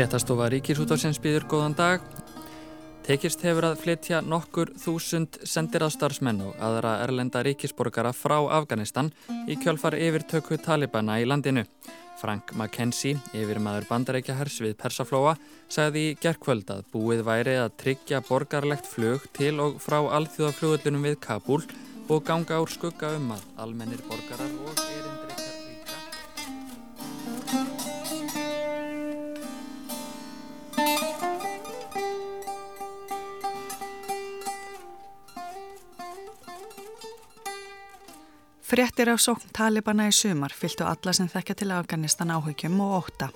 Fréttastofa 0.00 0.46
Ríkisútafsins 0.48 1.18
býður 1.20 1.44
góðan 1.44 1.74
dag. 1.76 2.04
Tekist 3.04 3.42
hefur 3.44 3.66
að 3.68 3.82
flytja 3.82 4.22
nokkur 4.24 4.70
þúsund 4.80 5.36
sendiráðstarfsmenn 5.44 6.38
og 6.40 6.54
aðra 6.56 6.94
erlenda 7.04 7.42
ríkisborgara 7.44 8.14
frá 8.16 8.38
Afganistan 8.56 9.10
í 9.44 9.58
kjölfar 9.60 9.98
yfirtöku 10.00 10.56
Talibana 10.56 11.18
í 11.20 11.26
landinu. 11.28 11.66
Frank 12.16 12.54
McKenzie, 12.56 13.20
yfir 13.36 13.60
maður 13.60 13.90
bandarækjahers 13.90 14.56
við 14.64 14.78
Persaflóa, 14.80 15.34
sagði 15.68 16.06
í 16.06 16.16
gerðkvöld 16.22 16.72
að 16.72 16.86
búið 16.94 17.20
væri 17.28 17.58
að 17.60 17.76
tryggja 17.84 18.22
borgarlegt 18.24 18.88
flug 18.88 19.28
til 19.36 19.58
og 19.60 19.76
frá 19.84 19.98
alþjóðaflugullunum 20.00 21.10
við 21.10 21.20
Kabul 21.28 21.60
og 22.08 22.24
ganga 22.24 22.62
úr 22.64 22.72
skugga 22.72 23.12
um 23.20 23.34
að 23.36 23.44
almennir 23.66 24.00
borgarar 24.08 24.56
og 24.64 24.89
Frettir 38.70 39.08
af 39.10 39.18
sókn 39.18 39.48
Talibana 39.50 40.04
í 40.06 40.12
sumar 40.14 40.52
fylgtu 40.54 40.84
alla 40.86 41.10
sem 41.16 41.26
þekkja 41.26 41.54
til 41.58 41.72
Afganistan 41.74 42.30
áhugjum 42.30 42.76
og 42.84 42.92
óta. 43.00 43.26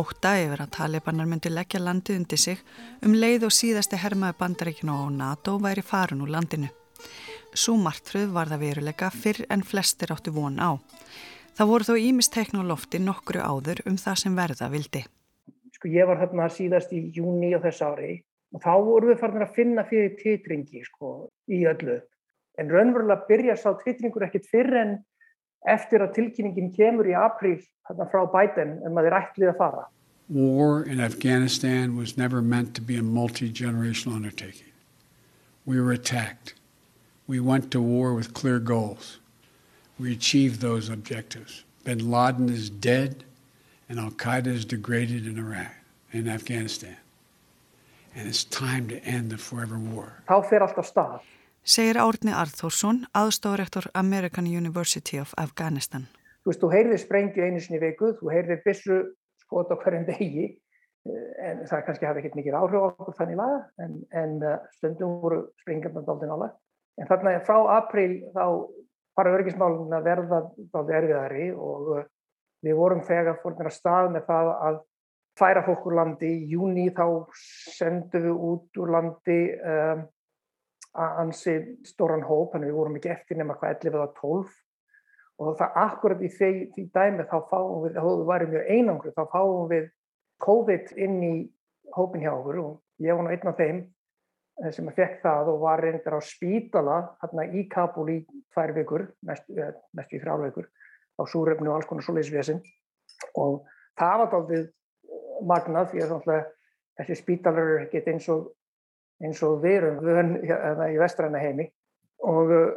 Óta 0.00 0.30
yfir 0.40 0.62
að 0.64 0.70
Talibanar 0.78 1.26
myndi 1.28 1.50
leggja 1.52 1.82
landið 1.82 2.16
undir 2.22 2.40
sig 2.40 2.62
um 3.04 3.12
leið 3.12 3.44
og 3.44 3.52
síðasti 3.52 3.98
hermaði 4.00 4.38
bandaríkinu 4.38 4.94
og 5.02 5.10
NATO 5.18 5.58
væri 5.60 5.84
farun 5.84 6.22
úr 6.24 6.32
landinu. 6.32 6.70
Sú 7.52 7.76
martröð 7.76 8.32
var 8.32 8.48
það 8.48 8.64
veruleika 8.64 9.10
fyrr 9.12 9.44
en 9.52 9.66
flestir 9.68 10.14
áttu 10.16 10.32
von 10.32 10.56
á. 10.56 10.80
Það 11.60 11.70
voru 11.74 11.88
þó 11.90 12.00
ímistekn 12.06 12.62
og 12.62 12.70
lofti 12.72 13.02
nokkru 13.04 13.44
áður 13.44 13.84
um 13.84 14.00
það 14.00 14.16
sem 14.22 14.40
verða 14.40 14.70
vildi. 14.72 15.04
Sko 15.76 15.92
ég 15.92 16.08
var 16.08 16.24
þarna 16.24 16.48
síðast 16.48 16.96
í 16.96 17.04
júni 17.12 17.52
á 17.52 17.60
þess 17.60 17.84
ári 17.84 18.16
og 18.56 18.64
þá 18.64 18.72
voru 18.80 19.12
við 19.12 19.20
farin 19.20 19.44
að 19.44 19.54
finna 19.60 19.84
fyrir 19.92 20.16
titringi 20.24 20.86
sko 20.88 21.14
í 21.52 21.66
öllu 21.68 22.00
en 22.58 22.70
raunverulega 22.70 23.26
byrja 23.28 23.56
sá 23.58 23.72
tvitringur 23.80 24.26
ekkert 24.26 24.46
fyrr 24.50 24.76
en 24.80 24.94
eftir 25.70 26.04
að 26.04 26.14
tilkynningin 26.18 26.72
kemur 26.76 27.08
í 27.08 27.16
apríl 27.18 27.58
þarna 27.88 28.06
frá 28.12 28.24
Biden 28.32 28.78
en 28.84 28.94
maður 28.96 29.18
ætlið 29.20 29.52
að 29.54 29.60
fara. 29.60 29.84
War 30.28 30.82
in 30.84 31.00
Afghanistan 31.00 31.96
was 31.96 32.16
never 32.16 32.40
meant 32.40 32.74
to 32.74 32.82
be 32.82 32.96
a 32.96 33.02
multi-generational 33.02 34.16
undertaking. 34.16 34.72
We 35.66 35.80
were 35.80 35.92
attacked. 35.92 36.54
We 37.26 37.40
went 37.40 37.70
to 37.72 37.80
war 37.80 38.14
with 38.14 38.34
clear 38.34 38.58
goals. 38.58 39.18
We 39.98 40.12
achieved 40.12 40.60
those 40.60 40.88
objectives. 40.88 41.64
Bin 41.84 42.10
Laden 42.10 42.48
is 42.48 42.70
dead 42.70 43.24
and 43.88 43.98
Al-Qaeda 43.98 44.46
is 44.46 44.64
degraded 44.64 45.26
in 45.26 45.38
Iraq 45.38 45.74
and 46.12 46.28
Afghanistan. 46.28 46.96
And 48.16 48.28
it's 48.28 48.44
time 48.44 48.88
to 48.88 49.04
end 49.04 49.30
the 49.30 49.38
forever 49.38 49.78
war. 49.78 50.22
Þá 50.28 50.48
fer 50.48 50.60
alltaf 50.64 50.88
stað 50.88 51.20
segir 51.64 51.96
Árni 51.98 52.32
Arþórsson, 52.36 53.06
aðstofrektor 53.16 53.88
American 53.96 54.46
University 54.46 55.18
of 55.20 55.32
Afghanistan. 55.40 56.06
Þú 56.44 56.52
veist, 56.52 56.60
þú 56.60 56.70
heyrðir 56.74 57.00
sprengju 57.00 57.44
einu 57.46 57.60
sinni 57.64 57.80
viku, 57.80 58.12
þú 58.18 58.32
heyrðir 58.32 58.60
bissu 58.66 59.00
skot 59.40 59.72
á 59.72 59.76
hverjum 59.80 60.04
degi, 60.10 60.50
eh, 61.08 61.48
en 61.48 61.64
það 61.70 61.84
kannski 61.86 62.06
hafi 62.06 62.20
ekkert 62.20 62.36
mikið 62.36 62.58
áhrif 62.60 62.84
á 62.84 62.88
okkur 62.92 63.16
þannig 63.16 63.40
laga, 63.40 63.60
en, 63.80 63.94
en 64.12 64.34
eh, 64.44 64.58
stundum 64.76 65.20
voru 65.24 65.40
sprengjum 65.64 66.02
aldrei 66.04 66.28
nála. 66.28 66.50
En 67.00 67.08
þarna 67.08 67.38
frá 67.48 67.56
april 67.78 68.20
þá 68.36 68.44
fara 69.16 69.36
örgismálun 69.38 69.96
að 69.96 70.10
verða 70.10 70.42
aldrei 70.76 70.98
erfiðari 71.00 71.46
og 71.56 71.94
eh, 71.98 72.08
við 72.64 72.76
vorum 72.76 73.04
þegar 73.08 73.40
fórnir 73.40 73.70
að 73.70 73.78
stað 73.78 74.10
með 74.12 74.28
það 74.28 74.50
að 74.68 74.82
færa 75.38 75.64
fólk 75.66 75.88
úr 75.88 75.96
landi. 75.98 76.28
Í 76.28 76.52
júni 76.52 76.90
þá 76.94 77.06
sendum 77.72 78.28
við 78.28 78.44
út 78.52 78.80
úr 78.80 78.92
landi 78.94 79.38
um, 79.58 80.04
ansi 80.94 81.56
stóran 81.86 82.22
hóp, 82.22 82.52
þannig 82.52 82.70
við 82.70 82.78
vorum 82.78 82.96
ekki 82.98 83.10
eftir 83.14 83.38
nema 83.38 83.56
hvað 83.58 83.74
11 83.80 83.98
eða 83.98 84.12
12 84.20 84.52
og 85.42 85.56
það 85.58 85.78
akkurat 85.82 86.22
í 86.22 86.30
því, 86.30 86.50
því 86.74 86.84
dæmi 86.94 87.26
þá 87.26 87.38
fáum 87.50 87.80
við, 87.82 87.96
þá 87.96 88.04
við 88.06 88.28
varum 88.28 88.52
mjög 88.52 88.70
einangru, 88.70 89.14
þá 89.16 89.24
fáum 89.32 89.66
við 89.72 89.88
COVID 90.44 90.94
inn 91.06 91.18
í 91.26 91.34
hópin 91.96 92.22
hjá 92.22 92.30
okkur 92.34 92.60
og 92.62 93.02
ég 93.02 93.16
var 93.16 93.26
nú 93.26 93.34
einn 93.34 93.50
af 93.50 93.58
þeim 93.58 93.80
eh, 93.80 94.70
sem 94.76 94.88
að 94.90 95.00
fekk 95.00 95.20
það 95.24 95.50
og 95.54 95.60
var 95.64 95.82
reyndar 95.82 96.18
á 96.18 96.20
spítala 96.22 96.98
hérna 97.22 97.48
í 97.50 97.66
Kabul 97.70 98.08
í 98.14 98.18
tvær 98.54 98.74
vikur, 98.78 99.08
mest, 99.26 99.50
eh, 99.50 99.74
mest 99.98 100.14
í 100.14 100.22
þrjár 100.22 100.46
vikur 100.46 100.70
á 101.18 101.22
súröfnu 101.26 101.70
og 101.70 101.78
alls 101.78 101.90
konar 101.90 102.06
solisvesin 102.06 102.62
og 103.38 103.64
það 103.98 104.20
var 104.22 104.38
aldrei 104.38 104.64
magnað 105.42 105.90
því 105.92 106.04
að 106.06 106.44
þessi 106.98 107.18
spítalar 107.18 107.66
eru 107.66 107.82
ekkert 107.84 108.12
eins 108.12 108.28
og 108.30 108.52
eins 109.22 109.42
og 109.46 109.60
við 109.62 109.78
erum 109.78 110.02
vön 110.04 110.34
hérna 110.42 110.90
í 110.92 110.98
vestræna 111.00 111.42
heimi. 111.42 111.68
Og 112.24 112.52
uh, 112.54 112.68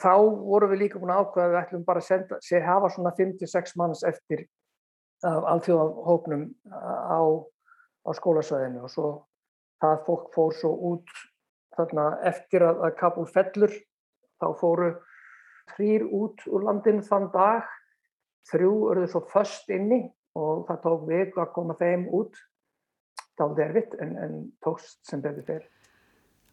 þá 0.00 0.14
vorum 0.22 0.72
við 0.72 0.84
líka 0.84 1.00
búin 1.00 1.12
að 1.12 1.24
ákveða 1.24 1.46
að 1.46 1.54
við 1.54 1.60
ætlum 1.62 1.86
bara 1.88 2.02
að 2.02 2.08
senda, 2.08 2.38
sér 2.44 2.64
hafa 2.64 2.90
svona 2.94 3.12
5-6 3.18 3.76
manns 3.80 4.04
eftir 4.08 4.46
af 5.24 5.44
alþjóðahóknum 5.54 6.48
á, 6.70 7.20
á 8.04 8.10
skólasvæðinu. 8.16 8.84
Og 8.84 8.92
svo 8.92 9.08
það 9.82 10.04
fólk 10.08 10.30
fór 10.34 10.56
svo 10.56 10.72
út 10.92 11.14
þarna 11.76 12.06
eftir 12.28 12.64
að, 12.64 12.82
að 12.86 12.96
Kabul 13.00 13.26
fellur 13.30 13.74
þá 14.40 14.46
fóru 14.60 14.90
þrýr 15.74 16.06
út 16.12 16.44
úr 16.50 16.66
landinu 16.68 17.04
þann 17.04 17.30
dag. 17.34 17.68
Þrjú 18.50 18.72
örðu 18.92 19.06
svo 19.08 19.24
först 19.32 19.70
inni 19.72 20.02
og 20.36 20.66
það 20.68 20.82
tók 20.84 21.06
við 21.08 21.38
að 21.40 21.52
koma 21.54 21.76
þeim 21.78 22.08
út 22.12 22.36
dálítið 23.40 23.64
erfitt 23.64 23.96
en, 24.00 24.14
en 24.20 24.36
tókst 24.64 25.00
sem 25.06 25.22
betur 25.24 25.46
fyrir. 25.46 25.68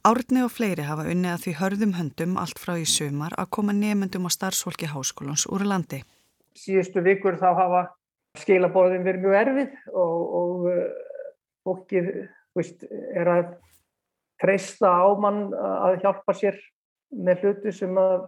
Árni 0.08 0.42
og 0.42 0.50
fleiri 0.50 0.86
hafa 0.88 1.06
unnið 1.12 1.36
að 1.36 1.44
því 1.44 1.52
hörðum 1.60 1.96
höndum 2.00 2.38
allt 2.42 2.60
frá 2.62 2.74
í 2.82 2.88
sumar 2.90 3.36
að 3.38 3.52
koma 3.58 3.76
nefnendum 3.78 4.26
á 4.26 4.32
starfsfólki 4.34 4.90
háskólans 4.90 5.46
úr 5.46 5.66
landi. 5.70 6.02
Síðustu 6.58 7.04
vikur 7.06 7.38
þá 7.38 7.52
hafa 7.54 7.82
skilabóðin 8.42 9.06
verið 9.06 9.28
mjög 9.28 9.38
erfið 9.42 9.76
og, 9.92 10.22
og 10.40 10.66
uh, 10.72 10.82
fólkið 11.68 12.12
er 13.22 13.30
að 13.30 13.54
treysta 14.42 14.90
á 14.90 15.08
mann 15.22 15.52
að 15.54 16.00
hjálpa 16.02 16.36
sér 16.36 16.58
með 17.12 17.46
hlutu 17.46 17.74
sem 17.76 17.98
að 18.00 18.26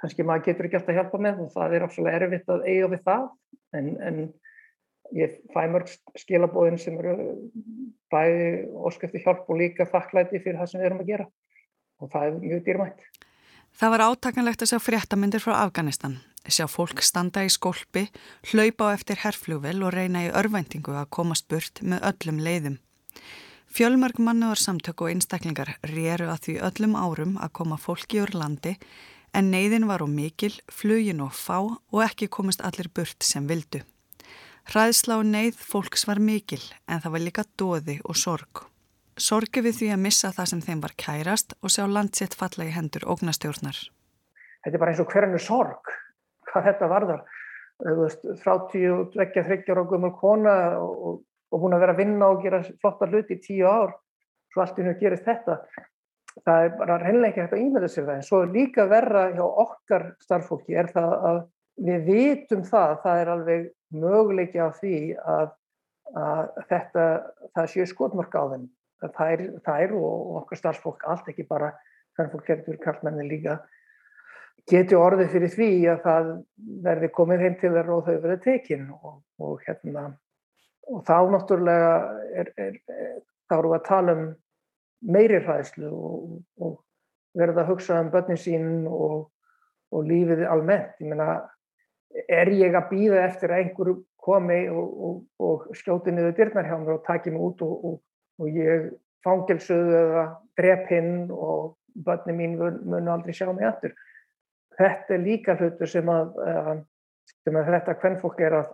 kannski 0.00 0.24
maður 0.24 0.46
getur 0.48 0.68
ekki 0.68 0.78
alltaf 0.78 0.94
að 0.94 1.00
hjálpa 1.00 1.20
með 1.26 1.40
og 1.44 1.50
það 1.54 1.74
er 1.74 1.86
absolutt 1.86 2.16
erfitt 2.16 2.52
að 2.54 2.66
eiga 2.68 2.90
við 2.92 3.02
það 3.08 3.24
en, 3.76 3.88
en 4.08 4.20
ég 5.16 5.38
fæ 5.54 5.62
mörg 5.72 5.90
skilabóðin 6.18 6.78
sem 6.80 6.96
eru 7.00 7.14
bæði 8.12 8.48
óskæfti 8.88 9.22
hjálp 9.24 9.48
og 9.48 9.60
líka 9.60 9.88
þakklæti 9.88 10.40
fyrir 10.42 10.58
það 10.60 10.70
sem 10.72 10.80
við 10.80 10.88
erum 10.90 11.02
að 11.04 11.12
gera 11.12 11.28
og 11.98 12.12
það 12.12 12.26
er 12.26 12.38
mjög 12.42 12.64
dýrmætt. 12.66 13.06
Það 13.78 13.92
var 13.94 14.04
átakanlegt 14.08 14.64
að 14.64 14.70
sjá 14.72 14.80
fréttamindir 14.82 15.42
frá 15.42 15.54
Afganistan, 15.58 16.16
sjá 16.48 16.64
fólk 16.70 17.02
standa 17.04 17.44
í 17.46 17.50
skolpi, 17.52 18.06
hlaupa 18.50 18.90
á 18.90 18.94
eftir 18.96 19.20
herflugvel 19.22 19.82
og 19.86 19.94
reyna 19.94 20.24
í 20.26 20.32
örvæntingu 20.34 20.96
að 20.98 21.10
komast 21.14 21.48
burt 21.50 21.82
með 21.82 22.06
öllum 22.10 22.40
leiðum. 22.42 22.78
Fjölmörg 23.68 24.18
mannuðar 24.24 24.62
samtök 24.62 25.04
og 25.04 25.12
einstaklingar 25.12 25.74
réru 25.90 26.30
að 26.32 26.42
því 26.46 26.56
öllum 26.70 26.96
árum 26.96 27.36
að 27.36 27.54
koma 27.60 27.76
fólki 27.76 28.22
úr 28.22 28.32
landi 28.32 28.78
en 29.36 29.50
neyðin 29.52 29.86
var 29.90 30.00
á 30.00 30.08
mikil, 30.08 30.54
flugin 30.72 31.20
og 31.20 31.36
fá 31.36 31.60
og 31.60 32.02
ekki 32.02 32.30
komist 32.32 32.64
allir 32.64 32.88
burt 32.88 33.22
sem 33.22 33.44
vildu. 33.46 33.84
Hræðsla 34.68 35.16
og 35.16 35.24
neyð 35.24 35.56
fólks 35.64 36.02
var 36.04 36.18
mikil 36.20 36.60
en 36.92 36.98
það 37.00 37.12
var 37.14 37.22
líka 37.24 37.42
dóði 37.56 37.94
og 38.04 38.18
sorg. 38.20 38.66
Sorgi 39.16 39.62
við 39.64 39.78
því 39.78 39.86
að 39.94 40.02
missa 40.02 40.28
það 40.36 40.50
sem 40.50 40.60
þeim 40.66 40.82
var 40.82 40.92
kærast 41.00 41.54
og 41.64 41.72
sjá 41.72 41.86
landsitt 41.88 42.36
falla 42.36 42.66
í 42.68 42.74
hendur 42.74 43.06
ógnastjórnar. 43.08 43.78
Þetta 44.60 44.76
er 44.76 44.82
bara 44.82 44.92
eins 44.92 45.00
og 45.00 45.08
hverjanu 45.14 45.40
sorg, 45.40 45.88
hvað 46.50 46.68
þetta 46.68 46.90
varðar. 46.92 47.22
Frá 48.42 48.52
tíu, 48.68 48.98
ekki 49.16 49.40
að 49.40 49.48
þryggja 49.48 49.78
og 49.80 49.94
gömur 49.94 50.12
kona 50.20 50.58
og, 50.82 51.22
og 51.48 51.64
búin 51.64 51.78
að 51.78 51.86
vera 51.86 51.96
að 51.96 52.04
vinna 52.04 52.30
og 52.34 52.44
gera 52.44 52.60
flotta 52.68 53.08
hluti 53.08 53.38
í 53.38 53.42
tíu 53.48 53.72
ár, 53.72 53.96
svo 54.52 54.66
allt 54.66 54.82
í 54.82 54.84
nú 54.84 54.94
gerist 55.00 55.24
þetta. 55.24 55.62
Það 56.44 56.66
er 56.66 56.76
bara 56.76 57.00
reynilega 57.06 57.30
ekki 57.32 57.44
hægt 57.46 57.56
að 57.56 57.64
ímynda 57.64 57.88
sér 57.88 58.10
það 58.10 58.20
en 58.20 58.28
svo 58.28 58.44
líka 58.52 58.84
verra 58.92 59.24
hjá 59.32 59.46
okkar 59.48 60.10
starffólki 60.28 60.76
er 60.76 60.92
það 60.92 61.18
að 61.32 61.42
við 61.88 62.08
vitum 62.12 62.68
það, 62.68 62.96
það 63.06 63.24
er 63.24 63.34
alveg 63.38 63.66
möguleiki 63.94 64.60
á 64.60 64.68
því 64.76 64.98
að, 65.18 65.50
að 66.16 66.44
þetta, 66.70 67.06
það 67.56 67.70
séu 67.72 67.88
skotmörk 67.88 68.36
á 68.36 68.44
þeim. 68.52 68.68
Það 69.14 69.74
er 69.78 69.92
og 69.94 70.38
okkar 70.42 70.58
starfsfólk 70.58 71.04
allt 71.06 71.28
ekki 71.30 71.46
bara, 71.48 71.72
þannig 72.16 72.32
að 72.32 72.36
fólk 72.36 72.48
getur 72.50 72.80
kallmenni 72.82 73.28
líka, 73.28 73.58
getur 74.68 75.04
orðið 75.04 75.30
fyrir 75.34 75.52
því 75.54 75.70
að 75.92 76.00
það 76.06 76.32
verði 76.84 77.12
komið 77.14 77.44
heim 77.44 77.54
til 77.60 77.70
þeirra 77.76 77.94
og 77.94 78.08
þau 78.08 78.16
verði 78.24 78.38
tekinn 78.44 78.88
og, 78.98 79.14
og 79.44 79.62
hérna, 79.64 80.08
og 80.90 81.04
þá 81.06 81.16
náttúrulega 81.32 81.94
er, 82.42 82.52
er, 82.58 82.76
er, 82.92 83.16
þá 83.48 83.56
eru 83.60 83.72
að 83.76 83.86
tala 83.86 84.16
um 84.18 84.26
meiri 85.14 85.40
hræðslu 85.44 85.88
og, 85.94 86.38
og 86.58 86.78
verða 87.38 87.62
að 87.62 87.72
hugsa 87.72 88.00
um 88.02 88.10
börnin 88.12 88.40
sín 88.40 88.68
og, 88.90 89.28
og 89.94 90.08
lífið 90.08 90.44
almennt. 90.48 90.96
Ég 91.00 91.12
meina, 91.12 91.38
er 92.28 92.50
ég 92.52 92.76
að 92.76 92.90
býða 92.92 93.24
eftir 93.26 93.52
að 93.52 93.62
einhverju 93.62 93.96
komi 94.28 94.60
og, 94.72 94.88
og, 95.08 95.18
og 95.44 95.76
skjóti 95.76 96.12
niður 96.12 96.36
dyrnar 96.36 96.68
hjá 96.68 96.76
mér 96.80 96.96
og 96.96 97.04
taki 97.06 97.32
mig 97.32 97.44
út 97.44 97.62
og, 97.64 97.98
og 98.40 98.58
ég 98.58 98.90
fangelsuðu 99.26 99.96
eða 99.98 100.24
drep 100.58 100.90
hinn 100.92 101.30
og 101.32 101.76
börni 102.04 102.34
mín 102.36 102.58
munu 102.58 103.12
aldrei 103.12 103.34
sjá 103.34 103.48
mig 103.52 103.66
aftur. 103.68 103.94
Þetta 104.78 105.14
er 105.14 105.24
líka 105.24 105.56
hlutur 105.58 105.90
sem 105.90 106.10
að, 106.12 106.36
eh, 106.46 106.74
sem 107.44 107.56
að 107.58 107.72
þetta 107.74 107.96
hvern 108.02 108.20
fólk 108.22 108.42
er 108.46 108.58
að, 108.60 108.68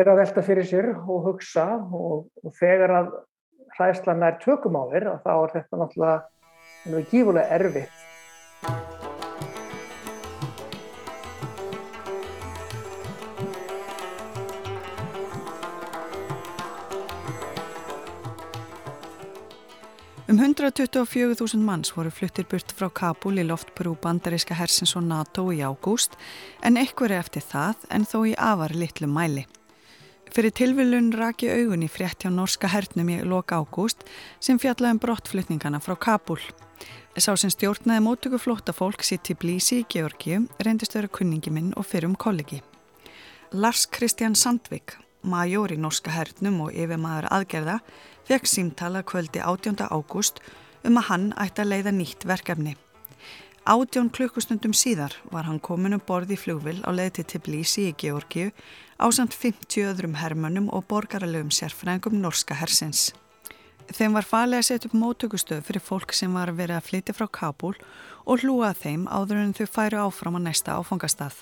er 0.00 0.10
að 0.10 0.20
velta 0.20 0.44
fyrir 0.44 0.68
sér 0.68 0.90
og 0.94 1.30
hugsa 1.30 1.66
og 1.94 2.52
þegar 2.60 2.98
að 3.00 3.14
hlæslan 3.78 4.22
er 4.22 4.38
tökum 4.44 4.76
á 4.78 4.84
þér 4.92 5.08
þá 5.24 5.32
er 5.34 5.54
þetta 5.58 5.80
náttúrulega 5.80 7.06
gífulega 7.10 7.58
erfitt 7.58 8.03
124.000 20.54 21.58
manns 21.58 21.90
voru 21.96 22.12
fluttir 22.14 22.46
burt 22.46 22.70
frá 22.78 22.86
Kabul 22.94 23.40
í 23.42 23.44
loftbrú 23.46 23.96
bandaríska 23.98 24.54
hersins 24.54 24.92
og 24.94 25.02
NATO 25.08 25.48
í 25.50 25.58
ágúst 25.66 26.14
en 26.62 26.78
einhverju 26.78 27.16
eftir 27.18 27.42
það 27.42 27.82
en 27.96 28.06
þó 28.06 28.18
í 28.30 28.34
afar 28.38 28.74
litlu 28.78 29.08
mæli. 29.10 29.42
Fyrir 30.30 30.54
tilviljun 30.54 31.10
raki 31.18 31.50
augun 31.50 31.82
í 31.82 31.90
frétt 31.90 32.22
hjá 32.22 32.30
norska 32.30 32.70
hernum 32.70 33.10
í 33.10 33.18
loka 33.26 33.58
ágúst 33.58 34.06
sem 34.38 34.60
fjallaði 34.62 34.94
um 34.94 35.02
brottflutningana 35.02 35.82
frá 35.82 35.96
Kabul. 35.98 36.38
Sá 37.18 37.34
sem 37.34 37.50
stjórnaði 37.50 38.04
mótöku 38.06 38.38
flóta 38.38 38.76
fólk 38.76 39.02
sitt 39.02 39.32
í 39.34 39.38
Blísi 39.38 39.80
í 39.82 39.88
Georgiu 39.90 40.44
reyndist 40.62 40.94
vera 40.94 41.10
kunningi 41.10 41.50
minn 41.50 41.74
og 41.74 41.88
fyrir 41.90 42.12
um 42.12 42.14
kollegi. 42.14 42.62
Lars 43.50 43.88
Kristján 43.90 44.38
Sandvik, 44.38 45.00
major 45.24 45.72
í 45.72 45.78
norska 45.80 46.12
hernum 46.14 46.60
og 46.66 46.76
yfirmaður 46.76 47.30
aðgerða, 47.32 47.80
fekk 48.28 48.48
símtala 48.48 49.02
kvöldi 49.02 49.42
18. 49.42 49.88
ágúst 49.90 50.40
um 50.84 51.00
að 51.00 51.08
hann 51.10 51.26
ætti 51.40 51.64
að 51.64 51.72
leiða 51.72 51.94
nýtt 51.96 52.26
verkefni. 52.28 52.76
Átjón 53.64 54.10
klukkustundum 54.12 54.74
síðar 54.76 55.14
var 55.32 55.46
hann 55.48 55.56
komin 55.56 55.96
um 55.96 56.02
borði 56.04 56.36
í 56.36 56.40
flugvill 56.40 56.82
á 56.84 56.92
leiði 56.92 57.22
til 57.22 57.24
Tbilisi 57.32 57.86
í 57.88 57.94
Georgiu 57.96 58.50
á 59.00 59.08
samt 59.08 59.32
50 59.32 59.88
öðrum 59.88 60.18
hermönnum 60.20 60.68
og 60.68 60.84
borgarlegum 60.90 61.48
sérfræðingum 61.48 62.18
norska 62.20 62.58
hersins. 62.60 63.14
Þeim 63.88 64.16
var 64.16 64.28
falið 64.28 64.60
að 64.60 64.68
setja 64.68 64.90
upp 64.90 64.98
mótökustöð 65.00 65.64
fyrir 65.64 65.84
fólk 65.84 66.12
sem 66.12 66.36
var 66.36 66.52
vera 66.52 66.76
að 66.76 66.90
flytja 66.90 67.16
frá 67.16 67.24
Kabul 67.40 67.74
og 68.24 68.44
hlúa 68.44 68.74
þeim 68.76 69.08
áður 69.08 69.40
en 69.42 69.56
þau 69.56 69.66
færu 69.68 70.04
áfram 70.04 70.36
á 70.36 70.40
næsta 70.44 70.76
áfangastað. 70.76 71.40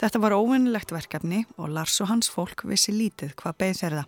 Þetta 0.00 0.18
var 0.22 0.32
óvinnilegt 0.32 0.92
verkefni 0.96 1.44
og 1.60 1.74
Lars 1.76 2.00
og 2.00 2.08
hans 2.08 2.30
fólk 2.32 2.64
vissi 2.64 2.92
lítið 2.96 3.34
hvað 3.36 3.58
beð 3.60 3.74
þeirra 3.84 4.04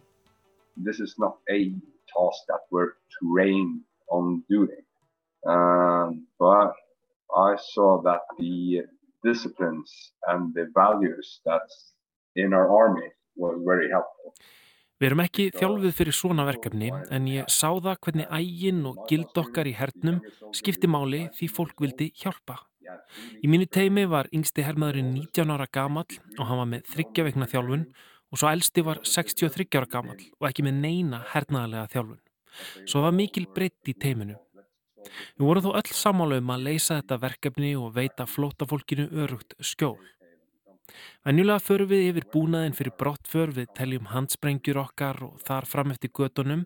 task 2.13 2.41
that 2.49 2.63
we're 2.71 2.95
trained 3.19 3.81
on 4.09 4.45
doing. 4.49 4.85
Um, 5.47 6.27
but 6.39 6.73
I 7.35 7.57
saw 7.73 8.03
that 8.03 8.23
the 8.39 8.83
disciplines 9.25 10.13
and 10.29 10.55
the 10.55 10.67
values 10.75 11.41
that's 11.45 11.77
in 12.37 12.53
our 12.53 12.69
army 12.83 13.09
was 13.37 13.57
very 13.65 13.89
helpful. 13.91 14.35
Við 15.01 15.09
erum 15.11 15.21
ekki 15.25 15.45
þjálfuð 15.51 15.95
fyrir 15.99 16.15
svona 16.15 16.45
verkefni 16.47 16.93
en 16.95 17.25
ég 17.27 17.49
sá 17.51 17.73
það 17.75 17.97
hvernig 18.07 18.29
ægin 18.39 18.85
og 18.87 19.01
gild 19.11 19.41
okkar 19.43 19.67
í 19.67 19.73
hernum 19.75 20.21
skipti 20.55 20.87
máli 20.87 21.25
því 21.35 21.49
fólk 21.57 21.83
vildi 21.83 22.13
hjálpa. 22.23 22.61
Í 23.43 23.51
mínu 23.51 23.69
teimi 23.71 24.05
var 24.11 24.31
yngsti 24.35 24.65
hermaðurinn 24.67 25.13
19 25.15 25.53
ára 25.55 25.69
gamal 25.73 26.07
og 26.39 26.47
hann 26.49 26.61
var 26.63 26.71
með 26.71 26.87
þryggjaveikna 26.95 27.49
þjálfun 27.51 27.85
og 28.33 28.41
svo 28.41 28.51
elsti 28.51 28.85
var 28.87 29.03
63 29.07 29.69
ára 29.79 29.91
gamal 29.91 30.17
og 30.19 30.49
ekki 30.49 30.65
með 30.67 30.81
neina 30.87 31.23
hernaðarlega 31.35 31.91
þjálfun. 31.95 32.23
Svo 32.87 33.05
var 33.05 33.15
mikil 33.17 33.47
breytt 33.55 33.89
í 33.89 33.97
teiminu. 33.97 34.39
Við 35.37 35.47
vorum 35.47 35.65
þó 35.65 35.77
öll 35.81 35.95
samála 35.97 36.39
um 36.41 36.51
að 36.55 36.67
leysa 36.69 36.99
þetta 37.01 37.21
verkefni 37.23 37.73
og 37.79 37.95
veita 37.97 38.27
flótafólkinu 38.29 39.09
örugt 39.25 39.57
skjól. 39.61 39.99
Venjulega 41.27 41.63
förum 41.63 41.89
við 41.93 42.09
yfir 42.11 42.27
búnaðin 42.33 42.75
fyrir 42.77 42.95
brottför 42.99 43.53
við 43.55 43.71
teljum 43.79 44.09
handsprengjur 44.11 44.81
okkar 44.83 45.21
og 45.25 45.39
þar 45.47 45.69
fram 45.71 45.95
eftir 45.95 46.11
gödunum 46.19 46.65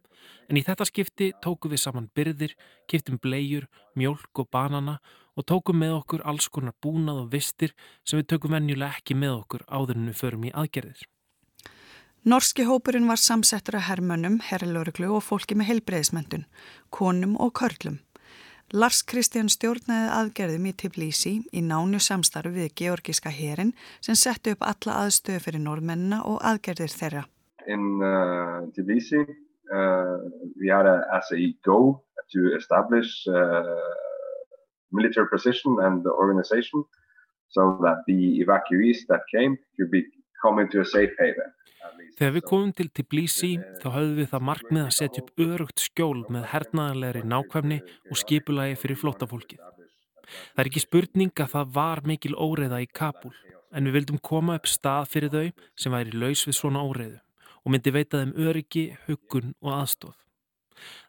en 0.48 0.58
í 0.58 0.64
þetta 0.66 0.86
skipti 0.88 1.28
tókum 1.44 1.72
við 1.72 1.82
saman 1.84 2.08
byrðir, 2.16 2.56
kiptum 2.88 3.20
bleiur, 3.22 3.68
mjölk 3.94 4.42
og 4.42 4.48
banana 4.50 4.96
og 4.96 5.25
tókum 5.44 5.76
með 5.82 5.98
okkur 5.98 6.24
alls 6.24 6.48
konar 6.48 6.72
búnað 6.80 7.26
og 7.26 7.28
vistir 7.34 7.74
sem 8.04 8.20
við 8.20 8.30
tökum 8.32 8.56
venjulega 8.56 8.96
ekki 8.96 9.18
með 9.18 9.34
okkur 9.42 9.66
áður 9.68 10.00
en 10.00 10.08
við 10.08 10.18
förum 10.22 10.48
í 10.48 10.54
aðgerðir. 10.56 11.04
Norski 12.26 12.64
hópurinn 12.66 13.06
var 13.06 13.20
samsettur 13.22 13.76
af 13.78 13.84
hermönnum, 13.86 14.40
herrlöruglu 14.42 15.12
og 15.14 15.22
fólki 15.22 15.54
með 15.54 15.68
heilbreyðismöndun, 15.70 16.48
konum 16.90 17.36
og 17.38 17.52
körlum. 17.54 18.00
Lars 18.74 19.04
Kristján 19.06 19.46
stjórnaði 19.46 20.08
aðgerðum 20.10 20.64
í 20.66 20.72
Tbilisi 20.74 21.36
í 21.54 21.60
nánu 21.62 22.00
samstarfi 22.02 22.50
við 22.56 22.72
georgiska 22.80 23.30
herin 23.30 23.70
sem 24.02 24.18
setti 24.18 24.56
upp 24.56 24.66
alla 24.66 25.04
aðstöðu 25.04 25.44
fyrir 25.44 25.62
norðmennina 25.62 26.24
og 26.26 26.40
aðgerðir 26.42 26.90
þeirra. 26.90 27.22
In 27.70 28.02
uh, 28.02 28.66
Tbilisi 28.74 29.22
uh, 29.22 30.18
we 30.58 30.66
had 30.66 30.90
a, 30.90 30.98
as 31.14 31.30
a 31.30 31.38
go 31.62 32.02
to 32.34 32.50
establish 32.58 33.22
uh, 33.30 33.70
military 34.98 35.28
position 35.32 35.78
and 35.86 36.04
the 36.06 36.14
organization 36.22 36.84
so 37.54 37.78
that 37.84 37.98
the 38.08 38.20
evacuees 38.42 39.06
that 39.10 39.22
came 39.34 39.56
could 39.76 39.90
be 39.90 40.02
come 40.42 40.60
into 40.62 40.80
a 40.80 40.84
safe 40.84 41.14
haven. 41.20 41.52
Þegar 42.16 42.32
við 42.34 42.44
komum 42.48 42.70
til 42.74 42.88
Tbilisi 42.90 43.52
þá 43.80 43.88
höfðum 43.94 44.16
við 44.20 44.30
það 44.32 44.46
markmið 44.48 44.84
að 44.84 44.94
setja 44.96 45.22
upp 45.22 45.42
örugt 45.44 45.82
skjól 45.84 46.22
með 46.32 46.48
hernaðanlegri 46.52 47.22
nákvæmni 47.28 47.78
og 48.10 48.20
skipulagi 48.20 48.78
fyrir 48.80 49.00
flótafólkið. 49.00 49.60
Það 50.26 50.62
er 50.62 50.70
ekki 50.70 50.82
spurning 50.82 51.42
að 51.44 51.52
það 51.54 51.74
var 51.76 52.02
mikil 52.10 52.34
óreiða 52.34 52.82
í 52.82 52.88
Kabul 52.90 53.34
en 53.70 53.86
við 53.86 53.98
vildum 54.00 54.20
koma 54.30 54.58
upp 54.58 54.68
stað 54.70 55.10
fyrir 55.12 55.34
þau 55.34 55.46
sem 55.78 55.94
væri 55.94 56.16
laus 56.16 56.42
við 56.48 56.58
svona 56.58 56.82
óreiðu 56.82 57.20
og 57.62 57.74
myndi 57.74 57.92
veita 57.94 58.22
þeim 58.22 58.34
öryggi, 58.46 58.86
huggun 59.06 59.54
og 59.62 59.72
aðstóð. 59.74 60.14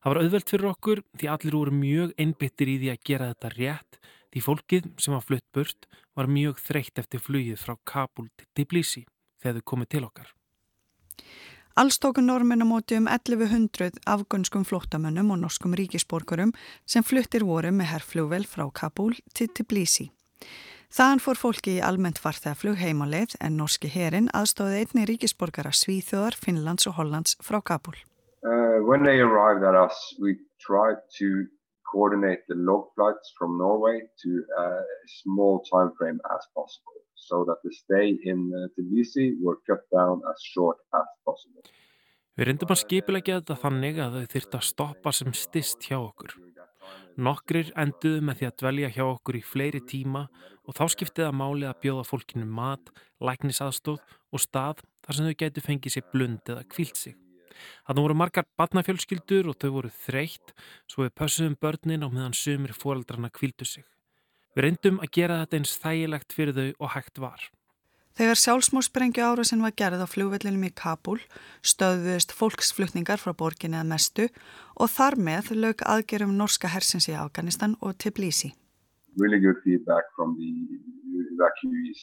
Það 0.04 0.12
var 0.12 0.22
auðvelt 0.24 0.54
fyrir 0.54 0.72
okkur 0.72 1.04
því 1.18 1.32
allir 1.34 1.58
voru 1.60 1.76
mjög 1.76 2.16
einbyttir 2.18 2.72
í 2.72 2.80
því 2.82 2.94
að 2.94 3.04
gera 3.10 3.30
þetta 3.34 3.54
rétt 3.58 4.00
því 4.32 4.44
fólkið 4.46 4.90
sem 5.02 5.16
var 5.16 5.26
flutt 5.26 5.48
burt 5.56 5.88
var 6.18 6.32
mjög 6.32 6.60
þreytt 6.64 7.00
eftir 7.02 7.24
flugið 7.24 7.62
frá 7.62 7.78
Kabul 7.88 8.28
til 8.36 8.50
Tbilisi 8.54 9.06
þegar 9.42 9.60
þau 9.60 9.70
komið 9.72 9.94
til 9.94 10.04
okkar. 10.08 10.34
Alls 11.78 12.00
tóku 12.02 12.24
normin 12.26 12.66
á 12.66 12.66
móti 12.66 12.98
um 12.98 13.06
1100 13.06 14.00
afgönskum 14.10 14.64
flóttamönnum 14.66 15.30
og 15.32 15.44
norskum 15.44 15.76
ríkisborgurum 15.78 16.56
sem 16.90 17.06
fluttir 17.06 17.46
voru 17.46 17.70
með 17.70 17.92
herrflugvel 17.92 18.48
frá 18.50 18.66
Kabul 18.74 19.14
til 19.38 19.52
Tbilisi. 19.54 20.10
Þaðan 20.90 21.22
fór 21.22 21.38
fólki 21.38 21.78
í 21.78 21.84
almennt 21.84 22.18
farþegarflug 22.24 22.80
heimaleið 22.82 23.36
en 23.44 23.60
norski 23.62 23.92
herin 23.94 24.32
aðstóði 24.34 24.82
einni 24.82 25.06
ríkisborgara 25.06 25.74
Svíþjóðar, 25.76 26.34
Finnlands 26.34 26.90
og 26.90 26.98
Hollands 26.98 27.38
frá 27.44 27.60
Kabul. 27.62 27.98
Uh, 28.78 28.84
when 28.84 29.04
they 29.04 29.20
arrived 29.20 29.64
at 29.64 29.76
us, 29.76 30.16
we 30.22 30.38
tried 30.62 30.98
to 31.18 31.46
coordinate 31.92 32.40
the 32.48 32.56
log 32.56 32.86
flights 32.96 33.34
from 33.38 33.58
Norway 33.58 34.02
to 34.24 34.44
a 34.60 34.70
small 35.24 35.64
time 35.72 35.92
frame 35.98 36.20
as 36.36 36.46
possible. 36.54 36.98
so 37.30 37.44
that 37.48 37.60
the 37.64 37.72
stay 37.74 38.18
in 38.24 38.52
uh, 38.54 38.68
Tbilisi 38.76 39.36
were 39.42 39.58
cut 39.68 39.84
down 39.92 40.22
as 40.32 40.40
short 40.54 40.78
as 40.94 41.08
possible. 41.26 41.64
Við 42.38 42.52
reyndum 42.52 42.72
að 42.74 42.84
skipilegja 42.84 43.40
þetta 43.40 43.58
þannig 43.64 44.00
að 44.04 44.18
þau 44.18 44.34
þyrta 44.36 44.60
að 44.60 44.68
stoppa 44.68 45.14
sem 45.20 45.34
stist 45.34 45.88
hjá 45.90 45.98
okkur. 45.98 46.36
Nokkrir 47.18 47.72
enduðu 47.82 48.22
með 48.28 48.40
því 48.40 48.48
að 48.48 48.58
dvelja 48.62 48.92
hjá 48.94 49.04
okkur 49.08 49.40
í 49.40 49.44
fleiri 49.52 49.82
tíma 49.90 50.28
og 50.70 50.78
þá 50.78 50.84
skiptið 50.94 51.32
að 51.32 51.40
máli 51.42 51.66
að 51.66 51.80
bjóða 51.82 52.06
fólkinu 52.06 52.46
mat, 52.46 52.92
læknisaðstóð 53.26 54.04
og 54.06 54.44
stað 54.44 54.86
þar 55.02 55.18
sem 55.18 55.32
þau 55.32 55.40
getur 55.42 55.66
fengið 55.66 55.98
sér 55.98 56.12
blund 56.14 56.54
eða 56.54 56.68
kvílt 56.70 57.02
sig. 57.02 57.18
Þannig 57.88 58.08
voru 58.08 58.18
margar 58.22 58.48
batnafjölskyldur 58.60 59.52
og 59.52 59.60
þau 59.62 59.70
voru 59.76 59.92
þreytt 60.06 60.56
svo 60.88 61.06
við 61.06 61.14
pössuðum 61.20 61.60
börnin 61.62 62.06
á 62.06 62.10
meðan 62.10 62.38
sumir 62.38 62.76
fóreldrarna 62.78 63.30
kvíldu 63.34 63.68
sig. 63.68 63.86
Við 64.56 64.66
reyndum 64.66 65.00
að 65.04 65.14
gera 65.14 65.44
þetta 65.44 65.60
eins 65.60 65.78
þægilegt 65.78 66.34
fyrir 66.34 66.58
þau 66.58 66.68
og 66.80 66.94
hægt 66.96 67.22
var. 67.22 67.48
Þegar 68.18 68.40
sjálfsmórsprengju 68.42 69.22
árasin 69.22 69.62
var 69.62 69.76
gerð 69.78 70.02
á 70.02 70.08
flugvellinum 70.10 70.64
í 70.66 70.72
Kabul 70.74 71.20
stöðuðist 71.62 72.32
fólksflutningar 72.34 73.22
frá 73.22 73.36
borginni 73.38 73.78
að 73.78 73.92
mestu 73.92 74.26
og 74.74 74.90
þar 74.90 75.20
með 75.22 75.52
lög 75.54 75.84
aðgerum 75.86 76.34
norska 76.40 76.72
hersins 76.74 77.06
í 77.12 77.14
Afganistan 77.14 77.76
og 77.78 77.94
Tbilisi. 78.02 78.56
Really 79.22 79.38
good 79.38 79.62
feedback 79.62 80.10
from 80.16 80.34
the 80.40 80.50
evacuees 81.38 82.02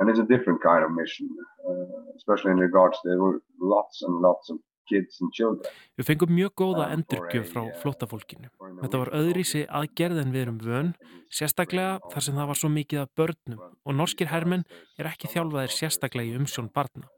and 0.00 0.08
it's 0.08 0.18
a 0.24 0.28
different 0.32 0.62
kind 0.62 0.82
of 0.82 0.96
mission 0.96 1.28
uh, 1.68 2.16
especially 2.16 2.52
in 2.52 2.58
regards 2.58 2.96
there 3.04 3.20
were 3.20 3.42
lots 3.60 4.00
and 4.00 4.16
lots 4.24 4.48
of 4.48 4.56
Við 4.90 6.08
fengum 6.08 6.32
mjög 6.34 6.52
góða 6.62 6.88
um, 6.88 6.96
endurgjöf 6.96 7.52
frá 7.52 7.62
uh, 7.62 7.70
flótafólkinu. 7.82 8.50
Þetta 8.80 9.00
var 9.02 9.12
öðrísi 9.20 9.64
aðgerð 9.66 10.22
en 10.24 10.34
við 10.34 10.44
erum 10.46 10.60
vön, 10.64 10.92
sérstaklega 11.32 11.98
þar 12.12 12.26
sem 12.26 12.40
það 12.40 12.50
var 12.50 12.60
svo 12.60 12.72
mikið 12.74 13.02
af 13.04 13.14
börnum 13.18 13.64
og 13.64 13.96
norskir 13.96 14.30
hermenn 14.32 14.66
er 14.98 15.10
ekki 15.12 15.30
þjálfaðir 15.32 15.76
sérstaklega 15.76 16.32
í 16.32 16.36
umsjón 16.40 16.70
barna. 16.74 17.08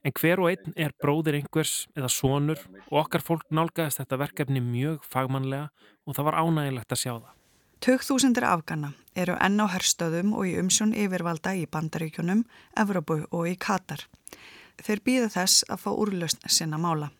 En 0.00 0.14
hver 0.16 0.40
og 0.40 0.48
einn 0.48 0.78
er 0.80 0.94
bróðir 0.96 1.36
einhvers 1.36 1.84
eða 1.92 2.08
sonur 2.08 2.62
og 2.86 3.02
okkar 3.02 3.24
fólk 3.24 3.50
nálgæðist 3.52 4.00
þetta 4.00 4.20
verkefni 4.22 4.62
mjög 4.64 5.04
fagmannlega 5.04 5.68
og 6.08 6.16
það 6.16 6.30
var 6.30 6.40
ánægilegt 6.40 6.96
að 6.96 7.02
sjá 7.02 7.12
það. 7.18 7.34
Tögþúsundir 7.80 8.44
afgana 8.44 8.90
eru 9.16 9.36
enn 9.40 9.60
á 9.60 9.66
herstöðum 9.72 10.34
og 10.36 10.48
í 10.48 10.56
umsjón 10.60 10.90
yfirvalda 10.96 11.54
í 11.56 11.62
Bandaríkjunum, 11.64 12.42
Evrópu 12.76 13.22
og 13.32 13.46
í 13.48 13.54
Katar. 13.56 14.02
Þeir 14.80 15.02
býða 15.04 15.30
þess 15.36 15.64
að 15.68 15.82
fá 15.84 15.90
úrlausn 15.92 16.46
sinna 16.48 16.78
mála. 16.80 17.10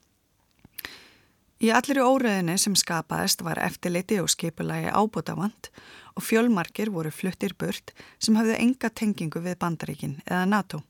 Í 1.61 1.69
allir 1.77 2.01
í 2.01 2.05
óreðinni 2.05 2.55
sem 2.57 2.73
skapaðist 2.79 3.43
var 3.45 3.59
eftirliti 3.61 4.17
og 4.23 4.31
skipulagi 4.33 4.89
ábútafand 4.97 5.69
og 6.17 6.25
fjölmarkir 6.25 6.89
voru 6.89 7.13
fluttir 7.13 7.53
burt 7.53 7.93
sem 8.19 8.39
hafði 8.41 8.57
enga 8.65 8.89
tengingu 8.89 9.43
við 9.45 9.59
Bandaríkin 9.61 10.15
eða 10.25 10.47
NATO. 10.49 10.81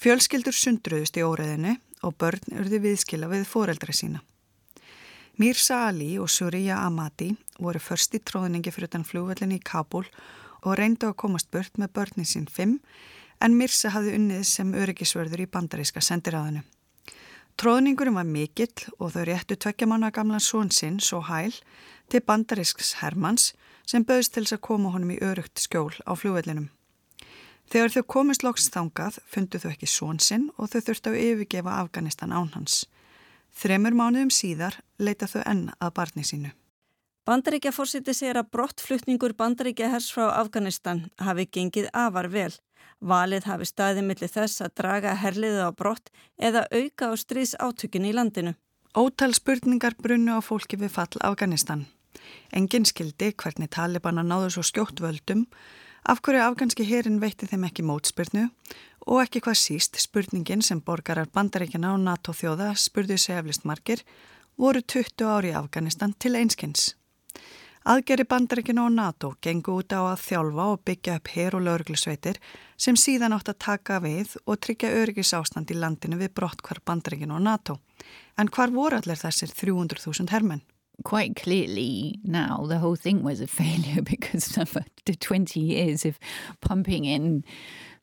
Fjölskyldur 0.00 0.56
sundruðust 0.56 1.18
í 1.20 1.24
óreðinu 1.26 1.76
og 2.04 2.16
börn 2.16 2.56
urði 2.56 2.80
viðskila 2.86 3.28
við 3.28 3.44
foreldra 3.48 3.92
sína. 3.92 4.22
Mirza 5.36 5.82
Ali 5.88 6.14
og 6.22 6.30
Surya 6.30 6.78
Amati 6.86 7.34
voru 7.58 7.80
först 7.82 8.14
í 8.16 8.22
tróðningi 8.22 8.72
fyrir 8.72 8.88
utan 8.88 9.04
flúvöldin 9.04 9.52
í 9.52 9.60
Kabul 9.60 10.06
og 10.62 10.78
reyndu 10.78 11.10
að 11.10 11.18
komast 11.20 11.50
burt 11.52 11.76
með 11.76 11.92
börnin 11.98 12.28
sín 12.28 12.48
fimm 12.48 12.78
en 13.40 13.56
Mirza 13.58 13.90
hafði 13.94 14.14
unnið 14.18 14.44
sem 14.48 14.74
öryggisvörður 14.74 15.44
í 15.44 15.50
bandaríska 15.50 16.02
sendiráðinu. 16.04 16.62
Tróðningurum 17.60 18.18
var 18.18 18.26
mikill 18.26 18.88
og 18.98 19.12
þau 19.14 19.24
réttu 19.28 19.56
tvekkjamána 19.56 20.10
gamlan 20.14 20.42
són 20.42 20.72
sinn 20.74 20.98
svo 21.00 21.20
hæl 21.28 21.54
til 22.10 22.22
bandarísks 22.26 22.96
Hermanns 23.00 23.52
sem 23.86 24.04
bauðst 24.06 24.34
til 24.34 24.42
þess 24.42 24.56
að 24.56 24.64
koma 24.66 24.90
honum 24.94 25.12
í 25.14 25.20
örugt 25.22 25.62
skjól 25.62 25.94
á 26.02 26.12
flúvöldinum. 26.18 26.70
Þegar 27.70 27.94
þau 27.94 28.02
komist 28.16 28.42
loks 28.44 28.66
þangað 28.74 29.20
fundu 29.30 29.60
þau 29.62 29.70
ekki 29.70 29.88
són 29.88 30.18
sinn 30.20 30.50
og 30.58 30.72
þau 30.72 30.80
þurftu 30.88 31.12
að 31.12 31.22
yfirgefa 31.22 31.78
Afganistan 31.78 32.34
án 32.34 32.50
hans. 32.56 32.84
Þremur 33.54 33.94
mánuðum 33.94 34.34
síðar 34.34 34.80
leita 34.98 35.30
þau 35.30 35.42
enn 35.46 35.64
að 35.78 35.94
barni 35.94 36.26
sínu. 36.26 36.50
Bandaríkja 37.24 37.72
fórsiti 37.72 38.12
segir 38.12 38.36
að 38.36 38.50
brottflutningur 38.52 39.32
bandaríkja 39.38 39.88
hers 39.94 40.10
frá 40.12 40.26
Afganistan 40.34 41.06
hafi 41.22 41.46
gengið 41.48 41.88
afar 41.96 42.28
vel. 42.28 42.52
Valið 43.04 43.48
hafi 43.50 43.68
staðið 43.68 44.08
millir 44.08 44.32
þess 44.32 44.64
að 44.64 44.74
draga 44.80 45.14
herliðu 45.20 45.68
á 45.68 45.70
brott 45.76 46.10
eða 46.38 46.66
auka 46.72 47.10
á 47.10 47.12
stríðs 47.20 47.56
átökin 47.60 48.08
í 48.08 48.14
landinu. 48.16 48.54
Ótal 48.94 49.34
spurningar 49.34 49.96
brunnu 49.98 50.38
á 50.38 50.40
fólki 50.40 50.78
við 50.80 50.94
fall 50.94 51.20
Afganistan. 51.20 51.86
Engin 52.54 52.86
skildi 52.86 53.32
hvernig 53.34 53.72
Talibana 53.74 54.22
náðu 54.22 54.54
svo 54.54 54.62
skjótt 54.62 55.02
völdum 55.02 55.48
Af 56.04 56.20
hverju 56.20 56.42
afganski 56.44 56.84
herin 56.84 57.16
veitti 57.20 57.46
þeim 57.48 57.62
ekki 57.64 57.82
mótspyrnu 57.88 58.42
og 59.08 59.20
ekki 59.22 59.40
hvað 59.44 59.56
síst 59.56 59.96
spurningin 60.02 60.60
sem 60.60 60.82
borgarar 60.84 61.30
bandaríkjana 61.32 61.94
og 61.94 62.02
NATO 62.04 62.34
þjóða 62.36 62.74
spurðu 62.76 63.16
sig 63.16 63.38
eflist 63.38 63.64
margir 63.64 64.02
voru 64.60 64.82
20 64.84 65.24
ári 65.24 65.54
í 65.54 65.56
Afganistan 65.56 66.12
til 66.20 66.34
einskins. 66.36 66.92
Aðgeri 67.84 68.24
bandaríkjana 68.24 68.86
og 68.86 68.94
NATO 68.96 69.34
gengu 69.44 69.74
út 69.82 69.92
á 69.92 70.00
að 70.08 70.22
þjálfa 70.24 70.68
og 70.72 70.84
byggja 70.88 71.16
upp 71.18 71.30
her 71.34 71.56
og 71.58 71.66
lauruglusveitir 71.66 72.38
sem 72.80 72.96
síðan 72.96 73.34
átt 73.36 73.50
að 73.52 73.58
taka 73.60 73.98
við 74.00 74.38
og 74.46 74.56
tryggja 74.64 74.92
öryggis 75.02 75.34
ástand 75.36 75.68
í 75.68 75.76
landinu 75.76 76.16
við 76.16 76.32
brott 76.40 76.64
hvar 76.64 76.80
bandaríkjana 76.80 77.36
og 77.36 77.44
NATO. 77.44 77.76
En 78.40 78.48
hvar 78.48 78.72
voru 78.72 78.96
allir 78.96 79.20
þessir 79.20 79.52
300.000 79.52 80.32
hermenn? 80.32 80.64
quite 81.02 81.34
clearly 81.34 82.20
now 82.22 82.66
the 82.68 82.78
whole 82.78 82.94
thing 82.94 83.24
was 83.24 83.40
a 83.40 83.48
failure 83.48 84.00
because 84.12 84.56
after 84.56 85.12
20 85.12 85.58
years 85.58 86.04
of 86.04 86.20
pumping 86.60 87.04
in 87.04 87.44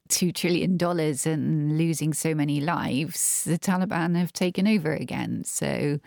$2 0.10 0.34
trillion 0.36 0.78
and 1.26 1.78
losing 1.78 2.14
so 2.14 2.36
many 2.36 2.60
lives, 2.60 3.46
the 3.46 3.58
Taliban 3.58 4.18
have 4.18 4.34
taken 4.34 4.68
over 4.68 4.94
again. 4.94 5.44
So, 5.46 6.00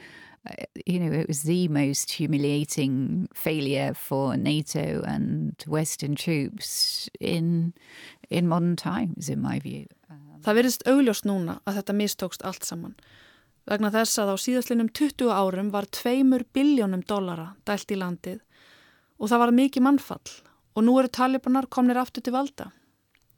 you 0.87 0.99
know, 1.01 1.13
it 1.13 1.29
was 1.29 1.43
the 1.43 1.69
most 1.69 2.13
humiliating 2.13 3.29
failure 3.35 3.95
for 3.95 4.37
NATO 4.37 5.03
and 5.07 5.63
Western 5.67 6.15
troops 6.15 7.09
in, 7.21 7.73
in 8.31 8.49
modern 8.49 8.77
times, 8.77 9.29
in 9.29 9.41
my 9.41 9.59
view. 9.59 9.87
Það 10.45 10.59
verðist 10.61 10.83
augljóst 10.85 11.25
núna 11.25 11.61
að 11.65 11.79
þetta 11.81 11.95
mistókst 11.97 12.43
allt 12.45 12.65
saman. 12.69 12.95
vegna 13.69 13.91
þess 13.93 14.21
að 14.21 14.33
á 14.33 14.37
síðastlinum 14.41 14.91
20 14.93 15.31
árum 15.33 15.71
var 15.73 15.89
2 15.89 16.43
biljónum 16.53 17.05
dollara 17.09 17.55
dælt 17.65 17.95
í 17.95 17.99
landið 18.01 18.41
og 19.19 19.31
það 19.31 19.43
var 19.45 19.55
mikið 19.59 19.87
mannfall 19.87 20.35
og 20.75 20.85
nú 20.85 20.97
eru 21.01 21.09
talibanar 21.09 21.71
komnir 21.71 22.01
aftur 22.01 22.25
til 22.25 22.35
valda. 22.35 22.71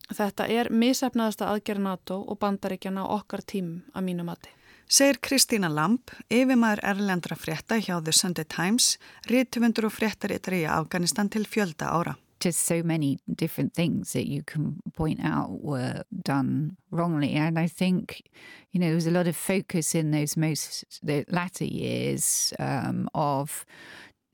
Þetta 0.07 0.47
er 0.49 0.71
misefnaðasta 0.71 1.51
aðgerð 1.51 1.83
NATO 1.85 2.21
og 2.23 2.39
bandaríkjana 2.43 3.05
okkar 3.17 3.43
tím 3.43 3.83
að 3.93 4.07
mínu 4.09 4.27
mati. 4.27 4.56
Segir 4.87 5.19
Kristína 5.19 5.67
Lamp, 5.67 6.13
yfirmaður 6.31 6.85
erlendra 6.87 7.35
frétta 7.35 7.81
hjá 7.83 7.97
The 8.05 8.13
Sunday 8.15 8.47
Times, 8.47 8.95
rítufundur 9.27 9.89
og 9.89 9.97
fréttaritri 9.97 10.63
í 10.63 10.71
Afganistan 10.71 11.31
til 11.33 11.49
fjölda 11.51 11.91
ára. 11.91 12.15
just 12.39 12.67
so 12.67 12.83
many 12.83 13.19
different 13.35 13.73
things 13.73 14.13
that 14.13 14.29
you 14.29 14.43
can 14.43 14.83
point 14.95 15.19
out 15.25 15.63
were 15.63 16.03
done 16.23 16.77
wrongly. 16.91 17.33
And 17.33 17.59
I 17.59 17.67
think, 17.67 18.23
you 18.73 18.79
know, 18.79 18.87
there 18.89 18.95
was 18.95 19.07
a 19.07 19.11
lot 19.11 19.27
of 19.27 19.37
focus 19.37 19.95
in 19.95 20.11
those 20.11 20.37
most 20.37 20.85
the 21.03 21.25
latter 21.29 21.65
years 21.65 22.53
um, 22.59 23.09
of 23.15 23.65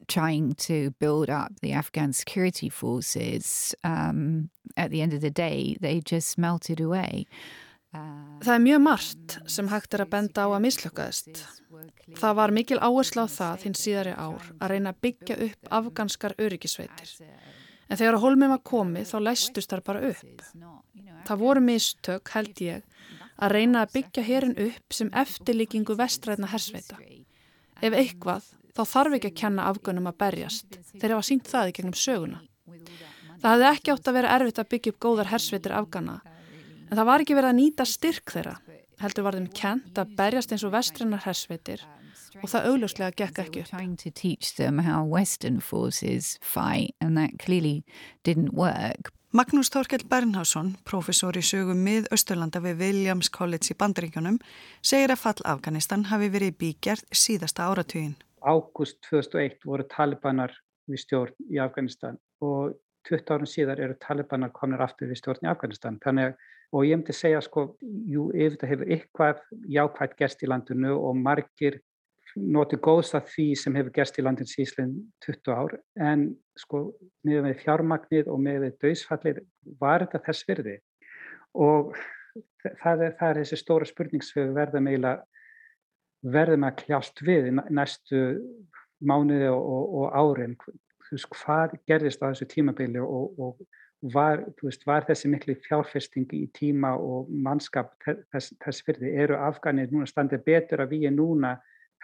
trying 0.09 0.55
to 0.55 0.91
build 0.99 1.31
up 1.31 1.53
the 1.61 1.73
Afghan 1.73 2.13
security 2.13 2.69
forces. 2.69 3.75
Um, 3.85 4.51
at 4.77 4.91
the 4.91 5.01
end 5.01 5.13
of 5.13 5.21
the 5.21 5.31
day, 5.31 5.77
they 5.81 6.01
just 6.01 6.37
melted 6.37 6.81
away. 6.81 7.27
Það 7.93 8.55
er 8.55 8.63
mjög 8.65 8.81
margt 8.81 9.35
sem 9.53 9.69
hægt 9.69 9.95
er 9.95 10.05
að 10.07 10.13
benda 10.15 10.47
á 10.47 10.49
að 10.49 10.63
mislökaðist. 10.65 11.43
Það 12.17 12.37
var 12.39 12.53
mikil 12.57 12.79
áherslu 12.81 13.25
á 13.25 13.29
það 13.29 13.59
þinn 13.65 13.77
síðari 13.77 14.15
ár 14.17 14.47
að 14.59 14.73
reyna 14.73 14.93
að 14.93 15.03
byggja 15.07 15.37
upp 15.47 15.73
afganskar 15.79 16.35
öryggisveitir. 16.41 17.13
En 17.89 18.01
þegar 18.01 18.17
að 18.17 18.25
holmið 18.25 18.53
var 18.55 18.63
komið 18.65 19.11
þá 19.11 19.19
læstust 19.27 19.75
þar 19.75 19.85
bara 19.85 20.07
upp. 20.09 20.47
Það 21.29 21.43
voru 21.45 21.65
mistök, 21.67 22.33
held 22.33 22.65
ég, 22.65 22.89
að 23.37 23.55
reyna 23.59 23.85
að 23.85 23.95
byggja 23.99 24.25
herin 24.25 24.57
upp 24.57 24.97
sem 24.97 25.13
eftirlíkingu 25.13 25.97
vestræðna 25.99 26.49
hersveita. 26.49 26.97
Ef 27.83 27.97
eitthvað, 27.99 28.49
þá 28.73 28.83
þarf 28.89 29.19
ekki 29.19 29.33
að 29.33 29.41
kenna 29.43 29.69
afgönum 29.69 30.09
að 30.09 30.21
berjast. 30.25 30.81
Þeir 30.97 31.17
hafa 31.19 31.29
sínt 31.29 31.51
það 31.51 31.73
í 31.73 31.77
gegnum 31.77 31.99
söguna. 31.99 32.43
Það 33.43 33.53
hefði 33.53 33.69
ekki 33.69 33.93
átt 33.93 34.09
að 34.09 34.17
vera 34.17 34.35
erfitt 34.39 34.61
að 34.63 34.71
byggja 34.73 34.93
upp 34.93 35.01
góðar 35.03 35.33
hersveitir 35.33 35.75
afgana, 35.75 36.21
en 36.93 36.99
það 36.99 37.09
var 37.09 37.25
ekki 37.25 37.37
verið 37.39 37.49
að 37.49 37.59
nýta 37.59 37.85
styrk 37.89 38.35
þeirra. 38.35 38.53
Heldur 39.01 39.25
var 39.25 39.35
þeim 39.39 39.49
kent 39.57 39.97
að 39.99 40.13
berjast 40.19 40.53
eins 40.53 40.65
og 40.69 40.75
vestræðnar 40.75 41.25
hersveitir 41.25 41.81
og 42.43 42.49
það 42.53 42.67
augljóslega 42.69 43.17
gekk 43.17 43.37
ekki 43.43 43.59
upp. 43.65 43.71
Magnús 49.33 49.71
Þorkell 49.73 50.05
Bernhásson, 50.13 50.75
professor 50.85 51.33
í 51.33 51.41
sögum 51.41 51.79
mið 51.81 52.11
Östurlanda 52.13 52.61
við 52.61 52.83
Williams 52.85 53.31
College 53.33 53.73
í 53.73 53.77
Bandaríkjunum, 53.81 54.37
segir 54.85 55.09
að 55.15 55.23
fall 55.23 55.41
Afganistan 55.49 56.05
hafi 56.11 56.29
verið 56.35 56.59
bígjart 56.61 57.07
síðasta 57.17 57.65
áratugin. 57.65 58.13
Ágúst 58.45 58.99
2001 59.09 59.65
voru 59.65 59.89
talibanar 59.89 60.53
við 60.85 61.01
stjórn 61.07 61.49
í 61.49 61.57
Afganistan 61.65 62.21
og 62.45 62.77
20 63.09 63.33
árum 63.33 63.49
síðar 63.49 63.81
eru 63.81 63.97
talibanar 64.05 64.53
komin 64.53 64.85
aftur 64.85 65.09
við 65.09 65.23
stjórn 65.23 65.47
í 65.47 65.51
Afganistan. 65.51 65.97
Þannig 66.05 66.29
að, 66.29 66.37
og 66.73 66.87
ég 66.89 66.97
myndi 66.97 67.15
segja 67.17 67.41
sko, 67.45 67.67
jú, 68.09 68.31
ef 68.33 68.55
þetta 68.55 68.69
hefur 68.71 68.93
eitthvað 68.95 69.41
jákvægt 69.75 70.15
gest 70.19 70.45
í 70.45 70.49
landinu 70.49 70.95
og 70.97 71.19
margir 71.21 71.81
notið 72.37 72.81
góðs 72.87 73.13
að 73.17 73.29
því 73.35 73.47
sem 73.61 73.77
hefur 73.77 73.93
gerst 73.99 74.19
í 74.19 74.25
landins 74.25 74.55
Íslinn 74.61 74.95
20 75.27 75.53
ár. 75.53 75.75
En 76.01 76.31
sko 76.59 76.87
með 77.29 77.53
fjármagnið 77.61 78.31
og 78.33 78.41
með 78.41 78.71
döðsfallir 78.81 79.43
var 79.81 80.07
þetta 80.07 80.23
þess 80.29 80.49
virði. 80.49 80.79
Og 81.53 81.93
það 82.81 83.05
er, 83.09 83.15
það 83.19 83.29
er 83.29 83.41
þessi 83.43 83.61
stóra 83.61 83.89
spurning 83.89 84.25
sem 84.25 84.47
við 84.47 84.57
verðum 84.57 84.89
eiginlega 84.89 86.33
verðum 86.33 86.67
að 86.69 86.79
kljást 86.85 87.23
við 87.27 87.51
næstu 87.53 88.23
mánuði 89.03 89.51
og, 89.51 89.63
og, 89.77 89.95
og 90.01 90.17
árin 90.17 90.57
hvað 91.13 91.75
gerðist 91.91 92.23
á 92.23 92.31
þessu 92.31 92.47
tímabili 92.49 93.03
og, 93.03 93.35
og 93.37 93.59
var, 94.03 94.43
veist, 94.63 94.87
var 94.87 95.07
þessi 95.07 95.31
miklu 95.31 95.55
fjárfesting 95.63 96.31
í 96.35 96.47
tíma 96.55 96.95
og 96.99 97.31
mannskap 97.31 97.95
þess, 98.05 98.53
þess 98.63 98.87
virði? 98.87 99.13
Eru 99.25 99.39
afganir 99.39 99.93
núna 99.93 100.09
standið 100.11 100.45
betur 100.47 100.83
að 100.83 100.97
við 100.97 101.13
núna 101.15 101.55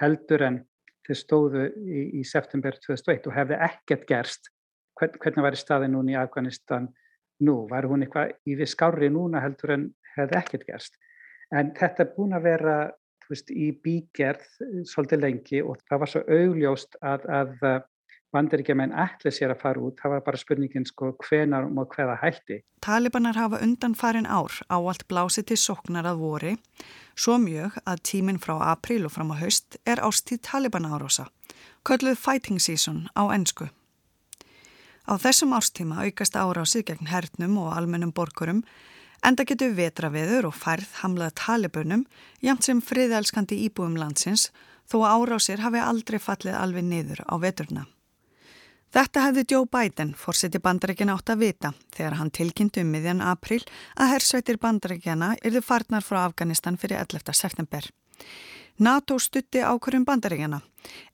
heldur 0.00 0.44
en 0.46 0.60
þeir 1.08 1.18
stóðu 1.18 1.66
í, 1.82 2.04
í 2.20 2.22
september 2.26 2.78
2001 2.78 3.28
og 3.30 3.36
hefði 3.36 3.60
ekkert 3.68 4.06
gerst? 4.10 4.52
Hvern, 4.98 5.18
hvernig 5.22 5.46
var 5.48 5.58
staði 5.58 5.90
núna 5.90 6.14
í 6.14 6.20
Afganistan 6.20 6.88
nú, 7.46 7.60
var 7.70 7.86
hún 7.86 8.06
eitthvað 8.06 8.34
í 8.46 8.56
við 8.58 8.70
skári 8.70 9.10
núna 9.14 9.42
heldur 9.42 9.74
en 9.74 9.90
hefði 10.14 10.40
ekkert 10.42 10.66
gerst? 10.70 10.98
En 11.54 11.72
þetta 11.74 12.04
er 12.04 12.14
búin 12.14 12.36
að 12.36 12.46
vera 12.46 12.78
veist, 13.28 13.50
í 13.50 13.72
bígerð 13.84 14.44
svolítið 14.88 15.24
lengi 15.24 15.62
og 15.64 15.80
það 15.88 16.02
var 16.02 16.12
svo 16.12 16.24
augljóst 16.28 16.98
að, 17.02 17.26
að 17.26 17.54
bandaríkjaman 18.34 18.92
ætli 18.92 19.32
sér 19.32 19.54
að 19.54 19.62
fara 19.62 19.82
út, 19.82 19.96
það 20.00 20.14
var 20.14 20.24
bara 20.26 20.40
spurningin 20.40 20.86
sko 20.88 21.12
hvenar 21.24 21.68
og 21.68 21.94
hveða 21.94 22.18
hætti. 22.22 22.60
Talibanar 22.84 23.38
hafa 23.40 23.62
undan 23.64 23.96
farin 23.96 24.28
ár 24.28 24.52
áallt 24.68 25.06
blásið 25.08 25.48
til 25.50 25.58
soknar 25.62 26.06
að 26.08 26.20
vori, 26.22 26.52
svo 27.16 27.38
mjög 27.40 27.80
að 27.84 28.04
tíminn 28.10 28.42
frá 28.42 28.58
april 28.72 29.06
og 29.08 29.14
fram 29.16 29.32
á 29.32 29.36
haust 29.40 29.80
er 29.86 30.04
ástíð 30.04 30.42
Talibana 30.50 30.92
árosa, 30.96 31.28
kölluð 31.88 32.20
fighting 32.20 32.60
season 32.60 33.08
á 33.16 33.32
ennsku. 33.32 33.70
Á 35.08 35.16
þessum 35.16 35.56
ástíma 35.56 36.04
aukast 36.04 36.36
árásið 36.36 36.90
gegn 36.92 37.08
hernum 37.08 37.56
og 37.64 37.72
almennum 37.72 38.12
borgurum, 38.12 38.62
enda 39.24 39.44
getur 39.48 39.72
vetraveður 39.74 40.50
og 40.50 40.54
færð 40.54 41.00
hamlað 41.00 41.32
talibunum, 41.40 42.04
jæmt 42.44 42.68
sem 42.68 42.84
friðelskandi 42.84 43.56
íbúum 43.66 43.96
landsins, 43.96 44.50
þó 44.84 45.00
árásir 45.08 45.64
hafi 45.64 45.80
aldrei 45.80 46.20
fallið 46.20 46.60
alveg 46.60 46.84
niður 46.84 47.24
á 47.24 47.34
veturna. 47.40 47.88
Þetta 48.88 49.26
hefði 49.26 49.44
Joe 49.52 49.66
Biden, 49.68 50.14
fórseti 50.16 50.60
bandarækjana 50.64 51.18
átt 51.18 51.34
að 51.34 51.42
vita 51.42 51.72
þegar 51.92 52.14
hann 52.22 52.30
tilkynntu 52.32 52.80
um 52.80 52.92
miðjan 52.94 53.20
april 53.20 53.60
að 54.00 54.14
hersveitir 54.14 54.56
bandarækjana 54.62 55.34
yrðu 55.44 55.60
farnar 55.66 56.06
frá 56.06 56.22
Afganistan 56.22 56.80
fyrir 56.80 57.02
11. 57.02 57.34
september. 57.36 57.84
NATO 58.78 59.18
stutti 59.18 59.58
ákvörðum 59.60 60.04
bandaríkjana 60.06 60.62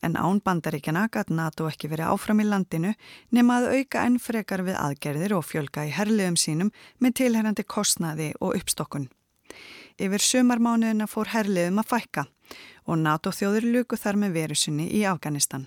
en 0.04 0.16
án 0.20 0.40
bandaríkjana 0.44 1.06
gæti 1.08 1.34
NATO 1.34 1.66
ekki 1.66 1.88
verið 1.90 2.12
áfram 2.12 2.42
í 2.44 2.46
landinu 2.46 2.94
nema 3.32 3.58
að 3.58 3.70
auka 3.78 4.02
enn 4.04 4.18
frekar 4.20 4.62
við 4.66 4.76
aðgerðir 4.78 5.34
og 5.38 5.46
fjölga 5.48 5.86
í 5.88 5.94
herliðum 5.96 6.36
sínum 6.36 6.72
með 7.00 7.16
tilherrandi 7.22 7.64
kostnaði 7.64 8.34
og 8.38 8.58
uppstokkun. 8.60 9.08
Yfir 9.96 10.22
sömarmánuðina 10.22 11.08
fór 11.08 11.32
herliðum 11.32 11.80
að 11.80 11.90
fækka 11.94 12.26
og 12.84 13.00
NATO 13.00 13.32
þjóður 13.32 13.72
luku 13.78 13.96
þar 13.96 14.20
með 14.20 14.36
verusunni 14.38 14.92
í 14.92 15.02
Afganistan. 15.08 15.64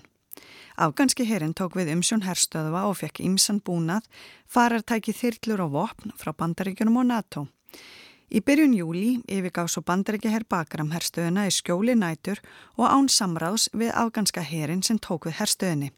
Afganski 0.78 1.26
herin 1.26 1.54
tók 1.54 1.74
við 1.78 1.92
umsjón 1.94 2.24
herstöðva 2.26 2.84
og 2.88 2.98
fekk 3.00 3.22
ímsan 3.26 3.62
búnað, 3.64 4.04
farartæki 4.46 5.14
þyrlur 5.16 5.64
og 5.66 5.72
vopn 5.74 6.14
frá 6.18 6.32
bandaríkjunum 6.32 7.00
og 7.02 7.08
NATO. 7.08 7.46
Í 8.28 8.42
byrjun 8.44 8.74
júli 8.76 9.06
yfirgáð 9.24 9.70
svo 9.72 9.82
bandaríkja 9.88 10.30
herr 10.34 10.44
Bakram 10.44 10.92
herstöðuna 10.92 11.46
í 11.48 11.54
skjóli 11.54 11.94
nætur 11.96 12.42
og 12.76 12.84
án 12.84 13.08
samráðs 13.08 13.70
við 13.72 13.94
afganska 13.96 14.44
herin 14.44 14.84
sem 14.84 15.00
tók 15.00 15.30
við 15.30 15.38
herstöðinni. 15.40 15.90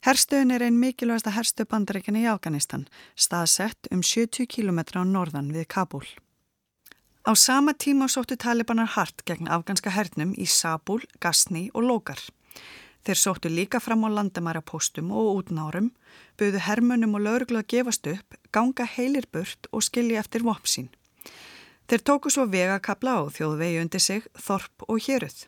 Herstöðin 0.00 0.54
er 0.54 0.64
einn 0.64 0.78
mikilvægsta 0.80 1.34
herstöð 1.36 1.68
bandaríkjana 1.74 2.22
í 2.22 2.28
Afganistan, 2.32 2.86
staðsett 3.12 3.90
um 3.92 4.00
70 4.00 4.48
km 4.48 4.80
á 4.96 5.04
norðan 5.04 5.52
við 5.52 5.68
Kabul. 5.68 6.06
Á 7.28 7.36
sama 7.36 7.74
tíma 7.76 8.08
sóttu 8.08 8.38
talibanar 8.40 8.96
hart 8.96 9.20
gegn 9.28 9.50
afganska 9.52 9.92
hernum 9.92 10.32
í 10.40 10.46
Sabul, 10.48 11.02
Gasni 11.20 11.68
og 11.74 11.84
Lókar. 11.84 12.22
Þeir 13.04 13.18
sóttu 13.18 13.48
líka 13.48 13.80
fram 13.80 14.04
á 14.04 14.08
landamærapóstum 14.12 15.12
og 15.16 15.40
útnárum, 15.40 15.90
buðu 16.36 16.60
hermunum 16.66 17.16
og 17.16 17.24
lauruglu 17.24 17.62
að 17.62 17.70
gefast 17.72 18.06
upp, 18.10 18.36
ganga 18.52 18.84
heilir 18.84 19.28
burt 19.32 19.70
og 19.72 19.84
skilja 19.86 20.20
eftir 20.20 20.44
vopsín. 20.44 20.90
Þeir 21.88 22.04
tóku 22.06 22.30
svo 22.30 22.44
vegakabla 22.46 23.16
á 23.18 23.22
þjóðvegi 23.34 23.80
undir 23.82 24.04
sig, 24.04 24.26
þorp 24.36 24.84
og 24.86 25.00
héruð. 25.06 25.46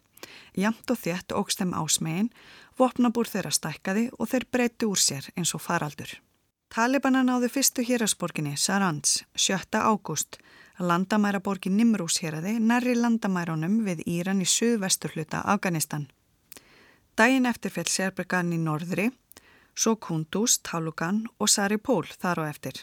Jamt 0.59 0.91
og 0.91 0.99
þétt 0.99 1.35
ógst 1.37 1.61
þeim 1.61 1.75
ásmegin, 1.77 2.33
vopnabúr 2.79 3.29
þeirra 3.29 3.53
stækkaði 3.53 4.09
og 4.19 4.31
þeir 4.33 4.47
breytti 4.51 4.89
úr 4.89 4.99
sér 4.99 5.29
eins 5.37 5.53
og 5.55 5.63
faraldur. 5.63 6.17
Talibana 6.73 7.21
náðu 7.21 7.51
fyrstu 7.53 7.85
hérasporginni, 7.85 8.57
Sarans, 8.57 9.27
7. 9.37 9.77
ágúst, 9.77 10.39
landamæraborgin 10.81 11.77
Nimrús 11.77 12.17
héræði, 12.25 12.57
nærri 12.59 12.97
landamæronum 12.97 13.83
við 13.85 14.01
Íran 14.09 14.41
í 14.41 14.49
suðvesturhluta 14.49 15.45
Afganistan. 15.45 16.09
Dægin 17.19 17.47
eftir 17.47 17.73
fell 17.75 17.91
Serbergan 17.93 18.55
í 18.57 18.59
norðri, 18.61 19.11
svo 19.77 19.97
Kunduz, 20.01 20.59
Talugan 20.65 21.27
og 21.39 21.51
Saripól 21.53 22.07
þar 22.09 22.41
á 22.41 22.45
eftir. 22.49 22.79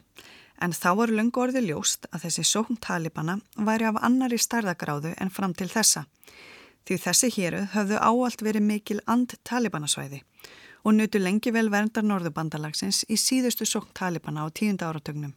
En 0.62 0.76
þá 0.76 0.89
var 1.00 1.13
lungu 1.13 1.42
orði 1.42 1.63
ljóst 1.65 2.06
að 2.12 2.28
þessi 2.28 2.46
sókn 2.46 2.78
talibana 2.84 3.39
væri 3.56 3.88
af 3.89 3.98
annari 4.06 4.38
starðagráðu 4.38 5.15
en 5.18 5.34
fram 5.34 5.56
til 5.58 5.70
þessa. 5.72 6.06
Því 6.86 6.98
þessi 7.06 7.30
héruð 7.38 7.68
höfðu 7.74 7.98
áallt 7.98 8.44
verið 8.46 8.68
mikil 8.68 9.02
and 9.08 9.34
talibanasvæði 9.50 10.22
og 10.84 10.96
nutu 10.96 11.20
lengi 11.20 11.52
vel 11.52 11.68
verndar 11.72 12.06
norðubandalagsins 12.06 13.04
í 13.10 13.18
síðustu 13.20 13.65
sókn 13.65 13.96
talibana 13.98 14.46
á 14.46 14.48
tíunda 14.54 14.92
áratögnum. 14.92 15.34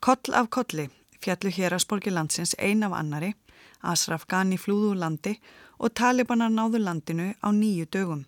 Koll 0.00 0.34
af 0.34 0.50
kolli 0.50 0.90
fjallu 1.22 1.50
hér 1.54 1.74
að 1.74 1.84
sporgi 1.84 2.12
landsins 2.12 2.54
ein 2.58 2.84
af 2.86 2.94
annari, 2.94 3.32
Asraf 3.82 4.26
Ghani 4.30 4.58
flúðu 4.58 4.94
landi 4.98 5.34
og 5.78 5.94
talibanar 5.94 6.50
náðu 6.50 6.82
landinu 6.82 7.32
á 7.38 7.48
nýju 7.54 7.86
dögum. 7.94 8.24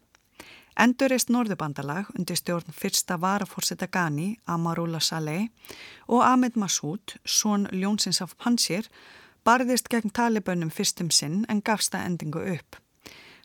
Endurist 0.80 1.28
Norðubandalag 1.28 2.08
undir 2.16 2.38
stjórn 2.38 2.72
fyrsta 2.72 3.18
varafórseta 3.20 3.88
Ghani, 3.90 4.38
Amarullah 4.46 5.02
Saleh 5.02 5.48
og 6.08 6.22
Ahmed 6.24 6.56
Massoud, 6.56 7.16
són 7.24 7.66
Ljónsins 7.72 8.22
af 8.24 8.36
Pansir, 8.38 8.86
barðist 9.44 9.90
gegn 9.90 10.14
talibönum 10.14 10.70
fyrstum 10.70 11.10
sinn 11.10 11.42
en 11.48 11.60
gafst 11.60 11.92
það 11.92 12.06
endingu 12.08 12.44
upp. 12.54 12.78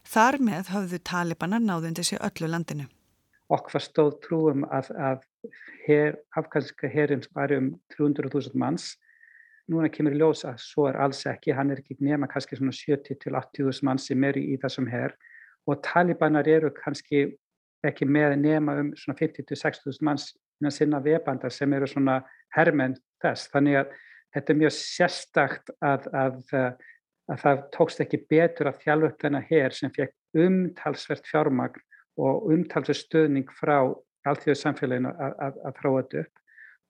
Þar 0.06 0.38
með 0.40 0.70
höfðu 0.76 1.00
talibanar 1.04 1.64
náðundi 1.66 2.06
sér 2.06 2.22
öllu 2.24 2.52
landinu. 2.52 2.86
Okkar 3.50 3.84
stóð 3.84 4.20
trúum 4.26 4.64
að, 4.74 4.92
að 4.96 5.26
her, 5.88 6.16
afghanska 6.38 6.90
herins 6.90 7.28
var 7.34 7.52
um 7.54 7.74
300.000 7.98 8.56
manns 8.58 8.94
núna 9.72 9.90
kemur 9.90 10.14
í 10.14 10.20
ljós 10.20 10.44
að 10.48 10.60
svo 10.62 10.88
er 10.90 11.00
alls 11.02 11.24
ekki, 11.30 11.54
hann 11.56 11.74
er 11.74 11.82
ekki 11.82 11.98
nema 12.06 12.30
kannski 12.30 12.58
svona 12.60 12.76
70-80.000 12.76 13.86
mann 13.88 14.02
sem 14.02 14.24
er 14.28 14.38
í, 14.38 14.58
þessum 14.62 14.90
herr 14.92 15.16
og 15.66 15.82
talibanar 15.86 16.48
eru 16.50 16.70
kannski 16.76 17.26
ekki 17.86 18.08
með 18.10 18.38
nema 18.42 18.78
um 18.82 18.92
svona 18.98 19.18
50-60.000 19.22 20.06
manns 20.06 20.32
innan 20.62 20.74
sinna 20.74 21.02
vebandar 21.04 21.54
sem 21.54 21.74
eru 21.74 21.88
svona 21.90 22.20
herrmenn 22.56 22.96
þess, 23.24 23.50
þannig 23.54 23.82
að 23.82 23.96
þetta 24.36 24.54
er 24.54 24.60
mjög 24.62 24.76
sérstakt 24.78 25.74
að, 25.84 26.08
að, 26.14 26.40
að 27.32 27.42
það 27.42 27.66
tókst 27.76 28.06
ekki 28.06 28.22
betur 28.30 28.70
að 28.70 28.82
þjálfa 28.84 29.12
upp 29.12 29.26
þennan 29.26 29.50
herr 29.50 29.76
sem 29.76 29.94
fekk 29.96 30.46
umtalsvert 30.46 31.28
fjármagn 31.30 31.84
og 32.22 32.50
umtalsvert 32.54 33.02
stöðning 33.02 33.50
frá 33.58 33.78
allþjóðu 34.26 34.58
samfélaginu 34.60 35.12
að, 35.22 35.60
að 35.68 35.78
þróa 35.80 36.02
þetta 36.02 36.24
upp. 36.24 36.42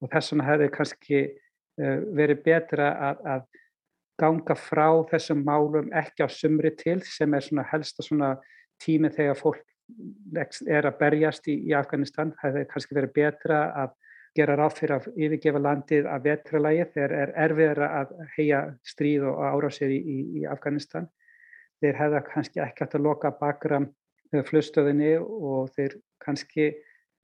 Og 0.03 0.11
þess 0.11 0.31
vegna 0.31 0.47
hefði 0.49 0.69
kannski 0.75 1.19
verið 1.77 2.41
betra 2.45 2.91
að, 3.09 3.21
að 3.33 3.61
ganga 4.19 4.55
frá 4.55 4.87
þessum 5.11 5.43
málum 5.43 5.91
ekki 5.95 6.23
á 6.23 6.29
sumri 6.31 6.71
til 6.79 7.01
sem 7.03 7.33
er 7.35 7.43
svona 7.43 7.65
helsta 7.67 8.03
svona 8.05 8.35
tími 8.81 9.11
þegar 9.11 9.39
fólk 9.39 9.63
er 10.65 10.87
að 10.87 10.97
berjast 10.99 11.47
í, 11.51 11.59
í 11.69 11.75
Afganistan. 11.77 12.33
Það 12.39 12.51
hefði 12.51 12.69
kannski 12.71 12.97
verið 12.97 13.13
betra 13.19 13.59
að 13.83 13.93
gera 14.35 14.55
ráð 14.59 14.79
fyrir 14.79 14.95
að 14.95 15.05
yfirgefa 15.15 15.61
landið 15.61 16.07
að 16.11 16.25
vetralægi 16.29 16.87
þegar 16.95 17.13
er 17.19 17.35
erfiðra 17.45 17.91
að 17.99 18.15
heia 18.35 18.63
stríð 18.83 19.27
og 19.29 19.43
árásir 19.45 19.93
í, 19.93 19.99
í, 19.99 20.17
í 20.41 20.47
Afganistan. 20.49 21.07
Þeir 21.83 21.99
hefða 21.99 22.23
kannski 22.25 22.63
ekki 22.63 22.83
hægt 22.83 22.97
að 22.97 23.05
loka 23.05 23.31
bakra 23.39 23.83
flustöðinni 24.47 25.15
og 25.21 25.69
þeir 25.75 25.99
kannski 26.23 26.71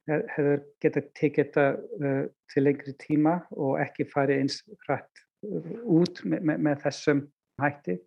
hefur 0.10 0.62
getað 0.82 1.10
tekið 1.18 1.44
þetta 1.44 1.66
uh, 2.02 2.24
til 2.52 2.64
lengri 2.66 2.94
tíma 3.00 3.36
og 3.54 3.78
ekki 3.82 4.08
farið 4.10 4.44
eins 4.44 4.62
hrætt 4.88 5.26
uh, 5.46 5.74
út 5.86 6.24
með, 6.26 6.48
með, 6.50 6.64
með 6.68 6.80
þessum 6.86 7.26
hætti. 7.62 7.98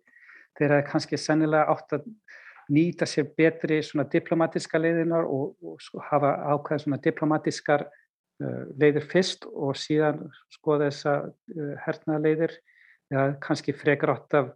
Þeir 0.55 0.75
hafa 0.75 0.87
kannski 0.89 1.19
sennilega 1.19 1.71
átt 1.71 1.97
að 1.97 2.09
nýta 2.75 3.07
sér 3.07 3.29
betri 3.37 3.81
svona 3.85 4.07
diplomatiska 4.09 4.79
leiðinar 4.81 5.27
og, 5.29 5.55
og 5.61 5.81
sko, 5.83 6.01
hafa 6.09 6.33
ákveða 6.55 6.83
svona 6.83 7.01
diplomatiskar 7.03 7.85
uh, 7.87 8.63
leiðir 8.75 9.07
fyrst 9.11 9.47
og 9.51 9.77
síðan 9.79 10.25
skoða 10.53 10.89
þessa 10.89 11.17
uh, 11.29 11.73
hernaða 11.85 12.23
leiðir. 12.27 12.57
Það 13.05 13.27
ja, 13.29 13.33
kannski 13.37 13.73
frekar 13.77 14.15
átt 14.15 14.33
að 14.33 14.47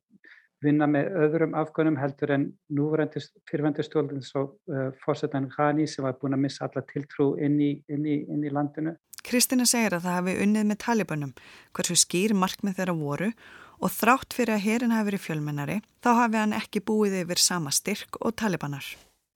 vinna 0.64 0.88
með 0.90 1.14
öðrum 1.26 1.56
afgönum 1.58 1.98
heldur 2.00 2.34
en 2.36 2.48
núverandi 2.76 3.22
fyrirvendistjólinn 3.50 4.24
svo 4.26 4.46
uh, 4.72 4.90
fórsetan 5.04 5.50
Ghani 5.54 5.88
sem 5.88 6.06
var 6.06 6.18
búin 6.20 6.36
að 6.36 6.44
missa 6.46 6.68
alla 6.68 6.84
tiltrú 6.90 7.32
inn 7.40 7.60
í, 7.64 7.72
inn 7.92 8.06
í, 8.06 8.20
inn 8.28 8.44
í 8.44 8.52
landinu. 8.54 8.96
Kristina 9.26 9.66
segir 9.68 9.98
að 9.98 10.06
það 10.08 10.18
hafi 10.20 10.38
unnið 10.44 10.70
með 10.70 10.80
talibunum 10.84 11.34
hversu 11.76 11.98
skýr 12.00 12.36
markmið 12.38 12.80
þeirra 12.80 12.96
voru 13.00 13.32
og 13.80 13.94
þrátt 13.96 14.36
fyrir 14.36 14.56
að 14.56 14.66
herin 14.66 14.96
hafi 14.96 15.10
verið 15.10 15.26
fjölmennari 15.26 15.78
þá 16.04 16.10
hafi 16.24 16.42
hann 16.42 16.56
ekki 16.58 16.84
búið 16.88 17.22
yfir 17.24 17.44
sama 17.44 17.72
styrk 17.76 18.20
og 18.20 18.36
talibanar. 18.40 18.86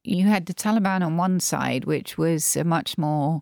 You 0.04 0.28
had 0.28 0.48
the 0.48 0.54
Taliban 0.54 1.04
on 1.04 1.18
one 1.18 1.40
side 1.40 1.86
which 1.86 2.18
was 2.18 2.58
a 2.58 2.64
much 2.64 2.98
more 2.98 3.42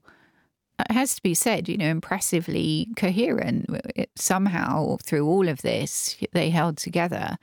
it 0.90 0.94
has 0.94 1.16
to 1.16 1.22
be 1.22 1.34
said, 1.34 1.68
you 1.70 1.78
know, 1.78 1.88
impressively 1.90 2.88
coherent. 2.96 3.66
It, 3.96 4.10
somehow, 4.16 4.98
through 5.04 5.28
all 5.28 5.48
of 5.48 5.62
this, 5.62 6.18
they 6.34 6.50
held 6.50 6.78
together. 6.78 7.38